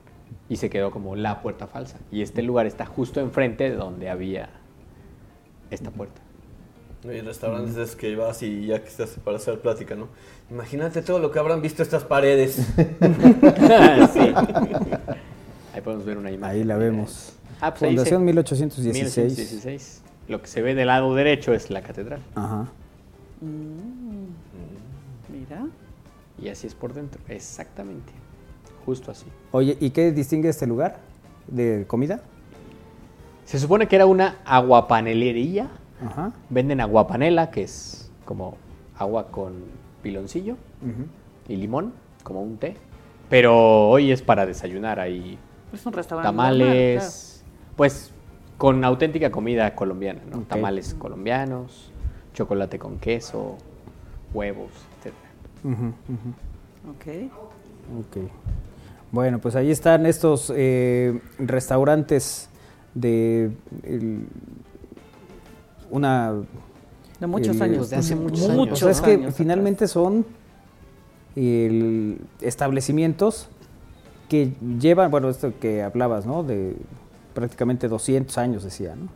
[0.50, 1.98] y se quedó como la puerta falsa.
[2.12, 4.50] Y este lugar está justo enfrente de donde había
[5.72, 6.22] esta puerta.
[7.08, 10.08] Hay restaurantes esos que vas y ya que estás para hacer plática, ¿no?
[10.50, 12.56] Imagínate todo lo que habrán visto estas paredes.
[14.14, 14.34] Sí.
[15.74, 16.58] Ahí podemos ver una imagen.
[16.58, 17.34] Ahí la vemos.
[17.62, 18.96] Ah, pues ahí Fundación se- 1816.
[18.96, 20.02] 1816.
[20.30, 22.22] Lo que se ve del lado derecho es la catedral.
[22.34, 22.68] Ajá.
[23.42, 24.05] Mm.
[26.46, 27.20] Y así es por dentro.
[27.28, 28.14] Exactamente.
[28.86, 29.26] Justo así.
[29.52, 31.00] Oye, ¿y qué distingue este lugar
[31.48, 32.22] de comida?
[33.46, 35.72] Se supone que era una aguapanelería.
[36.06, 36.34] Ajá.
[36.52, 38.58] Venden aguapanela, que es como
[38.96, 39.56] agua con
[40.04, 40.56] piloncillo
[41.48, 42.78] y limón, como un té.
[43.28, 45.40] Pero hoy es para desayunar ahí.
[45.74, 46.28] Es un restaurante.
[46.28, 47.44] Tamales,
[47.76, 48.12] pues
[48.60, 50.42] con auténtica comida colombiana, ¿no?
[50.42, 51.92] Tamales colombianos,
[52.36, 53.58] chocolate con queso,
[54.32, 54.70] huevos,
[55.02, 55.12] etc.
[55.70, 56.92] Normal, claro.
[56.92, 57.32] Ok.
[58.00, 58.18] Ok.
[59.12, 62.50] Bueno, pues ahí están estos eh, restaurantes
[62.94, 63.52] de
[63.84, 64.28] el-
[65.90, 66.34] una...
[67.20, 67.90] De muchos el- años.
[67.90, 69.36] de hace muchos años, sea, es que años atrás.
[69.36, 70.26] finalmente son
[71.36, 73.48] el- establecimientos
[74.30, 76.44] que llevan, bueno, esto que hablabas, ¿no?
[76.44, 76.76] De
[77.34, 79.08] prácticamente 200 años, decía, ¿no?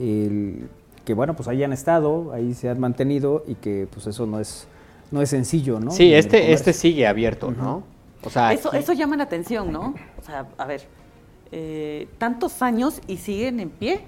[0.00, 0.68] El-
[1.04, 4.38] que bueno, pues ahí han estado, ahí se han mantenido y que pues eso no
[4.40, 4.66] es,
[5.12, 5.90] no es sencillo, ¿no?
[5.92, 7.84] Sí, este, este sigue abierto, ¿no?
[8.24, 9.94] O sea, Eso, aquí- eso llama la atención, ¿no?
[10.18, 10.82] O sea, a ver,
[11.52, 14.04] eh, tantos años y siguen en pie.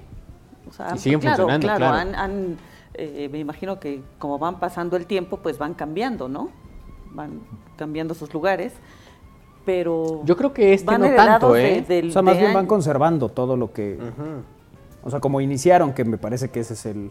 [0.68, 1.96] O sea, Y siguen claro, funcionando, claro, claro.
[1.96, 2.56] han- han,
[2.94, 6.50] eh, me imagino que como van pasando el tiempo, pues van cambiando, ¿no?
[7.12, 7.40] Van
[7.76, 8.72] cambiando sus lugares,
[9.66, 11.82] pero Yo creo que este van no tanto, de- ¿eh?
[11.82, 13.98] del- O sea, más bien van conservando todo lo que...
[15.02, 17.10] O sea, como iniciaron, que me parece que ese es el,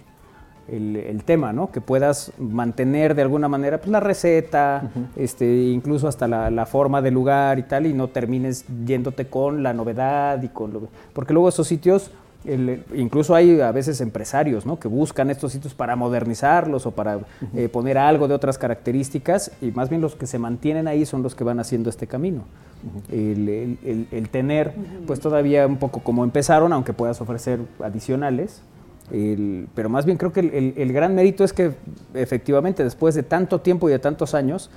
[0.67, 1.71] el- el tema, ¿no?
[1.71, 7.01] Que puedas mantener de alguna manera pues, la receta, este, incluso hasta la, la forma
[7.01, 10.87] del lugar y tal, y no termines yéndote con la novedad y con lo...
[11.13, 12.11] Porque luego esos sitios,
[12.45, 14.79] el- incluso hay a veces empresarios, ¿no?
[14.79, 17.19] Que buscan estos sitios para modernizarlos o para
[17.55, 21.23] eh, poner algo de otras características, y más bien los que se mantienen ahí son
[21.23, 22.43] los que van haciendo este camino.
[23.11, 24.73] El, el- el- el tener,
[25.07, 28.61] pues todavía un poco como empezaron, aunque puedas ofrecer adicionales,
[29.11, 31.71] el- pero más bien creo que el, el- el gran mérito es que
[32.13, 34.69] efectivamente después de tanto tiempo y de tantos años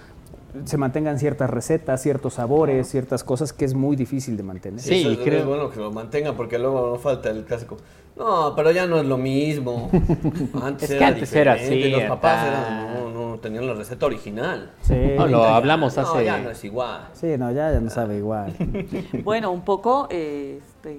[0.65, 4.81] se mantengan ciertas recetas, ciertos sabores, ciertas cosas que es muy difícil de mantener.
[4.81, 7.77] Sí, Eso es, creo- es bueno que lo mantengan porque luego no falta el clásico.
[8.17, 9.91] No, pero ya no es lo mismo.
[10.63, 13.75] Antes Es que era antes era diferente, así, Los papás eran, no, no tenían la
[13.75, 14.71] receta original.
[14.81, 14.95] Sí.
[15.19, 16.25] No, lo Ya, hablamos no, hace...
[16.25, 17.09] ya no es igual.
[17.13, 18.55] Sí, no, ya, ya no sabe igual.
[19.23, 20.97] Bueno, un poco, eh, este,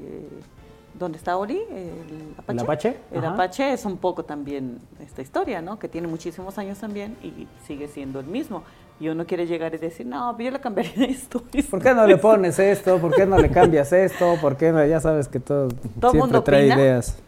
[0.97, 1.59] ¿dónde está Ori?
[1.69, 2.53] ¿El Apache?
[2.53, 2.97] ¿El Apache?
[3.11, 3.33] El Ajá.
[3.33, 5.79] Apache es un poco también esta historia, ¿no?
[5.79, 8.63] Que tiene muchísimos años también y sigue siendo el mismo.
[8.99, 11.43] Y uno quiere llegar y decir, no, yo le cambiaría esto.
[11.69, 12.97] ¿Por qué no le pones esto?
[12.99, 14.35] ¿Por qué no le cambias esto?
[14.41, 14.83] ¿Por qué no?
[14.85, 15.67] Ya sabes que todo,
[15.99, 16.75] ¿Todo siempre mundo trae opina?
[16.81, 17.19] ideas.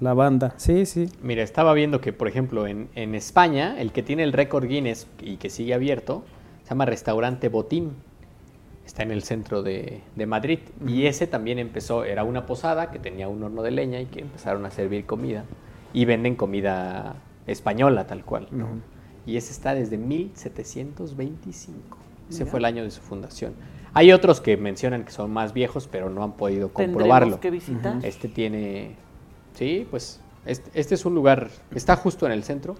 [0.00, 1.08] La banda, sí, sí.
[1.22, 5.08] Mira, estaba viendo que, por ejemplo, en, en España, el que tiene el récord Guinness
[5.20, 6.22] y que sigue abierto,
[6.62, 7.96] se llama Restaurante Botín.
[8.88, 10.60] Está en el centro de, de Madrid.
[10.86, 14.20] Y ese también empezó, era una posada que tenía un horno de leña y que
[14.20, 15.44] empezaron a servir comida.
[15.92, 17.16] Y venden comida
[17.46, 18.48] española tal cual.
[18.50, 18.66] ¿no?
[19.26, 21.98] Y ese está desde 1725.
[22.30, 22.50] Ese Mira.
[22.50, 23.52] fue el año de su fundación.
[23.92, 27.40] Hay otros que mencionan que son más viejos, pero no han podido comprobarlo.
[27.40, 27.98] Que visitar.
[28.02, 28.96] Este tiene,
[29.52, 32.74] sí, pues este, este es un lugar, está justo en el centro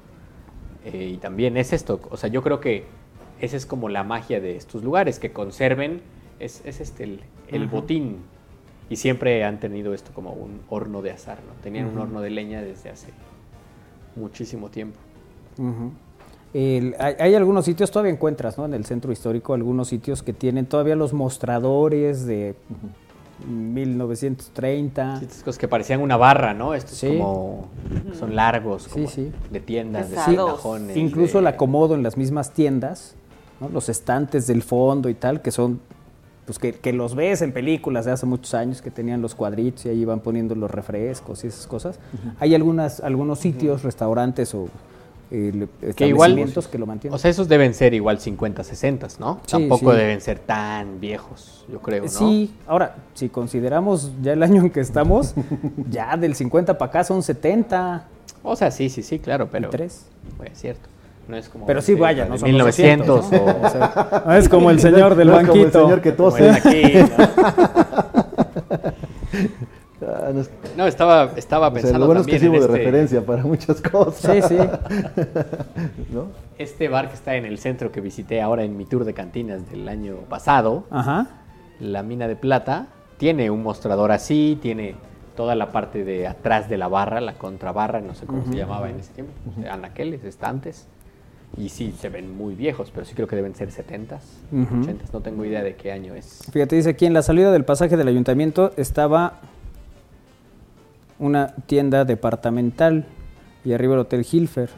[0.87, 2.87] eh, y también es esto, o sea, yo creo que
[3.41, 6.01] esa es como la magia de estos lugares, que conserven,
[6.41, 8.17] es, es este el, botín
[8.91, 11.53] y siempre han tenido esto como un horno de azar, ¿no?
[11.63, 13.09] Tenían un horno de leña desde hace
[14.17, 14.99] muchísimo tiempo.
[16.55, 18.65] El- hay, hay algunos sitios, todavía encuentras, ¿no?
[18.65, 22.55] En el centro histórico, algunos sitios que tienen todavía los mostradores de
[23.47, 25.19] 1930.
[25.19, 26.75] Sí, estas cosas que parecían una barra, ¿no?
[26.75, 27.19] Estos Sí.
[27.19, 27.69] como
[28.19, 29.31] son largos, Sí, como sí.
[29.51, 30.97] de tiendas, de cajones.
[30.97, 33.15] Incluso de- el acomodo en las mismas tiendas,
[33.61, 33.69] ¿no?
[33.69, 35.81] los estantes del fondo y tal, que son,
[36.47, 39.87] pues que, que los ves en películas de hace muchos años, que tenían los cuadritos
[39.87, 41.99] y ahí iban poniendo los refrescos y esas cosas.
[42.41, 44.69] Hay algunas, algunos sitios, restaurantes o
[45.31, 46.35] eh, Que igual,
[46.71, 47.15] que lo mantienen.
[47.15, 49.41] o sea, esos deben ser igual 50, 60, ¿no?
[49.45, 49.99] Sí, Tampoco sí.
[49.99, 52.09] deben ser tan viejos, yo creo, ¿no?
[52.09, 55.35] Sí, ahora, si consideramos ya el año en que estamos,
[55.91, 58.07] ya del 50 para acá son 70
[58.43, 59.69] O sea, sí, sí, sí, claro, pero...
[59.69, 60.07] 3.
[60.39, 60.89] Pues, es cierto.
[61.29, 61.67] No es como...
[61.67, 63.53] Pero sí, de- vaya, no son 1900 los 200, ¿no?
[63.53, 63.67] o...
[63.67, 65.83] O sea, no es como el señor del No es como el banquito.
[65.83, 66.49] señor que como tose.
[66.49, 67.25] el aquí, ¿no?
[70.01, 72.61] Ah, no es- No, estaba, estaba o sea, pensando lo bueno es que sirvo de
[72.61, 74.33] este, referencia para muchas cosas.
[74.49, 74.57] Sí, sí.
[76.13, 76.27] ¿No?
[76.59, 79.71] este bar que está en el centro que visité ahora en mi tour de cantinas
[79.71, 81.27] del año pasado, Ajá.
[81.79, 82.87] la mina de plata,
[83.17, 84.97] tiene un mostrador así, tiene
[85.37, 88.89] toda la parte de atrás de la barra, la contrabarra, no sé cómo se llamaba
[88.91, 89.33] en ese tiempo,
[89.71, 90.89] anaqueles, estantes.
[91.57, 94.21] Y sí, se ven muy viejos, pero sí creo que deben ser 70s,
[94.53, 94.75] Ujú.
[94.85, 96.43] 80s, no tengo idea de qué año es.
[96.53, 99.41] Fíjate, dice aquí en la salida del pasaje del ayuntamiento estaba
[101.19, 103.07] una tienda departamental
[103.65, 104.71] y arriba el Hotel Hilfer.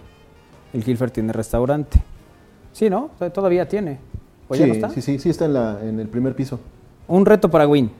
[0.72, 2.00] El Hilfer tiene restaurante.
[2.72, 3.10] Sí, ¿no?
[3.34, 3.98] Todavía tiene.
[4.48, 4.88] ¿O ya Sí, no está?
[4.90, 6.60] sí, sí, sí está en, la, en el primer piso.
[7.08, 7.90] Un reto para Win.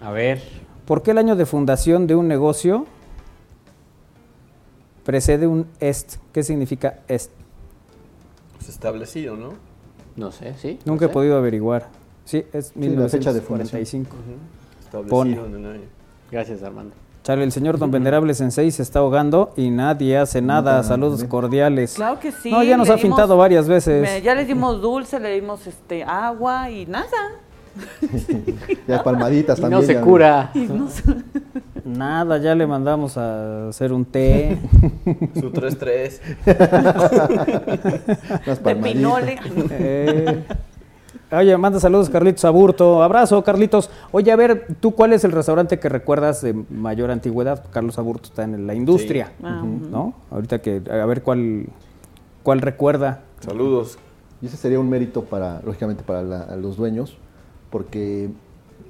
[0.00, 0.42] A ver,
[0.86, 2.86] ¿Por qué el año de fundación de un negocio
[5.04, 6.16] precede un est?
[6.32, 7.30] ¿Qué significa est?
[8.64, 9.50] Pues establecido, ¿no?
[10.16, 10.78] no sé, ¿sí?
[10.86, 11.12] no Nunca he sé.
[11.14, 11.88] podido averiguar.
[12.24, 13.82] Sí, es Sí, la fecha de fundación.
[13.82, 14.16] 1945.
[14.82, 15.10] Establecido
[15.44, 15.56] Pone.
[15.58, 15.84] en el año.
[16.30, 16.94] Gracias, Armando.
[17.22, 20.82] Charlie, el señor Don Venerable Sensei se está ahogando y nadie hace nada.
[20.82, 21.28] Saludos bien.
[21.30, 21.94] cordiales.
[21.94, 22.50] Claro que sí.
[22.50, 24.00] No, ya nos le ha dimos- pintado varias veces.
[24.02, 27.08] me- ya le dimos dulce, le dimos este agua y nada.
[28.88, 29.80] Ya palmaditas Y también.
[29.82, 30.50] no se ya, cura.
[30.54, 31.02] Y no sé.
[31.84, 34.58] Nada, ya le mandamos a hacer un té.
[35.34, 36.20] Su 3-3.
[38.46, 39.38] Unas de pinole.
[39.70, 40.44] Eh,
[41.32, 43.02] Oye, manda saludos Carlitos Aburto.
[43.02, 43.90] Abrazo, Carlitos.
[44.12, 47.64] Oye, a ver, ¿tú cuál es el restaurante que recuerdas de mayor antigüedad?
[47.70, 49.42] Carlos Aburto está en la industria, Sí.
[49.44, 49.62] Ah.
[49.90, 50.14] ¿no?
[50.30, 51.66] Ahorita que, a ver cuál,
[52.42, 53.22] cuál recuerda.
[53.40, 53.98] Saludos.
[54.42, 57.16] Y ese sería un mérito para, lógicamente, para la- los dueños,
[57.70, 58.28] porque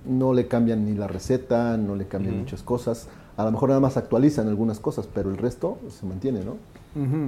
[0.05, 3.09] no le cambian ni la receta, no le cambian muchas cosas.
[3.37, 6.57] A lo mejor nada más actualizan algunas cosas, pero el resto se mantiene, ¿no?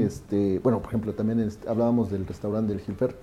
[0.01, 3.16] Este, bueno, por ejemplo, también este, hablábamos del restaurante del Gilfer.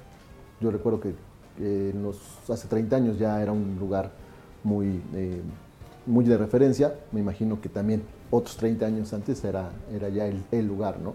[0.60, 1.14] Yo recuerdo que
[1.62, 2.20] eh, los,
[2.50, 4.12] hace 30 años ya era un lugar
[4.64, 5.42] muy, eh,
[6.06, 6.96] muy de referencia.
[7.14, 11.14] Me imagino que también otros 30 años antes era, era ya el, el lugar, ¿no?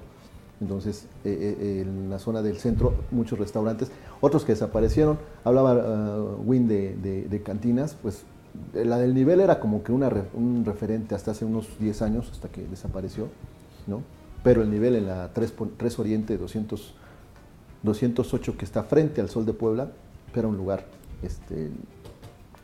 [0.60, 5.18] Entonces, eh, eh, en la zona del centro, muchos restaurantes, otros que desaparecieron.
[5.44, 8.22] Hablaba uh, Win de, de- cantinas, pues
[8.74, 12.28] eh, la del nivel era como que una un referente hasta hace unos 10 años,
[12.32, 13.28] hasta que desapareció,
[13.86, 14.02] ¿no?
[14.42, 16.94] Pero el nivel en la 3, pon- 3 Oriente 200,
[17.82, 19.90] 208 que está frente al Sol de Puebla,
[20.34, 20.84] era un lugar
[21.22, 21.70] este,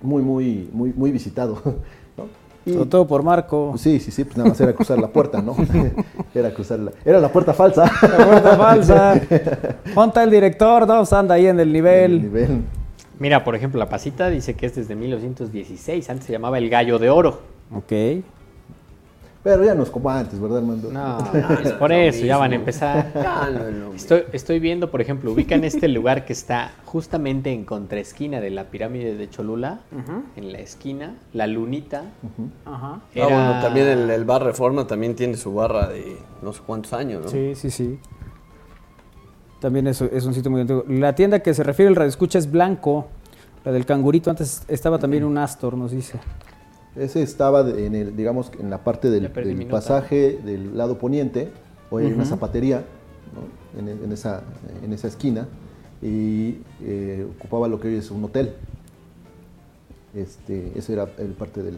[0.03, 1.55] muy, muy, muy, muy visitado,
[2.17, 2.25] ¿no?
[2.67, 3.75] Y- Sobre todo por Marco.
[3.77, 5.55] Sí, sí, sí, pues nada más era cruzar la puerta, ¿no?
[6.35, 6.93] era cruzar la...
[7.05, 7.85] Era la puerta falsa.
[8.03, 9.21] La puerta falsa.
[9.95, 12.13] Ponta el director, no, anda ahí en el nivel.
[12.13, 12.61] El nivel.
[13.19, 16.11] Mira, por ejemplo, la pasita dice que es desde 1916.
[16.11, 17.41] Antes se llamaba el Gallo de Oro.
[17.75, 17.93] Ok.
[19.45, 20.91] Pero ya no es como antes, ¿verdad, Armando?
[20.91, 21.19] No,
[21.63, 23.13] es por eso, ya van a empezar.
[23.15, 23.95] No mismo.
[23.95, 28.65] Estoy, estoy viendo, por ejemplo, ubican este lugar que está justamente en contraesquina de la
[28.71, 29.81] pirámide de Cholula,
[30.37, 32.05] en la esquina, la lunita.
[32.65, 32.95] Ajá.
[32.95, 36.61] Ah, Era- bueno, también el, el bar Reforma también tiene su barra de no sé
[36.67, 37.29] cuántos años, ¿no?
[37.29, 37.99] Sí, sí, sí.
[39.61, 40.85] También es, es un sitio muy antiguo.
[40.89, 43.09] La tienda que se refiere el radio escucha es Blanco.
[43.65, 46.19] La del cangurito antes estaba también un Astor, nos dice.
[46.97, 49.29] Ese estaba en el, digamos, en la parte del,
[49.69, 51.51] pasaje del lado poniente,
[51.91, 52.85] hoy hay una zapatería
[53.35, 53.81] ¿no?
[53.81, 54.43] en, en esa,
[54.85, 55.49] en esa esquina,
[56.01, 58.53] y eh, ocupaba lo que hoy es un hotel.
[60.15, 61.75] Este, ese era el parte del,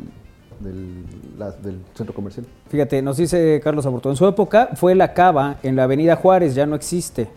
[0.61, 1.05] del,
[1.39, 2.45] la- del centro comercial.
[2.69, 4.11] Fíjate, nos dice Carlos Aburto.
[4.11, 7.29] En su época fue la cava en la Avenida Juárez, ya no existe.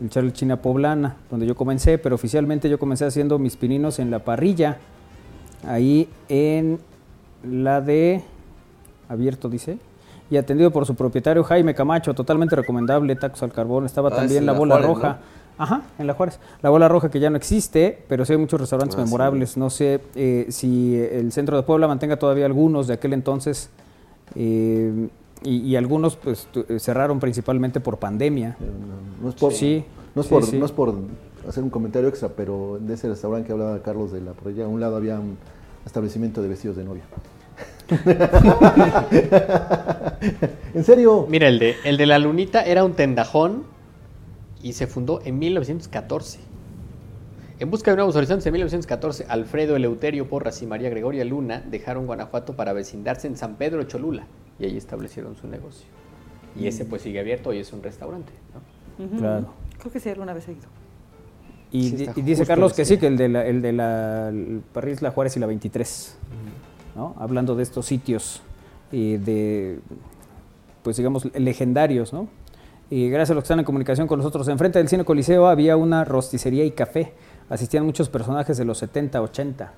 [0.00, 4.10] El Charlie China Poblana, donde yo comencé, pero oficialmente yo comencé haciendo mis pininos en
[4.10, 4.76] la parrilla.
[5.66, 6.78] Ahí en
[7.44, 8.22] la de.
[9.08, 9.78] Abierto, dice.
[10.30, 13.14] Y atendido por su propietario Jaime Camacho, totalmente recomendable.
[13.16, 13.86] Tacos al carbón.
[13.86, 15.18] Estaba Ah, también la la bola Juárez, roja.
[15.58, 16.38] Ajá, en la Juárez.
[16.62, 19.04] La bola roja que ya no existe, pero sí hay muchos restaurantes Ah, sí.
[19.04, 19.56] memorables.
[19.56, 23.70] No sé eh, si el centro de Puebla mantenga todavía algunos de aquel entonces.
[24.34, 25.08] eh,
[25.42, 28.56] y, y algunos pues eh, cerraron principalmente por pandemia.
[29.22, 29.84] No, es por, Sí,
[30.14, 30.58] no es por, sí.
[30.58, 30.94] no es por
[31.48, 34.68] hacer un comentario extra, pero de ese restaurante que hablaba Carlos de la proya, a
[34.68, 35.36] un lado había un
[35.86, 37.04] establecimiento de vestidos de novia.
[40.74, 41.26] ¿En serio?
[41.30, 43.64] Mira, el de, el de la lunita era un tendajón
[44.62, 46.40] y se fundó en 1914.
[47.58, 52.06] En busca de nuevos horizontes en 1914, Alfredo Eleuterio Porras y María Gregoria Luna dejaron
[52.06, 54.26] Guanajuato para vecindarse en San Pedro Cholula
[54.58, 55.86] y ahí establecieron su negocio.
[56.58, 58.32] Y ese pues sigue abierto y es un restaurante.
[58.98, 59.18] ¿no?
[59.18, 59.54] Claro.
[59.78, 60.66] Creo que sí, alguna vez he ido.
[61.72, 64.62] Y, Sí, y dice Carlos que sí, que el de la, el de la el
[64.72, 66.16] París, la Juárez y la 23.
[66.94, 67.14] ¿no?
[67.18, 68.40] Hablando de estos sitios
[68.92, 69.80] eh, de,
[70.82, 72.28] pues digamos, legendarios, ¿no?
[72.88, 75.76] Y gracias a los que están en comunicación con nosotros, enfrente del Cine Coliseo había
[75.76, 77.12] una rosticería y café.
[77.48, 79.72] Asistían muchos personajes de los 70, 80.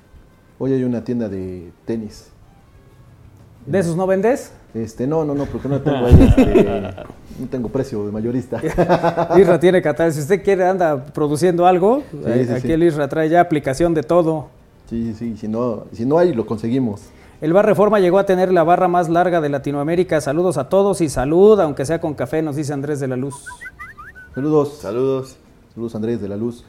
[0.58, 2.30] Hoy hay una tienda de tenis.
[3.64, 4.52] ¿De esos no vendes?
[4.74, 6.64] Este, no, no, no, porque no tengo ahí, este,
[7.40, 8.60] no tengo precio de mayorista.
[9.38, 10.14] Isra tiene catálogo.
[10.14, 12.72] Si usted quiere, anda produciendo algo, ahí- sí, aquí sí.
[12.72, 14.48] el Isra trae ya aplicación de todo.
[14.90, 17.02] Sí, sí, si no, si no hay, lo conseguimos.
[17.40, 20.20] El Bar Reforma llegó a tener la barra más larga de Latinoamérica.
[20.20, 23.36] Saludos a todos y salud, aunque sea con café, nos dice Andrés de la Luz.
[24.34, 24.78] Saludos.
[24.80, 25.36] Saludos.
[25.74, 26.64] Saludos Andrés de la Luz,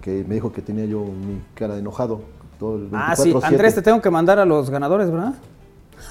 [0.00, 2.20] que me dijo que tenía yo mi cara de enojado.
[2.58, 3.44] Todo el Ah, sí, 24/7.
[3.44, 5.34] Andrés, te tengo que mandar a los ganadores, ¿verdad?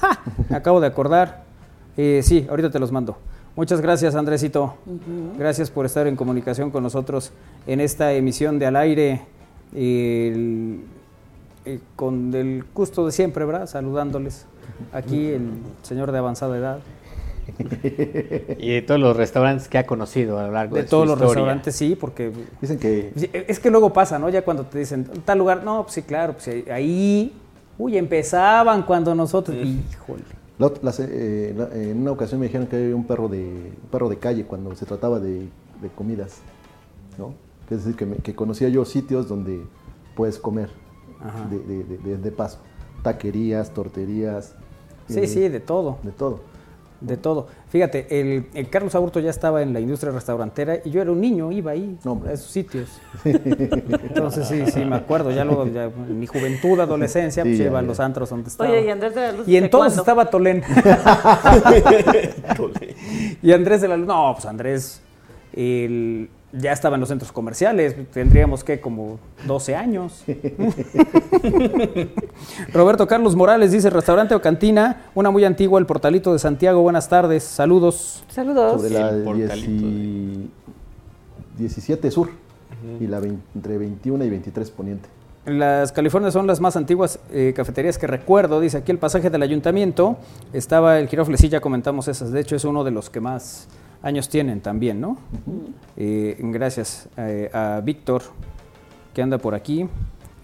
[0.00, 0.20] ¡Ja!
[0.48, 1.42] Me acabo de acordar.
[1.96, 3.16] Eh, sí, ahorita te los mando.
[3.56, 4.76] Muchas gracias, Andresito.
[5.36, 7.32] Gracias por estar en comunicación con nosotros
[7.66, 9.22] en esta emisión de Al Aire.
[9.74, 10.80] el-
[11.64, 13.66] eh, con el gusto de siempre, ¿verdad?
[13.66, 14.46] Saludándoles.
[14.92, 15.50] Aquí el
[15.82, 16.78] señor de avanzada edad.
[18.58, 21.06] Y de todos los restaurantes que ha conocido a lo largo de, De su todos
[21.06, 21.34] los historia.
[21.34, 23.12] restaurantes, sí, porque Dicen que
[23.48, 24.28] Es que luego pasa, ¿no?
[24.28, 27.34] Ya cuando te dicen tal lugar, no, pues sí, claro, pues ahí,
[27.78, 30.22] uy, empezaban cuando nosotros, híjole.
[30.58, 33.38] la ot- las, eh, la- en una ocasión me dijeron que había un perro de
[33.82, 35.48] un perro de calle cuando se trataba de,
[35.80, 36.38] de comidas,
[37.16, 37.34] ¿no?
[37.70, 39.62] Es decir, que, me- que conocía yo sitios donde
[40.16, 40.70] puedes comer
[41.22, 41.46] Ajá.
[41.48, 42.58] de, de- de- de- de paso.
[43.02, 44.54] Taquerías, torterías.
[45.08, 45.98] Sí, eh, sí, de todo.
[46.02, 46.40] De todo.
[47.00, 47.46] De todo.
[47.68, 51.20] Fíjate, el, el Carlos Aburto ya estaba en la industria restaurantera y yo era un
[51.20, 51.96] niño, iba ahí
[52.28, 52.88] a esos sitios.
[53.24, 55.30] Entonces sí, sí, me acuerdo.
[55.30, 58.68] Ya luego, ya en mi juventud, adolescencia, Sí, pues iba a los antros donde estaba.
[58.70, 59.46] Oye, y Andrés de la Luz.
[59.48, 60.02] Y en ¿de todos cuándo?
[60.02, 60.62] estaba Tolén.
[63.42, 65.00] y Andrés de la Luz, no, pues Andrés
[65.52, 70.24] el- ya estaba en los centros comerciales, tendríamos que como 12 años.
[72.72, 77.08] Roberto Carlos Morales dice, restaurante o cantina, una muy antigua, el Portalito de Santiago, buenas
[77.08, 78.24] tardes, saludos.
[78.28, 78.80] Saludos.
[78.80, 80.48] Sobre la dieci-
[81.58, 82.30] 17 sur
[83.00, 85.08] y la vein- entre 21 y 23 poniente.
[85.46, 88.60] Las Californias son las más antiguas eh, cafeterías que recuerdo.
[88.60, 90.18] Dice aquí el pasaje del ayuntamiento.
[90.52, 92.32] Estaba el Girofle, sí, ya comentamos esas.
[92.32, 93.66] De hecho, es uno de los que más
[94.02, 95.18] años tienen también, ¿no?
[95.96, 98.22] Eh, gracias eh, a Víctor,
[99.14, 99.88] que anda por aquí,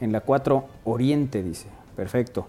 [0.00, 1.68] en la 4 Oriente, dice.
[1.96, 2.46] Perfecto.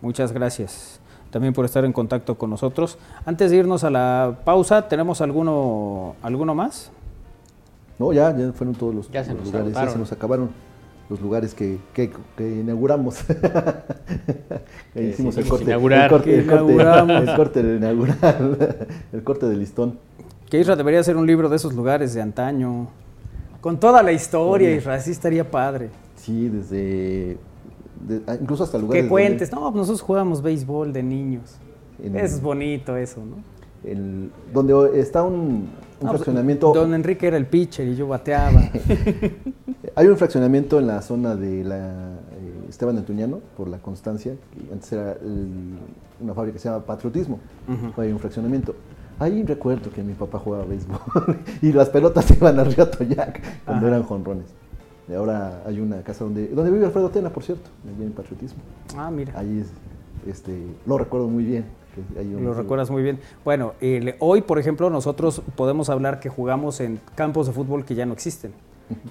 [0.00, 1.00] Muchas gracias
[1.30, 2.98] también por estar en contacto con nosotros.
[3.26, 6.90] Antes de irnos a la pausa, ¿tenemos alguno, alguno más?
[7.98, 10.50] No, ya, ya fueron todos los, Ya lugares, ya se nos acabaron
[11.10, 13.18] los lugares que, que, que inauguramos.
[14.94, 16.04] Que hicimos el corte, inaugurar.
[16.04, 17.28] el corte, el corte- inauguramos.
[17.28, 18.76] el corte del inaugural,
[19.12, 19.98] el corte del listón.
[20.50, 22.88] Que Isra debería hacer un libro de esos lugares de antaño.
[23.60, 24.74] Con toda la historia.
[24.74, 25.90] Isra, así estaría padre.
[26.16, 27.36] Sí, desde
[28.06, 31.56] de- ah, incluso hasta lugares Que cuentes, no, nosotros jugábamos béisbol de niños.
[32.02, 33.36] En- Es bonito eso, ¿no?
[33.84, 35.68] el- donde está un,
[36.00, 36.72] pues, fraccionamiento.
[36.72, 38.60] Don Enrique era el pitcher y yo bateaba.
[39.94, 44.72] Hay un fraccionamiento en la zona de la eh, Esteban Antuñano, por la Constancia, que
[44.72, 45.78] antes era el-
[46.20, 47.38] una fábrica que se llama Patriotismo.
[47.68, 48.00] Ujú.
[48.00, 48.74] Hay un fraccionamiento.
[49.18, 50.98] Ahí recuerdo que mi papá jugaba béisbol
[51.62, 53.96] y las pelotas iban al río Toyac cuando Ajá.
[53.96, 54.46] eran jonrones.
[55.08, 58.58] Y ahora hay una casa donde, donde vive Alfredo Tena, por cierto, allí en Patriotismo.
[58.96, 59.32] ah, mira.
[59.38, 59.68] Ahí es,
[60.30, 61.64] este, lo recuerdo muy bien.
[62.40, 63.18] Lo recuerdas muy bien.
[63.44, 67.94] Bueno, el- hoy, por ejemplo, nosotros podemos hablar que jugamos en campos de fútbol que
[67.96, 68.52] ya no existen.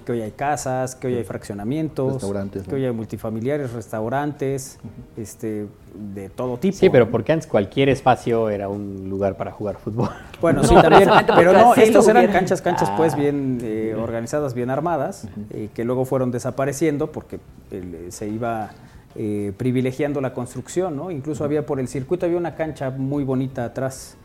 [0.04, 2.76] Que hoy hay casas, que hoy hay fraccionamientos, Restaurantes, que ¿no?
[2.76, 4.78] hoy hay multifamiliares, restaurantes,
[5.16, 6.76] este, de todo tipo.
[6.76, 10.08] Sí, pero porque antes cualquier espacio era un lugar para jugar fútbol.
[10.40, 11.08] Bueno, sí, No, también.
[11.36, 13.16] Pero no, estos eran canchas, canchas pues Ah.
[13.18, 17.38] bien eh, organizadas, bien armadas, eh, que luego fueron desapareciendo porque
[17.70, 18.70] el- se iba
[19.14, 21.10] eh, privilegiando la construcción, ¿no?
[21.10, 24.16] Incluso había por el circuito, había una cancha muy bonita atrás.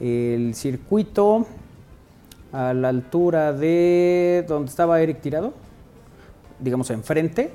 [0.00, 1.46] El circuito
[2.52, 5.52] a la altura de donde estaba Eric Tirado,
[6.60, 7.52] digamos enfrente,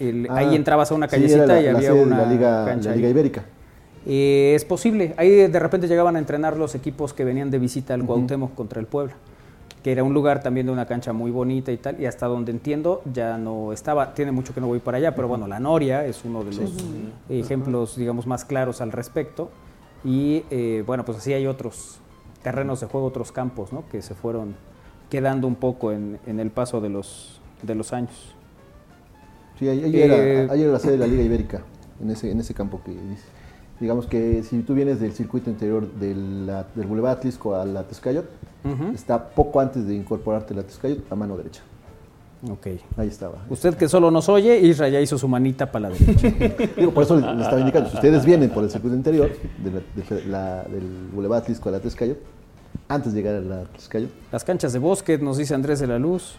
[0.00, 2.96] el- Ah, ahí entrabas a una callecita la- y había una la Liga, cancha la.
[2.96, 3.44] Liga Ibérica.
[4.06, 5.14] Eh, es posible.
[5.16, 8.04] Ahí de repente llegaban a entrenar los equipos que venían de visita al.
[8.04, 9.14] Cuauhtémoc contra el Puebla,
[9.82, 12.50] que era un lugar también de una cancha muy bonita y tal, y hasta donde
[12.52, 16.04] entiendo ya no estaba, tiene mucho que no voy para allá, pero bueno, la Noria
[16.04, 16.72] es uno de los
[17.28, 19.50] ejemplos, digamos, más claros al respecto,
[20.04, 21.98] y eh, bueno, pues así hay otros
[22.44, 23.82] terrenos de juego, otros campos, ¿no?
[23.90, 24.54] Que se fueron
[25.10, 28.36] quedando un poco en, en el paso de los, de los años.
[29.58, 31.62] Sí, ahí, ahí Eh, era, la sede de la Liga Ibérica,
[32.00, 33.24] en ese, en ese campo que dice.
[33.80, 37.82] Digamos que si tú vienes del circuito interior de la- del Boulevard Atlisco a la
[37.84, 38.24] Tezcayot,
[38.94, 41.62] está poco antes de incorporarte a la Tezcayot, a mano derecha.
[42.50, 42.66] Ok.
[42.96, 43.38] Ahí estaba.
[43.48, 46.28] Usted que solo nos oye, Isra ya hizo su manita para la derecha.
[46.76, 49.30] Digo, por eso le, le estaba indicando, si ustedes vienen por el circuito interior
[49.62, 49.80] de la-
[50.16, 52.18] de la- del Boulevard Atlisco a la Tezcayot,
[52.88, 55.98] antes de llegar a la Tezcayot, Las canchas de bosque, nos dice Andrés de la
[55.98, 56.36] Luz.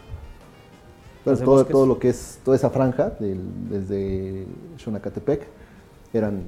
[1.24, 1.72] Bueno, de todo, bosques.
[1.72, 4.46] todo lo que es, toda esa franja, del- desde
[4.78, 5.42] Xonacatepec,
[6.12, 6.42] eran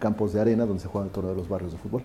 [0.00, 2.02] campos de arena donde se juegan todos los barrios de fútbol.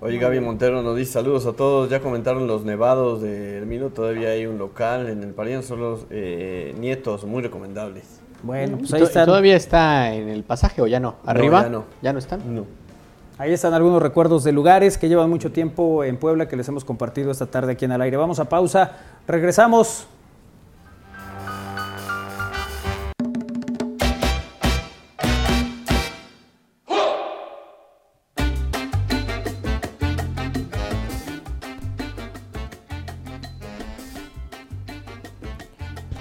[0.00, 1.88] Oye, Gaby Montero nos dice saludos a todos.
[1.88, 3.88] Ya comentaron los nevados de Hermino.
[3.88, 5.62] Todavía hay un local en el Parián.
[5.62, 8.20] Son los eh, nietos muy recomendables.
[8.42, 11.16] Bueno, pues ¿Y ahí están, ¿Todavía está en el pasaje o ya no?
[11.24, 11.62] No, ¿Arriba?
[11.62, 11.84] ya no.
[12.02, 12.54] ¿Ya no están?
[12.54, 12.66] No.
[13.38, 16.84] Ahí están algunos recuerdos de lugares que llevan mucho tiempo en Puebla que les hemos
[16.84, 18.16] compartido esta tarde aquí en el aire.
[18.16, 18.92] Vamos a pausa,
[19.26, 20.08] regresamos.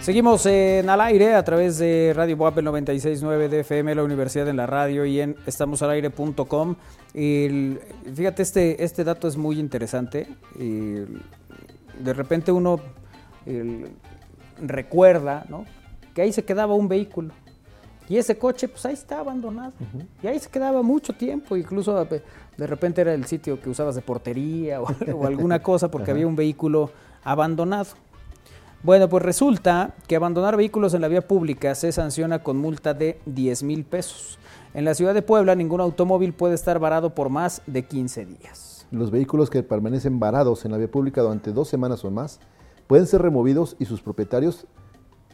[0.06, 4.48] Seguimos en al aire a través de Radio Boab el 96.9 de FM, la Universidad
[4.48, 6.76] en la Radio y en estamosalaire.com.
[7.12, 10.28] Fíjate, este, este dato es muy interesante.
[10.60, 11.24] El-
[11.98, 12.80] de repente uno
[13.48, 13.88] el,
[14.62, 15.66] recuerda ¿no?
[16.14, 17.34] que ahí se quedaba un vehículo.
[18.08, 19.74] Y ese coche, pues ahí está abandonado.
[20.22, 21.58] Y ahí se quedaba mucho tiempo.
[21.58, 22.22] Incluso eh,
[22.56, 26.28] de repente era el sitio que usabas de portería o, o alguna cosa porque había
[26.28, 26.92] un vehículo
[27.24, 27.88] abandonado.
[28.86, 33.20] Bueno, pues resulta que abandonar vehículos en la vía pública se sanciona con multa de
[33.26, 34.38] 10 mil pesos.
[34.76, 38.86] En la ciudad de Puebla, ningún automóvil puede estar varado por más de 15 días.
[38.92, 42.40] Los vehículos que permanecen varados en la vía pública durante dos semanas o más
[42.86, 44.68] pueden ser removidos y sus propietarios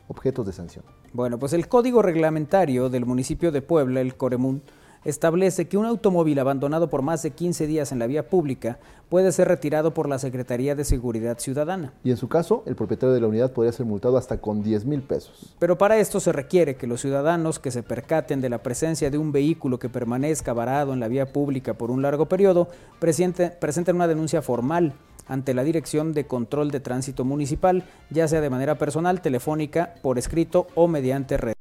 [0.07, 0.85] objetos de sanción.
[1.11, 4.61] Bueno, pues el código reglamentario del municipio de Puebla, el Coremún,
[5.03, 8.79] establece que un automóvil abandonado por más de 15 días en la vía pública
[9.09, 11.93] puede ser retirado por la Secretaría de Seguridad Ciudadana.
[12.03, 14.85] Y en su caso, el propietario de la unidad podría ser multado hasta con 10
[14.85, 15.55] mil pesos.
[15.59, 19.17] Pero para esto se requiere que los ciudadanos que se percaten de la presencia de
[19.17, 22.69] un vehículo que permanezca varado en la vía pública por un largo periodo
[22.99, 23.51] presenten,
[23.95, 24.93] una denuncia formal
[25.27, 30.17] ante la Dirección de Control de Tránsito Municipal, ya sea de manera personal, telefónica, por
[30.17, 31.53] escrito o mediante red.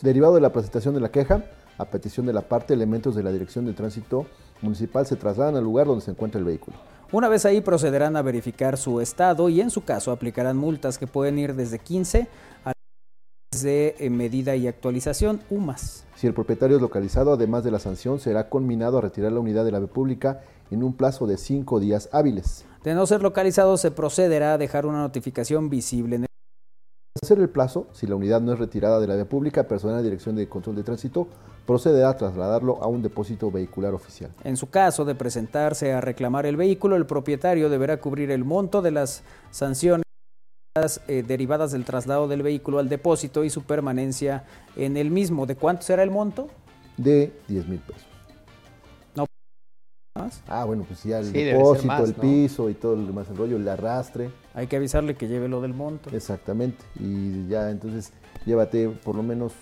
[0.00, 1.44] Derivado de la presentación de la queja,
[1.78, 4.26] a petición de la parte, elementos de la Dirección de Tránsito
[4.62, 6.76] Municipal se trasladan al lugar donde se encuentra el vehículo.
[7.12, 11.06] Una vez ahí procederán a verificar su estado y en su caso aplicarán multas que
[11.06, 12.28] pueden ir desde 15
[12.64, 12.72] a
[13.62, 16.04] de eh, medida y actualización UMAS.
[16.16, 19.64] Si el propietario es localizado, además de la sanción, será conminado a retirar la unidad
[19.64, 20.40] de la vía pública
[20.70, 22.64] en un plazo de cinco días hábiles.
[22.82, 26.28] De no ser localizado, se procederá a dejar una notificación visible en el
[27.22, 30.02] hacer el plazo, si la unidad no es retirada de la vía pública, personal de
[30.02, 31.28] Dirección de Control de Tránsito
[31.66, 34.30] procederá a trasladarlo a un depósito vehicular oficial.
[34.44, 38.82] En su caso de presentarse a reclamar el vehículo, el propietario deberá cubrir el monto
[38.82, 40.04] de las sanciones
[41.06, 44.44] eh, derivadas del traslado del vehículo al depósito y su permanencia
[44.76, 45.46] en el mismo.
[45.46, 46.48] ¿De cuánto será el monto?
[46.96, 48.02] De 10 mil pesos.
[49.14, 49.24] No
[50.18, 50.42] más.
[50.48, 52.20] Ah, bueno, pues ya el Sí, depósito, más, el ¿no?
[52.22, 54.30] piso y todo el demás el rollo, el arrastre.
[54.52, 56.10] Hay que avisarle que lleve lo del monto.
[56.14, 56.84] Exactamente.
[57.00, 58.12] Y ya, entonces,
[58.44, 59.52] llévate por lo menos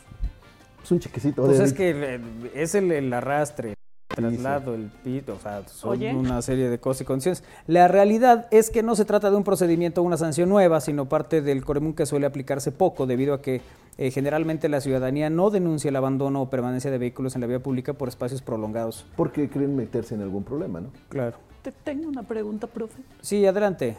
[0.83, 1.43] pues, un chequecito.
[1.45, 5.67] Pues de- es que el- es el, el arrastre, el traslado, el pito, o sea,
[5.69, 6.15] son Oye.
[6.15, 7.43] una serie de cosas y condiciones.
[7.67, 11.09] La realidad es que no se trata de un procedimiento o una sanción nueva, sino
[11.09, 13.63] parte del Coremún que suele aplicarse poco, debido a que
[13.99, 17.61] eh, generalmente la ciudadanía no denuncia el abandono o permanencia de vehículos en la vía
[17.61, 19.07] pública por espacios prolongados.
[19.17, 20.91] Porque creen meterse en algún problema, ¿no?
[21.09, 21.37] Claro.
[21.63, 23.01] Te tengo una pregunta, profe.
[23.21, 23.97] Sí, adelante.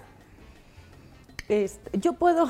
[1.50, 2.48] Este, yo puedo,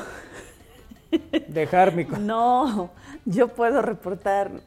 [1.48, 2.06] Dejar mi...
[2.06, 2.90] no,
[3.26, 4.60] yo puedo reportar un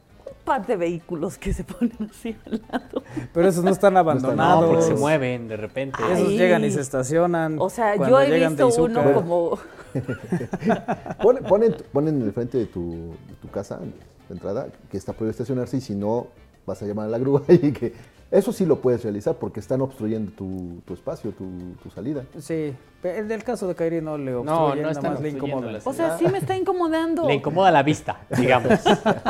[0.45, 3.03] par de vehículos que se ponen así al lado.
[3.33, 4.65] Pero esos no están No, abandonados.
[4.65, 5.99] porque se mueven de repente.
[6.11, 7.57] Esos llegan y se estacionan.
[7.59, 9.57] O sea, yo he visto uno como
[11.21, 12.91] Ponen, ponen, ponen en el frente de tu,
[13.27, 16.27] de tu casa, de entrada, que está prohibido estacionarse y si no,
[16.65, 17.93] vas a llamar a la grúa y que
[18.31, 21.45] eso sí lo puedes realizar porque están obstruyendo tu, tu espacio, tu,
[21.81, 22.23] tu salida.
[22.39, 22.73] Sí,
[23.03, 25.71] en el caso de Kairi no le No, obstruyen, no nada están más le incomoda.
[25.71, 27.25] la O sea, sí me está incomodando.
[27.27, 28.71] Le incomoda la vista, digamos.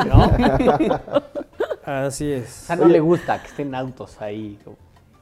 [0.06, 0.26] ¿no?
[1.86, 2.48] O Así es.
[2.48, 4.58] sea, no le gusta que estén autos ahí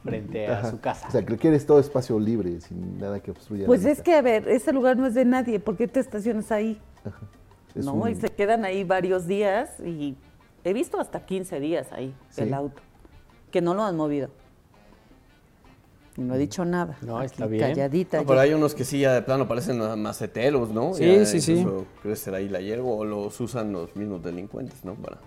[0.03, 0.71] frente a Ajá.
[0.71, 1.09] su casa.
[1.09, 3.63] O sea, que quieres todo espacio libre, sin nada que obstruya.
[3.63, 4.03] la Pues es vista.
[4.05, 5.61] que, a ver, ese lugar no es de nadie.
[5.61, 6.81] ¿Por qué te estacionas ahí?
[7.75, 10.17] Es no, un- y se quedan ahí varios días y
[10.65, 12.43] he visto hasta 15 días ahí Sí.
[12.43, 12.81] el auto,
[13.51, 14.29] que no lo han movido.
[16.17, 16.97] Y no he dicho nada.
[17.03, 17.63] No, Aquí, está bien.
[17.69, 18.19] Calladita.
[18.21, 20.95] No, pero hay unos que sí ya de plano parecen ma- maceteros, ¿no?
[20.95, 21.53] Sí, Ya sí, sí.
[21.59, 24.95] incluso Crece ahí la hierba o los usan los mismos delincuentes, ¿no?
[24.95, 25.19] Para.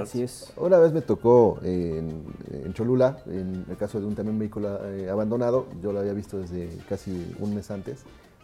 [0.00, 0.52] Así es.
[0.58, 5.08] Una vez me tocó en, en Cholula, en el caso de un también vehículo eh,
[5.08, 8.00] abandonado, yo lo había visto desde casi un mes antes,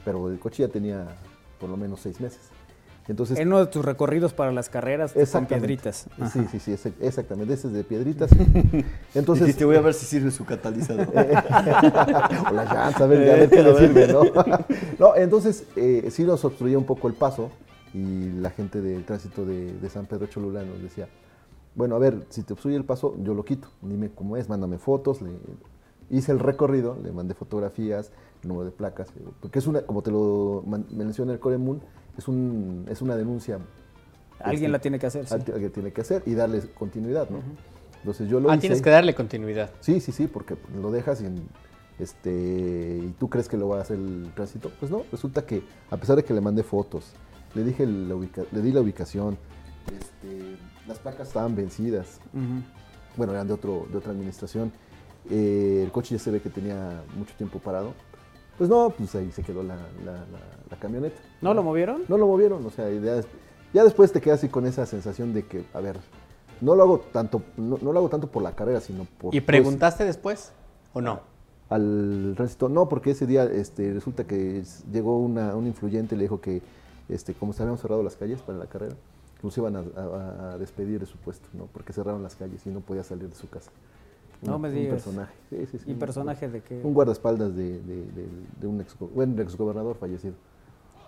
[0.07, 1.07] pero el coche ya tenía
[1.61, 2.41] por lo menos seis meses.
[3.09, 6.07] Entonces, En uno de tus recorridos para las carreras con piedritas.
[6.33, 8.31] Sí, sí, sí, ese- exactamente, ese es de piedritas.
[9.15, 11.09] Entonces, Dijiste, voy a ver si sirve su catalizador.
[11.15, 14.23] o la llanta, a ver, a ver qué le sirve, ¿no?
[14.99, 17.51] no, entonces eh, sí nos obstruía un poco el paso
[17.95, 21.09] y la gente del tránsito de, de San Pedro Cholula nos decía,
[21.75, 24.79] bueno, a ver, si te obstruye el paso, yo lo quito, dime cómo es, mándame
[24.79, 25.31] fotos, le,
[26.11, 28.11] hice el recorrido, le mandé fotografías,
[28.43, 29.09] el número de placas,
[29.41, 31.81] porque es una, como te lo menciona el Coremun,
[32.19, 33.59] es, un, es una denuncia.
[34.41, 35.35] Alguien este, la tiene que hacer, sí.
[35.35, 37.39] Alguien tiene que hacer y darle continuidad, ¿no?
[38.01, 38.61] Entonces yo lo Ah, hice.
[38.63, 39.71] tienes que darle continuidad.
[39.81, 41.49] Sí, sí, sí, porque lo dejas y, en-
[41.99, 44.71] este, y tú crees que lo va a hacer el tránsito.
[44.79, 47.13] Pues no, resulta que a pesar de que le mandé fotos,
[47.55, 49.37] le, dije la ubica- le di la ubicación,
[49.99, 52.21] este, las placas estaban vencidas,
[53.17, 54.71] bueno, eran de, otro, de otra administración,
[55.31, 57.95] eh, el coche ya se ve que tenía mucho tiempo parado.
[58.57, 59.75] Pues no, pues ahí se quedó la,
[60.05, 61.21] la- la- la camioneta.
[61.41, 62.03] ¿No lo movieron?
[62.09, 63.21] No lo movieron, o sea, ya,
[63.73, 65.97] ya después te quedas así con esa sensación de que, a ver,
[66.61, 69.35] no lo hago tanto, no, no lo hago tanto por la carrera, sino por...
[69.35, 70.53] ¿Y pues, preguntaste después
[70.93, 71.21] o no?
[71.71, 72.71] al tránsito.
[72.71, 76.63] No, porque ese día este, resulta que llegó una, un influyente y le dijo que,
[77.11, 78.95] este, como se habían cerrado las calles para la carrera,
[79.43, 81.67] nos iban a, a- a despedir de su puesto, ¿no?
[81.71, 83.71] Porque cerraron las calles y no podía salir de su casa.
[84.41, 84.95] No Un- me Un digas.
[85.03, 85.35] personaje.
[85.51, 86.81] Sí, sí, sí, ¿Y un- personaje de qué?
[86.83, 88.29] Un guardaespaldas de, de- de-
[88.61, 90.35] de un ex, bueno, exgobernador fallecido.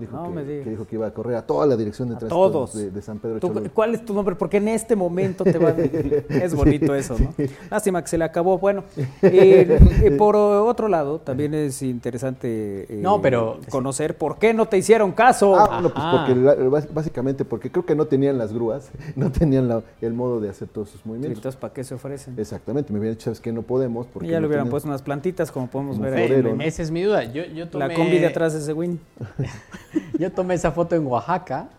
[0.00, 0.64] Dijo No que, me digas.
[0.64, 2.74] que dijo que iba a correr a toda la dirección de tránsito todos.
[2.74, 3.70] de, de San Pedro Cholula.
[3.72, 4.34] ¿Cuál es tu nombre?
[4.34, 5.76] Porque en este momento te van...
[6.30, 7.34] Es bonito eso, ¿no?
[7.70, 8.58] Lástima que se le acabó.
[8.58, 8.84] Bueno,
[9.22, 14.66] eh, eh, por otro lado, también es interesante eh, No, pero- conocer por qué no
[14.66, 15.54] te hicieron caso.
[15.56, 16.04] Ah, bueno, pues
[16.78, 20.48] porque básicamente porque creo que no tenían las grúas, no tenían la- el modo de
[20.48, 21.38] hacer todos sus movimientos.
[21.38, 22.34] Entonces, ¿para qué se ofrecen?
[22.38, 24.06] Exactamente, me hubieran dicho, es que no podemos.
[24.06, 26.42] Porque Y ya le no hubieran tenemos- puesto unas plantitas, como podemos Como ver ahí.
[26.42, 26.62] ¿no?
[26.62, 27.24] Esa es mi duda.
[27.24, 29.00] Yo, yo tomé, La combi de atrás de ese win.
[30.18, 31.70] Yo tomé esa foto en Oaxaca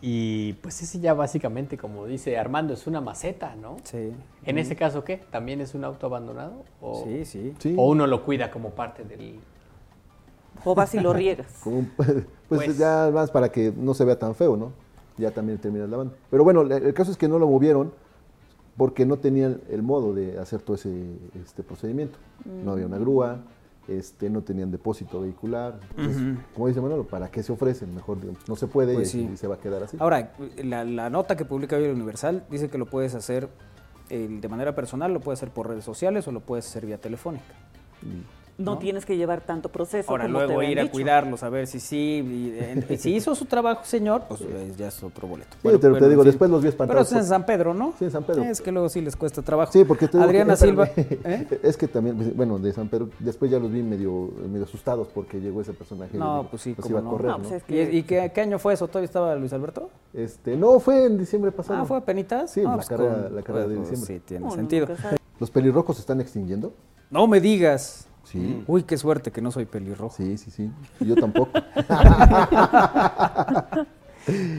[0.00, 3.76] y pues ese ya básicamente, como dice Armando, es una maceta, ¿no?
[3.84, 4.12] Sí.
[4.44, 5.16] En ese caso, ¿qué?
[5.30, 6.64] ¿También es un auto abandonado?
[6.80, 7.54] ¿O, Sí, sí.
[7.58, 9.40] Sí, o uno lo cuida como parte del...
[10.64, 11.46] O vas y lo riegas.
[11.64, 12.10] como un- pues,
[12.48, 14.72] Pues- ya más para que no se vea tan feo, ¿no?
[15.18, 16.14] Ya también terminas lavando.
[16.30, 17.92] Pero bueno, el, el caso es que no lo movieron
[18.76, 20.92] porque no tenían el modo de hacer todo ese
[21.42, 22.18] este procedimiento.
[22.44, 23.38] No había una grúa,
[23.88, 25.78] este, no tenían depósito vehicular.
[25.96, 27.94] Entonces, Como dice Manolo, ¿para qué se ofrecen?
[27.94, 28.18] Mejor
[28.48, 29.30] no se puede Pues y, sí.
[29.32, 29.96] y se va a quedar así.
[30.00, 30.32] Ahora,
[30.62, 33.48] la, la nota que publica hoy el Universal dice que lo puedes hacer
[34.10, 36.98] eh, de manera personal, lo puedes hacer por redes sociales o lo puedes hacer vía
[36.98, 37.44] telefónica.
[38.58, 38.78] No, ¿No?
[38.78, 40.10] tienes que llevar tanto proceso.
[40.10, 40.92] Ahora, como te luego habían ir a dicho.
[40.92, 42.54] cuidarlos, a ver si sí.
[42.88, 44.40] y, y si hizo su trabajo, señor, pues
[44.78, 45.50] ya es otro boleto.
[45.60, 46.24] Sí, te, te pero, digo, en fin.
[46.24, 47.12] después los vi Pero espantados.
[47.12, 47.92] es en San Pedro, ¿no?
[47.98, 48.44] Sí, en San Pedro.
[48.44, 49.70] Es que luego sí les cuesta trabajo.
[49.72, 50.88] Sí, porque te digo que- Adriana Silva.
[50.96, 51.46] ¿eh?
[51.62, 55.38] Es que también, bueno, de San Pedro, después ya los vi medio, medio asustados porque
[55.38, 56.16] llegó ese personaje.
[56.16, 57.10] y No, digo, pues sí, a no.
[57.10, 57.42] correr, No, ¿no?
[57.42, 58.88] pues es ¿Y, que- y qué, qué año fue eso?
[58.88, 59.90] ¿Todavía estaba Luis Alberto?
[60.14, 61.82] Este, no, fue en diciembre pasado.
[61.82, 62.52] Ah, ¿fue a penitas?
[62.52, 64.14] Sí, No, la pues carrera- con- la carrera de pues, diciembre.
[64.16, 64.86] Sí, tiene sentido.
[65.38, 66.72] ¿Los pelirrojos se están extinguiendo?
[67.10, 68.05] No me digas.
[68.26, 68.64] Sí.
[68.66, 70.14] Uy, qué suerte que no soy pelirrojo.
[70.16, 70.70] Sí, sí, sí.
[71.00, 71.50] Yo tampoco.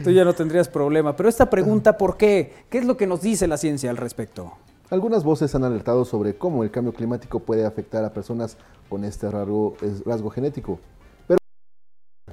[0.02, 1.14] Tú ya no tendrías problema.
[1.14, 2.54] Pero esta pregunta, ¿por qué?
[2.70, 4.52] ¿Qué es lo que nos dice la ciencia al respecto?
[4.90, 8.56] Algunas voces han alertado sobre cómo el cambio climático puede afectar a personas
[8.88, 9.76] con este rasgo,
[10.34, 10.80] genético.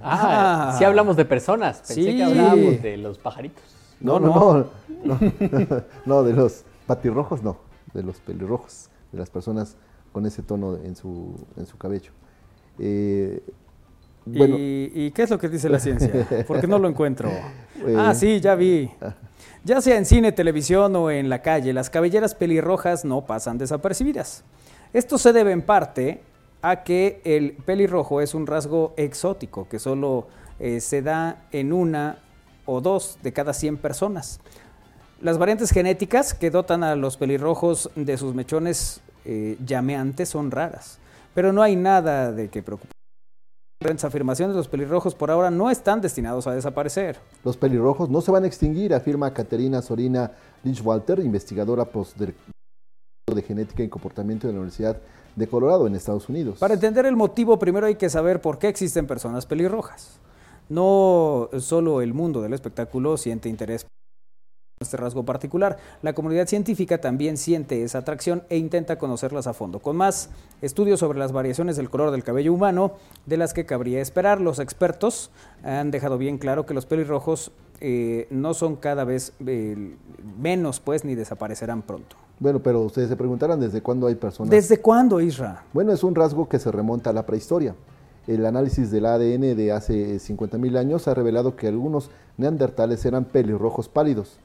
[0.02, 0.76] Ah, Ah.
[0.78, 1.80] sí hablamos de personas.
[1.80, 2.16] Pensé Sí.
[2.16, 3.64] que hablábamos de los pajaritos.
[4.00, 4.70] No, No, no,
[5.04, 5.20] no.
[5.20, 5.20] No,
[6.06, 7.58] no, de los patirrojos no,
[7.94, 9.76] de los pelirrojos, de las personas
[10.16, 12.12] con ese tono en su, en su cabello.
[12.80, 13.44] Eh,
[14.26, 16.10] bueno, ¿Y, y qué es lo que dice la ciencia?
[16.48, 17.30] Porque no lo encuentro.
[17.86, 17.94] Eh.
[18.00, 18.90] ah, sí, ya vi.
[19.66, 24.46] Ya sea en cine, televisión o en la calle, las cabelleras pelirrojas no pasan desapercibidas.
[24.94, 26.22] Esto se debe en parte
[26.62, 30.28] a que el pelirrojo es un rasgo exótico que solo
[30.60, 32.20] eh, se da en una
[32.66, 34.40] o dos de cada 100 personas.
[35.20, 41.00] Las variantes genéticas que dotan a los pelirrojos de sus mechones eh, llameantes son raras,
[41.34, 42.92] pero no hay nada de que preocupar.
[43.84, 47.18] Las afirmaciones de los pelirrojos por ahora no están destinados a desaparecer.
[47.44, 50.32] los pelirrojos no se van a extinguir, afirma Caterina Sorina
[50.64, 52.36] Lichwalter, investigadora postdoctoral
[53.34, 54.98] de genética y comportamiento de la Universidad
[55.36, 56.60] de Colorado en Estados Unidos.
[56.60, 60.20] Para entender el motivo, primero hay que saber por qué existen personas pelirrojas.
[60.70, 63.92] No solo el mundo del espectáculo siente interés por
[64.82, 69.80] este rasgo particular, la comunidad científica también siente esa atracción e intenta conocerlas a fondo,
[69.80, 70.30] con más
[70.62, 72.92] estudios sobre las variaciones del color del cabello humano
[73.26, 74.42] de las que cabría esperar.
[74.42, 75.32] Los expertos
[75.64, 79.96] han dejado bien claro que los pelirrojos eh, no son cada vez eh,
[80.38, 82.18] menos, pues, ni desaparecerán pronto.
[82.40, 84.50] Bueno, pero ustedes se preguntarán desde cuándo hay personas.
[84.50, 85.64] ¿Desde cuándo, Isra?
[85.72, 87.76] Bueno, es un rasgo que se remonta a la prehistoria.
[88.28, 93.88] El análisis del ADN de hace 50.000 años ha revelado que algunos neandertales eran pelirrojos
[93.88, 94.38] pálidos.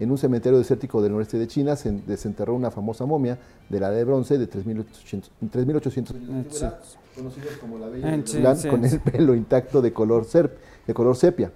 [0.00, 3.38] En un cementerio desértico del noreste de China se desenterró una famosa momia
[3.68, 6.70] de la edad de bronce de 3.800 3.800 años de
[7.14, 10.52] conocidos como la Bella de Milán, sí, con el pelo intacto de color, serp-
[10.86, 11.52] de color sepia.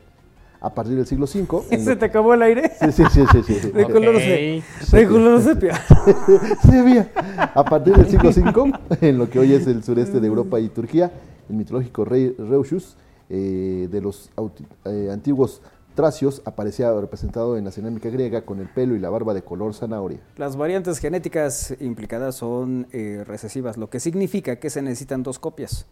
[0.61, 1.63] A partir del siglo V...
[1.69, 2.73] ¿Se lo- te acabó el aire?
[2.81, 3.71] Sí, sí, sí, sí, sí, sí.
[3.71, 4.63] De color, se-
[4.97, 5.75] de color sepia.
[6.63, 7.11] Sepia.
[7.55, 10.69] A partir del siglo V, en lo que hoy es el sureste de Europa y
[10.69, 11.11] Turquía,
[11.49, 12.97] el mitológico rey Reusus
[13.29, 15.61] eh, de los auti- eh, antiguos
[15.97, 19.75] tracios aparecía representado en la cerámica griega con el pelo y la barba de color
[19.75, 20.21] zanahoria.
[20.37, 25.87] Las variantes genéticas implicadas son eh, recesivas, lo que significa que se necesitan dos copias,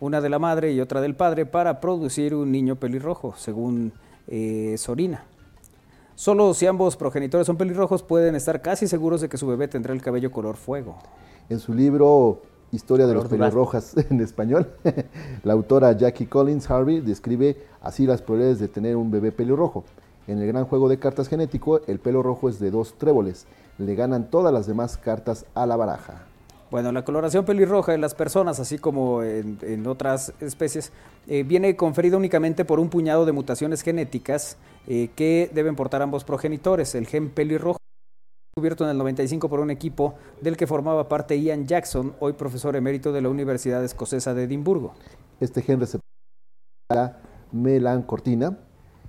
[0.00, 3.94] una de la madre y otra del padre, para producir un niño pelirrojo, según
[4.26, 5.24] eh, Sorina.
[6.16, 9.94] Solo si ambos progenitores son pelirrojos pueden estar casi seguros de que su bebé tendrá
[9.94, 10.98] el cabello color fuego.
[11.48, 12.42] En su libro
[12.74, 14.66] Historia de los pelirrojas en español,
[15.44, 19.84] la autora Jackie Collins Harvey describe así las probabilidades de tener un bebé pelirrojo.
[20.26, 23.46] En el gran juego de cartas genético, el pelo rojo es de dos tréboles.
[23.78, 26.26] Le ganan todas las demás cartas a la baraja.
[26.72, 30.90] Bueno, la coloración pelirroja en las personas, así como en, en otras especies,
[31.28, 34.56] eh, viene conferida únicamente por un puñado de mutaciones genéticas
[34.88, 36.96] eh, que deben portar ambos progenitores.
[36.96, 37.78] El gen pelirrojo
[38.54, 42.76] descubierto en el 95 por un equipo del que formaba parte Ian Jackson, hoy profesor
[42.76, 44.94] emérito de la Universidad Escocesa de Edimburgo.
[45.40, 46.04] Este gen receptor
[47.50, 48.56] melancortina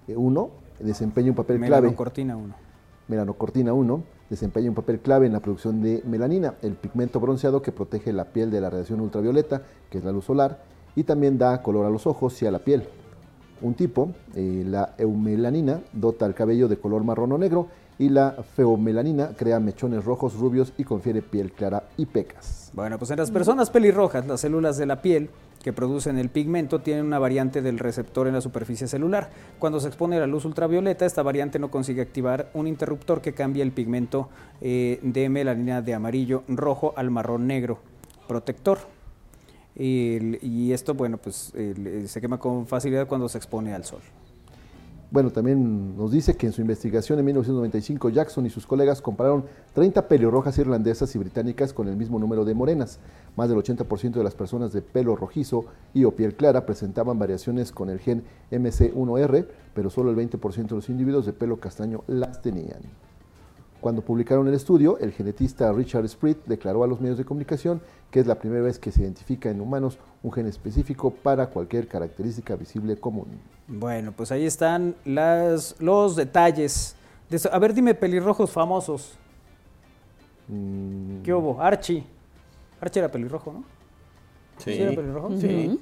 [0.07, 0.49] 1
[0.79, 1.81] desempeña un papel clave.
[1.81, 2.55] Melanocortina 1.
[3.07, 7.71] Melanocortina 1 desempeña un papel clave en la producción de melanina, el pigmento bronceado que
[7.71, 9.61] protege la piel de la radiación ultravioleta,
[9.91, 10.63] que es la luz solar,
[10.95, 12.87] y también da color a los ojos y a la piel.
[13.61, 17.67] Un tipo, eh, la eumelanina, dota al cabello de color marrón o negro
[17.97, 22.71] y la feomelanina crea mechones rojos, rubios y confiere piel clara y pecas.
[22.73, 25.29] Bueno, pues en las personas pelirrojas, las células de la piel
[25.63, 29.31] que producen el pigmento tienen una variante del receptor en la superficie celular.
[29.57, 33.33] Cuando se expone a la luz ultravioleta, esta variante no consigue activar un interruptor que
[33.33, 34.29] cambia el pigmento
[34.61, 37.79] eh, de melanina de amarillo rojo al marrón negro
[38.27, 38.79] protector.
[39.77, 44.01] Y esto, bueno, pues eh, se quema con facilidad cuando se expone al sol.
[45.11, 49.45] Bueno, también nos dice que en su investigación en 1995 Jackson y sus colegas compararon
[49.73, 52.99] 30 pelirrojas irlandesas y británicas con el mismo número de morenas.
[53.35, 57.71] Más del 80% de las personas de pelo rojizo y o piel clara presentaban variaciones
[57.71, 59.45] con el gen MC1R,
[59.75, 62.81] pero solo el 20% de los individuos de pelo castaño las tenían.
[63.85, 67.79] Cuando publicaron el estudio, el genetista Richard Spread declaró a los medios de comunicación
[68.09, 71.87] que es la primera vez que se identifica en humanos un gen específico para cualquier
[71.87, 73.27] característica visible común.
[73.67, 76.95] Bueno, pues ahí están las, los detalles.
[77.29, 77.53] de eso.
[77.53, 79.19] A ver, dime pelirrojos famosos.
[80.47, 81.61] Mm, ¿Qué hubo?
[81.61, 82.03] Archie.
[82.81, 83.63] Archie era pelirrojo, ¿no?
[84.57, 84.73] Sí.
[84.73, 85.37] ¿Sí era pelirrojo?
[85.37, 85.79] Sí.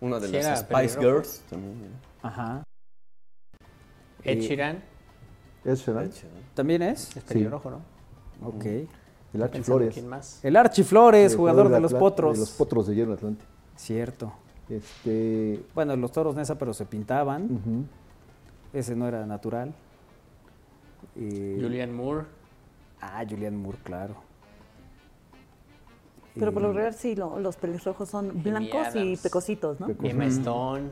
[0.00, 1.00] Una de Sí, las Spice pelirrojo.
[1.22, 1.76] Girls también.
[2.20, 2.64] Ajá.
[4.24, 4.93] Ed Eh, Sheeran
[5.64, 6.10] ¿Es Sheeran?
[6.54, 7.16] ¿También es?
[7.16, 7.80] es pelirrojo, ¿no?
[8.46, 8.64] Ok.
[8.64, 9.94] El Archie Pensando Flores.
[9.94, 10.44] quién más.
[10.44, 12.34] El Archie Flores, el jugador de los potros.
[12.34, 13.44] De los potros de hierro Atlante.
[13.76, 14.32] Cierto.
[14.68, 17.88] Este, Bueno, los toros Nesa, pero se pintaban.
[18.72, 19.74] Ese no era natural.
[21.16, 22.26] Y- Julian Moore.
[23.00, 24.14] Ah, Julian Moore, claro.
[26.34, 29.20] Pero por lo Y- regular sí, lo- los pelirrojos son blancos y Adams.
[29.20, 29.86] pecositos, ¿no?
[29.86, 30.90] Peco- Emma Stone.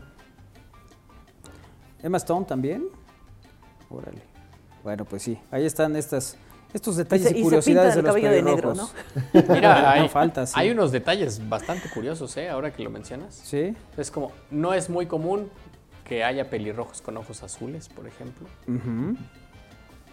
[2.02, 2.86] Emma Stone también.
[3.90, 4.22] Órale.
[4.82, 5.38] Bueno, pues sí.
[5.50, 6.36] Ahí están estas,
[6.72, 8.94] estos detalles Y se- y, y se curiosidades de los cabello de negro, pelirrojos.
[9.48, 10.52] Mira, hay, No falta, sí.
[10.56, 12.48] hay unos detalles bastante curiosos, ¿eh?
[12.48, 13.34] Ahora que lo mencionas.
[13.34, 13.74] Sí.
[13.96, 15.48] Es como, no es muy común
[16.04, 18.46] que haya pelirrojos con ojos azules, por ejemplo.
[18.66, 19.16] Ujú.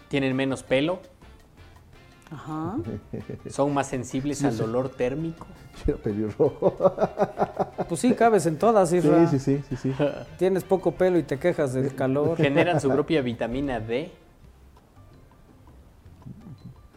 [0.08, 1.00] Tienen menos pelo,
[2.32, 2.76] Ajá.
[3.48, 5.46] son más sensibles al dolor térmico.
[5.86, 6.76] Era pelirrojo.
[7.88, 9.26] Pues sí, cabes en todas, Sí, Isra.
[9.28, 9.94] sí, sí, sí, sí.
[10.38, 12.36] Tienes poco pelo y te quejas del calor.
[12.36, 14.10] Generan su propia vitamina D.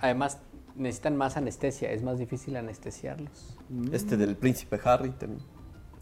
[0.03, 0.37] Además,
[0.75, 3.55] necesitan más anestesia, es más difícil anestesiarlos.
[3.93, 5.41] Este del príncipe Harry también.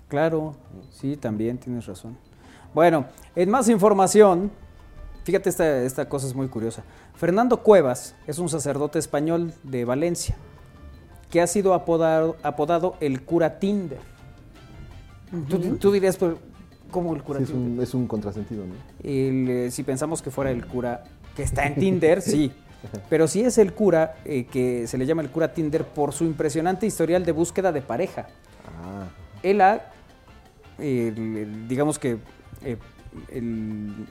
[0.07, 0.55] Claro,
[0.89, 2.17] sí, también tienes razón.
[2.73, 3.05] Bueno,
[3.35, 4.49] en más información,
[5.23, 6.83] fíjate, esta, esta cosa es muy curiosa.
[7.13, 10.35] Fernando Cuevas es un sacerdote español de Valencia
[11.29, 13.99] que ha sido apodado, apodado el cura Tinder.
[15.47, 16.39] tú, tú dirías, pero,
[16.89, 17.71] ¿cómo el cura Sí, es, Tinder?
[17.71, 18.73] un, es un contrasentido, ¿no?
[19.03, 21.03] El, eh, si pensamos que fuera el cura
[21.35, 22.51] que está en Tinder, sí.
[23.09, 26.23] Pero sí es el cura eh, que se le llama el cura Tinder por su
[26.25, 28.27] impresionante historial de búsqueda de pareja.
[28.83, 29.07] Ah,
[29.43, 29.85] Él ha,
[30.79, 31.13] eh,
[31.67, 32.17] digamos que,
[32.63, 32.77] eh,
[33.31, 34.07] el-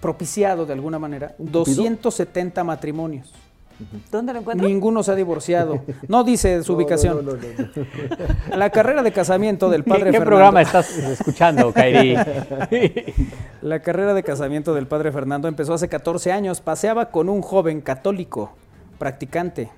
[0.00, 1.60] propiciado de alguna manera ¿Un cupido?
[1.60, 3.32] 270 matrimonios.
[4.10, 4.70] ¿Dónde lo encuentran?
[4.70, 5.80] Ninguno se ha divorciado.
[6.08, 7.24] No dice su no, ubicación.
[7.24, 8.56] no, no, no.
[8.56, 10.30] La carrera de casamiento del padre ¿Qué, qué Fernando.
[10.30, 12.16] programa estás escuchando, Kairi?
[13.62, 16.60] La carrera de casamiento del padre Fernando empezó hace 14 años.
[16.60, 18.52] Paseaba con un joven católico,
[18.98, 19.70] practicante.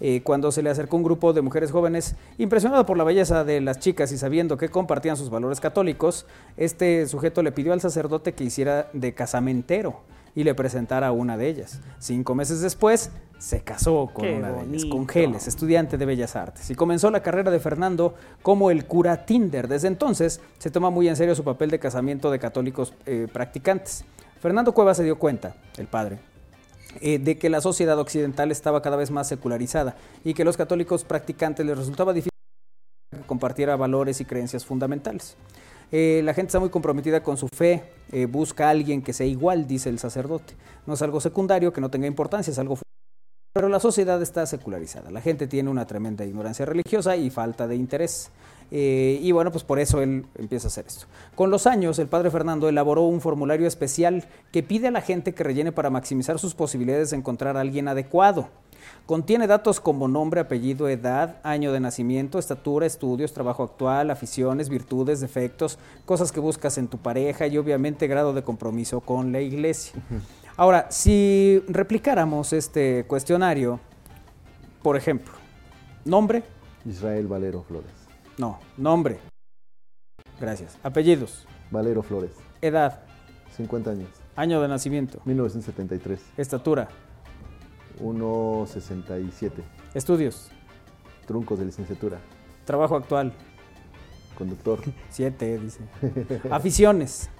[0.00, 3.62] Eh, cuando se le acercó un grupo de mujeres jóvenes, impresionado por la belleza de
[3.62, 6.26] las chicas y sabiendo que compartían sus valores católicos,
[6.58, 10.00] este sujeto le pidió al sacerdote que hiciera de casamentero
[10.36, 11.80] y le presentara a una de ellas.
[11.98, 15.12] Cinco meses después, se casó con Qué una de ellas, con bonito.
[15.12, 19.66] Geles, estudiante de Bellas Artes, y comenzó la carrera de Fernando como el cura Tinder.
[19.66, 24.04] Desde entonces, se toma muy en serio su papel de casamiento de católicos eh, practicantes.
[24.38, 26.18] Fernando Cuevas se dio cuenta, el padre,
[27.00, 31.04] eh, de que la sociedad occidental estaba cada vez más secularizada y que los católicos
[31.04, 32.30] practicantes les resultaba difícil
[33.10, 35.34] que compartiera valores y creencias fundamentales.
[35.92, 39.26] Eh, la gente está muy comprometida con su fe, eh, busca a alguien que sea
[39.26, 40.54] igual, dice el sacerdote.
[40.86, 42.78] No es algo secundario, que no tenga importancia, es algo...
[43.52, 47.76] Pero la sociedad está secularizada, la gente tiene una tremenda ignorancia religiosa y falta de
[47.76, 48.30] interés.
[48.70, 51.06] Eh, y bueno, pues por eso él empieza a hacer esto.
[51.34, 55.32] Con los años, el padre Fernando elaboró un formulario especial que pide a la gente
[55.34, 58.48] que rellene para maximizar sus posibilidades de encontrar a alguien adecuado.
[59.06, 65.20] Contiene datos como nombre, apellido, edad, año de nacimiento, estatura, estudios, trabajo actual, aficiones, virtudes,
[65.20, 69.92] defectos, cosas que buscas en tu pareja y obviamente grado de compromiso con la iglesia.
[70.56, 73.78] Ahora, si replicáramos este cuestionario,
[74.82, 75.34] por ejemplo,
[76.04, 76.42] nombre,
[76.84, 77.92] Israel Valero Flores.
[78.38, 79.20] no, nombre.
[80.40, 80.78] Gracias.
[80.82, 81.46] Apellidos.
[81.70, 82.32] Valero Flores.
[82.60, 83.02] Edad,
[83.56, 84.08] 50 años.
[84.34, 86.20] año de nacimiento, 1973.
[86.36, 86.88] estatura,
[88.00, 89.50] 1.67.
[89.94, 90.50] estudios,
[91.26, 92.18] Truncos de licenciatura.
[92.64, 93.32] trabajo actual,
[94.38, 94.80] Conductor.
[95.10, 95.80] 7, dice.
[96.50, 97.30] Aficiones,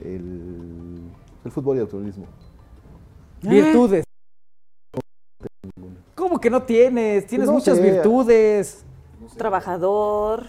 [0.00, 1.00] El,
[1.44, 2.26] el fútbol y automovilismo.
[3.42, 4.04] virtudes.
[6.14, 7.26] ¿Cómo que no tienes?
[7.26, 7.82] Tienes No muchas sé.
[7.92, 8.84] virtudes.
[9.36, 10.46] Trabajador.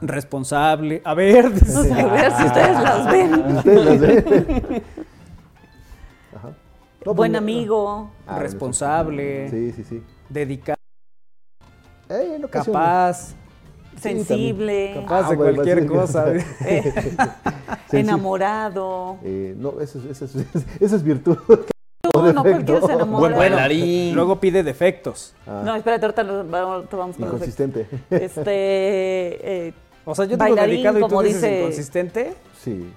[0.00, 1.00] Responsable.
[1.04, 1.72] A ver, dice.
[1.74, 3.34] No sé, a ver si ustedes las ven.
[3.56, 4.82] Ustedes las ven.
[7.04, 8.10] Buen amigo.
[8.26, 10.02] Ah, bueno, responsable, Sí, sí, sí.
[10.28, 10.76] dedicado,
[12.10, 13.34] Eh, capaz,
[14.00, 14.94] Sensible.
[15.06, 15.86] capaz de bueno, cualquier sí.
[15.88, 16.26] cosa.
[17.92, 19.18] Enamorado.
[19.24, 20.46] Eh, no, eso, es- eso, es-
[20.80, 21.36] eso es virtud.
[22.34, 23.20] No, cualquiera se enamora.
[23.20, 24.14] Buen bailarín.
[24.14, 25.34] Luego pide defectos.
[25.46, 27.86] Ah, No, espérate, ahorita lo- vamos vamos los inconsistente.
[28.10, 28.42] Este.
[29.68, 32.34] eh, O sea, yo digo Bailarín, dedicado y tú dices dice- inconsistente.
[32.62, 32.90] Sí.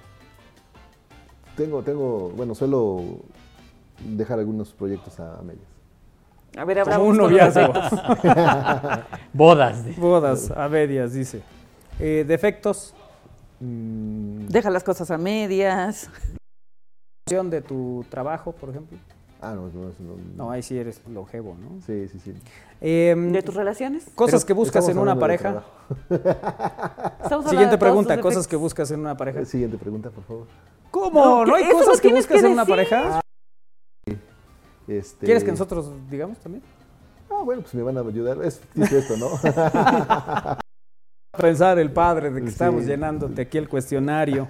[1.57, 3.03] Tengo, tengo, bueno, suelo
[4.05, 5.67] dejar algunos proyectos a, a medias.
[6.57, 7.73] a ver, habrá Como un noviazgo.
[9.33, 9.97] Bodas.
[9.97, 11.41] Bodas, a medias, dice.
[11.99, 12.93] Eh, defectos,
[13.63, 16.09] Mm, Deja las cosas a medias.
[17.27, 18.97] de tu trabajo, por ejemplo.
[19.39, 21.79] ah, no, no, no, No, ahí sí eres longevo, ¿no?
[21.85, 22.33] Sí, sí, sí.
[22.81, 24.05] Em, ¿De tus relaciones?
[24.15, 25.63] cosas Pero que buscas en una pareja.
[26.09, 29.45] Siguiente todos pregunta, cosas que buscas en una pareja.
[29.45, 30.47] Siguiente pregunta, por favor.
[30.89, 31.23] ¿Cómo?
[31.23, 33.21] No, ¿No, que hay cosas que buscas que en una pareja?
[34.87, 36.63] Este, ¿Quieres que nosotros digamos también?
[37.29, 38.37] Ah, bueno, pues me van a ayudar.
[38.43, 39.29] Es esto, ¿no?
[41.37, 42.53] Pensar el padre de que Sí.
[42.53, 44.45] estamos llenándote aquí el cuestionario.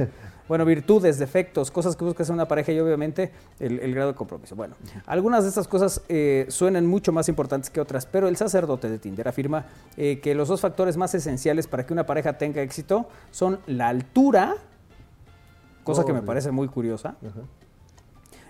[0.48, 4.16] Bueno, virtudes, defectos, cosas que buscas en una pareja y obviamente el, el grado de
[4.18, 4.56] compromiso.
[4.56, 4.76] Bueno,
[5.06, 8.98] algunas de estas cosas eh, suenan mucho más importantes que otras, pero el sacerdote de
[8.98, 13.08] Tinder afirma eh, que los dos factores más esenciales para que una pareja tenga éxito
[13.30, 14.56] son la altura,
[15.86, 17.41] cosa que me Oh, parece muy curiosa, Ajá.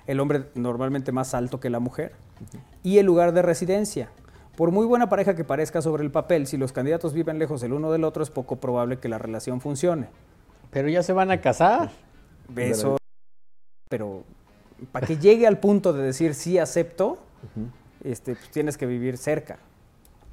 [0.08, 2.14] El hombre normalmente más alto que la mujer,
[2.84, 4.10] y el lugar de residencia.
[4.56, 7.74] Por muy buena pareja que parezca sobre el papel, si los candidatos viven lejos el
[7.74, 10.08] uno del otro, es poco probable que la relación funcione.
[10.72, 11.90] Pero ya se van a casar.
[12.56, 12.98] Eso,
[13.90, 14.24] pero
[14.92, 17.20] para que llegue al punto de decir sí acepto,
[18.04, 19.58] este, pues tienes que vivir cerca,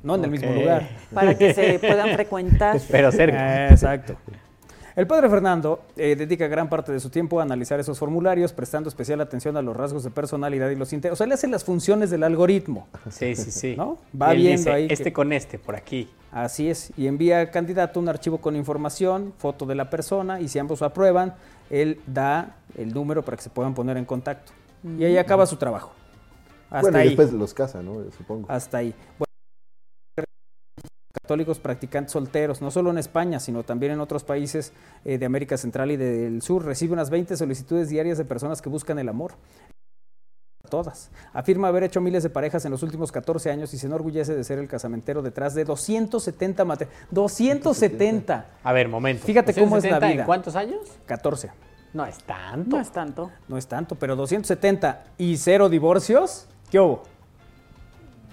[0.03, 0.89] no en el mismo lugar.
[1.13, 2.81] Para que se puedan frecuentar.
[2.91, 3.67] Pero cerca.
[3.67, 4.17] Eh, Exacto.
[4.99, 8.89] El padre Fernando eh, dedica gran parte de su tiempo a analizar esos formularios, prestando
[8.89, 11.13] especial atención a los rasgos de personalidad y los intereses.
[11.13, 12.89] O sea, él hace las funciones del algoritmo.
[13.09, 13.75] Sí, sí, sí.
[13.77, 13.99] ¿No?
[14.21, 16.11] Va Y él viendo dice, ahí que- Este con este, por aquí.
[16.33, 20.49] Así es, y envía al candidato un archivo con información, foto de la persona, y
[20.49, 21.37] si ambos aprueban,
[21.71, 24.51] él da el número para que se puedan poner en contacto.
[24.99, 25.93] Y ahí acaba su trabajo.
[26.71, 27.07] Hasta bueno, y ahí.
[27.11, 27.99] después los casa, ¿no?
[28.17, 28.47] Supongo.
[28.51, 28.93] Hasta ahí.
[29.17, 29.28] Bueno,
[31.23, 34.73] católicos practicantes solteros, no solo en España, sino también en otros países
[35.05, 38.69] eh, de América Central y del Sur, recibe unas 20 solicitudes diarias de personas que
[38.69, 39.33] buscan el amor.
[40.71, 41.11] Todas.
[41.33, 44.45] Afirma haber hecho miles de parejas en los últimos 14 años y se enorgullece de
[44.45, 47.07] ser el casamentero detrás de 270 matrimonios.
[47.11, 48.47] 270.
[48.63, 49.25] A ver, momento.
[49.25, 50.23] Fíjate cómo es la 270 vida.
[50.23, 50.81] ¿En cuántos años?
[51.07, 51.51] 14.
[51.95, 52.77] No es tanto.
[52.77, 53.31] No es tanto.
[53.49, 56.47] No es tanto, pero 270 y cero divorcios.
[56.71, 57.03] ¿Qué hubo?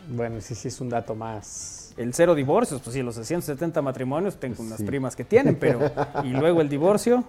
[0.10, 1.85] Bueno, sí, sí es un dato más.
[1.98, 5.80] El cero divorcios, pues sí, los 670 matrimonios, tengo unas primas que tienen, pero.
[6.24, 7.24] Y luego el divorcio.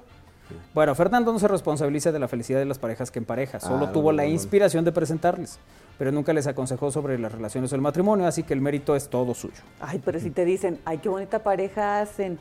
[0.75, 3.93] Bueno, Fernando no se responsabiliza de la felicidad de las parejas que empareja, solo Ah,
[3.93, 4.33] tuvo no, la no, no.
[4.35, 5.59] inspiración de presentarles,
[5.99, 9.09] pero nunca les aconsejó sobre las relaciones o el matrimonio, así que el mérito es
[9.09, 9.57] todo suyo.
[9.81, 12.39] Ay, pero si te dicen, ay, qué bonita pareja hacen.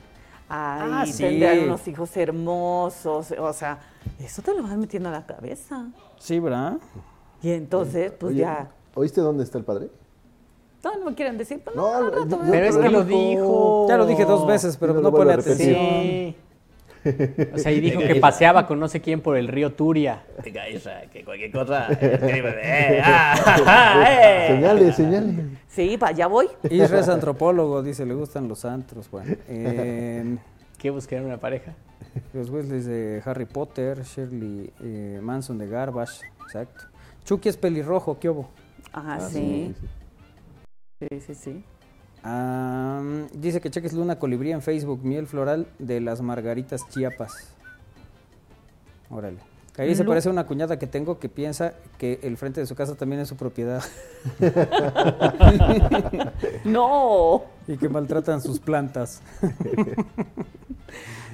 [0.48, 1.24] Ay, Ah, sí.
[1.24, 3.32] tendrán unos hijos hermosos.
[3.40, 3.80] O sea,
[4.20, 5.88] eso te lo vas metiendo a la cabeza.
[6.20, 6.78] Sí, ¿verdad?
[7.42, 8.70] Y entonces, pues Oye, ya.
[8.94, 9.90] ¿Oíste dónde está el padre?
[10.86, 12.52] No, no me quieren decir, pero No, no, al rato, yo-.
[12.52, 13.88] Pero es que lo dijo.
[13.90, 15.76] Ya lo dije dos veces, pero no no, pone atención.
[15.76, 16.36] Sí.
[17.54, 20.24] O sea, y dijo que paseaba con no sé quién por el río Turia.
[20.44, 21.88] Que cualquier cosa.
[22.02, 24.48] Eh, ah, ah, ah, eh.
[24.48, 25.44] Señale, señale.
[25.68, 26.48] Sí, va, ya voy.
[26.70, 29.10] Isra es antropólogo, dice, le gustan los antros.
[29.10, 30.38] Bueno, eh,
[30.78, 31.74] ¿Qué buscar en una pareja?
[32.34, 36.86] los Weasleys de Harry Potter, Shirley eh, Manson de Garbage, exacto.
[37.26, 38.50] Chucky es pelirrojo, ¿qué hubo?
[38.94, 39.34] Ajá, Ah, sí.
[39.34, 39.86] sí, Sí,
[41.00, 41.64] sí, sí.
[42.24, 43.02] Ah,
[43.34, 47.54] dice que cheques Luna Colibrí en Facebook, miel floral de las margaritas Chiapas.
[49.10, 49.38] Órale.
[49.78, 52.76] Ahí se parece a una cuñada que tengo que piensa que el frente de su
[52.76, 53.84] casa también es su propiedad
[56.64, 57.44] No.
[57.68, 59.22] y que maltratan sus plantas.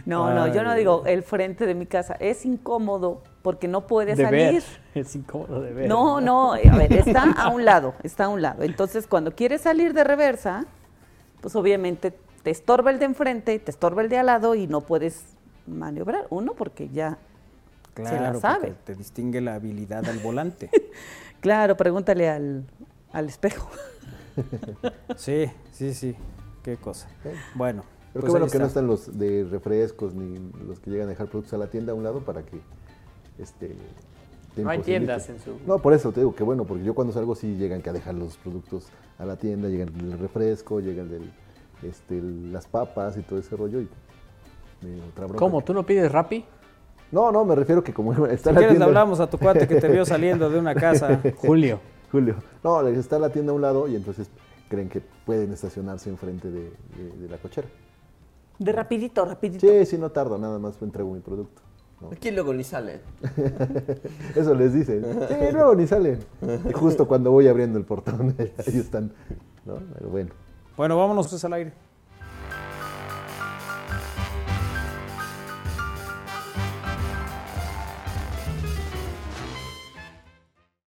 [0.06, 2.16] No, no, yo no digo el frente de mi casa.
[2.20, 4.54] Es incómodo porque no puede De salir.
[4.54, 4.64] ver.
[4.96, 5.88] Es incómodo de ver.
[5.88, 8.64] No, no, a ver, está a un lado, está a un lado.
[8.64, 10.66] Entonces, cuando quieres salir de reversa,
[11.42, 12.14] pues obviamente
[12.44, 15.24] te estorba el de enfrente, te estorba el de al lado y no puedes
[15.68, 16.26] maniobrar.
[16.30, 17.18] Uno, porque ya
[17.94, 18.74] Claro, se la sabe.
[18.86, 20.70] te distingue la habilidad al volante.
[21.42, 22.66] Claro, pregúntale al,
[23.12, 23.68] al espejo.
[25.16, 26.16] sí, sí, sí.
[26.64, 27.08] Qué cosa.
[27.56, 27.84] Bueno.
[28.14, 28.80] Pero pues qué bueno que no está.
[28.80, 31.96] están los de refrescos ni los que llegan a dejar productos a la tienda a
[31.96, 32.60] un lado para que
[33.40, 33.76] este
[34.56, 36.94] te No hay tiendas en su- No, por eso te digo que bueno, porque yo
[36.94, 40.82] cuando salgo sí llegan que a dejar los productos a la tienda, llegan el refresco,
[40.82, 41.32] llegan del,
[41.84, 43.88] este, el- las papas y todo ese rollo y
[45.14, 45.28] otra.
[45.38, 45.62] ¿Cómo?
[45.64, 46.44] ¿Tú no pides Rappi?
[47.12, 48.86] No, no, me refiero que como está Si la quieres, le tienda.
[48.88, 51.22] hablamos a tu cuate que te vio saliendo de una casa.
[51.38, 51.80] Julio.
[52.12, 52.36] Julio.
[52.64, 54.30] No, está la tienda a un lado y entonces
[54.70, 56.62] creen que pueden estacionarse enfrente de,
[56.98, 57.68] de- de la cochera.
[58.62, 59.66] De rapidito, rapidito.
[59.66, 61.64] Sí, sí, no tardo, nada más entrego mi producto.
[62.00, 62.10] ¿no?
[62.12, 63.02] Aquí luego ni sale.
[64.36, 65.04] Eso les dicen.
[65.28, 66.20] Sí, luego ni salen.
[66.70, 69.14] Y justo cuando voy abriendo el portón, ahí están.
[69.66, 69.80] ¿no?
[69.96, 70.30] Pero bueno.
[70.78, 71.74] Bueno, vámonos pues al aire.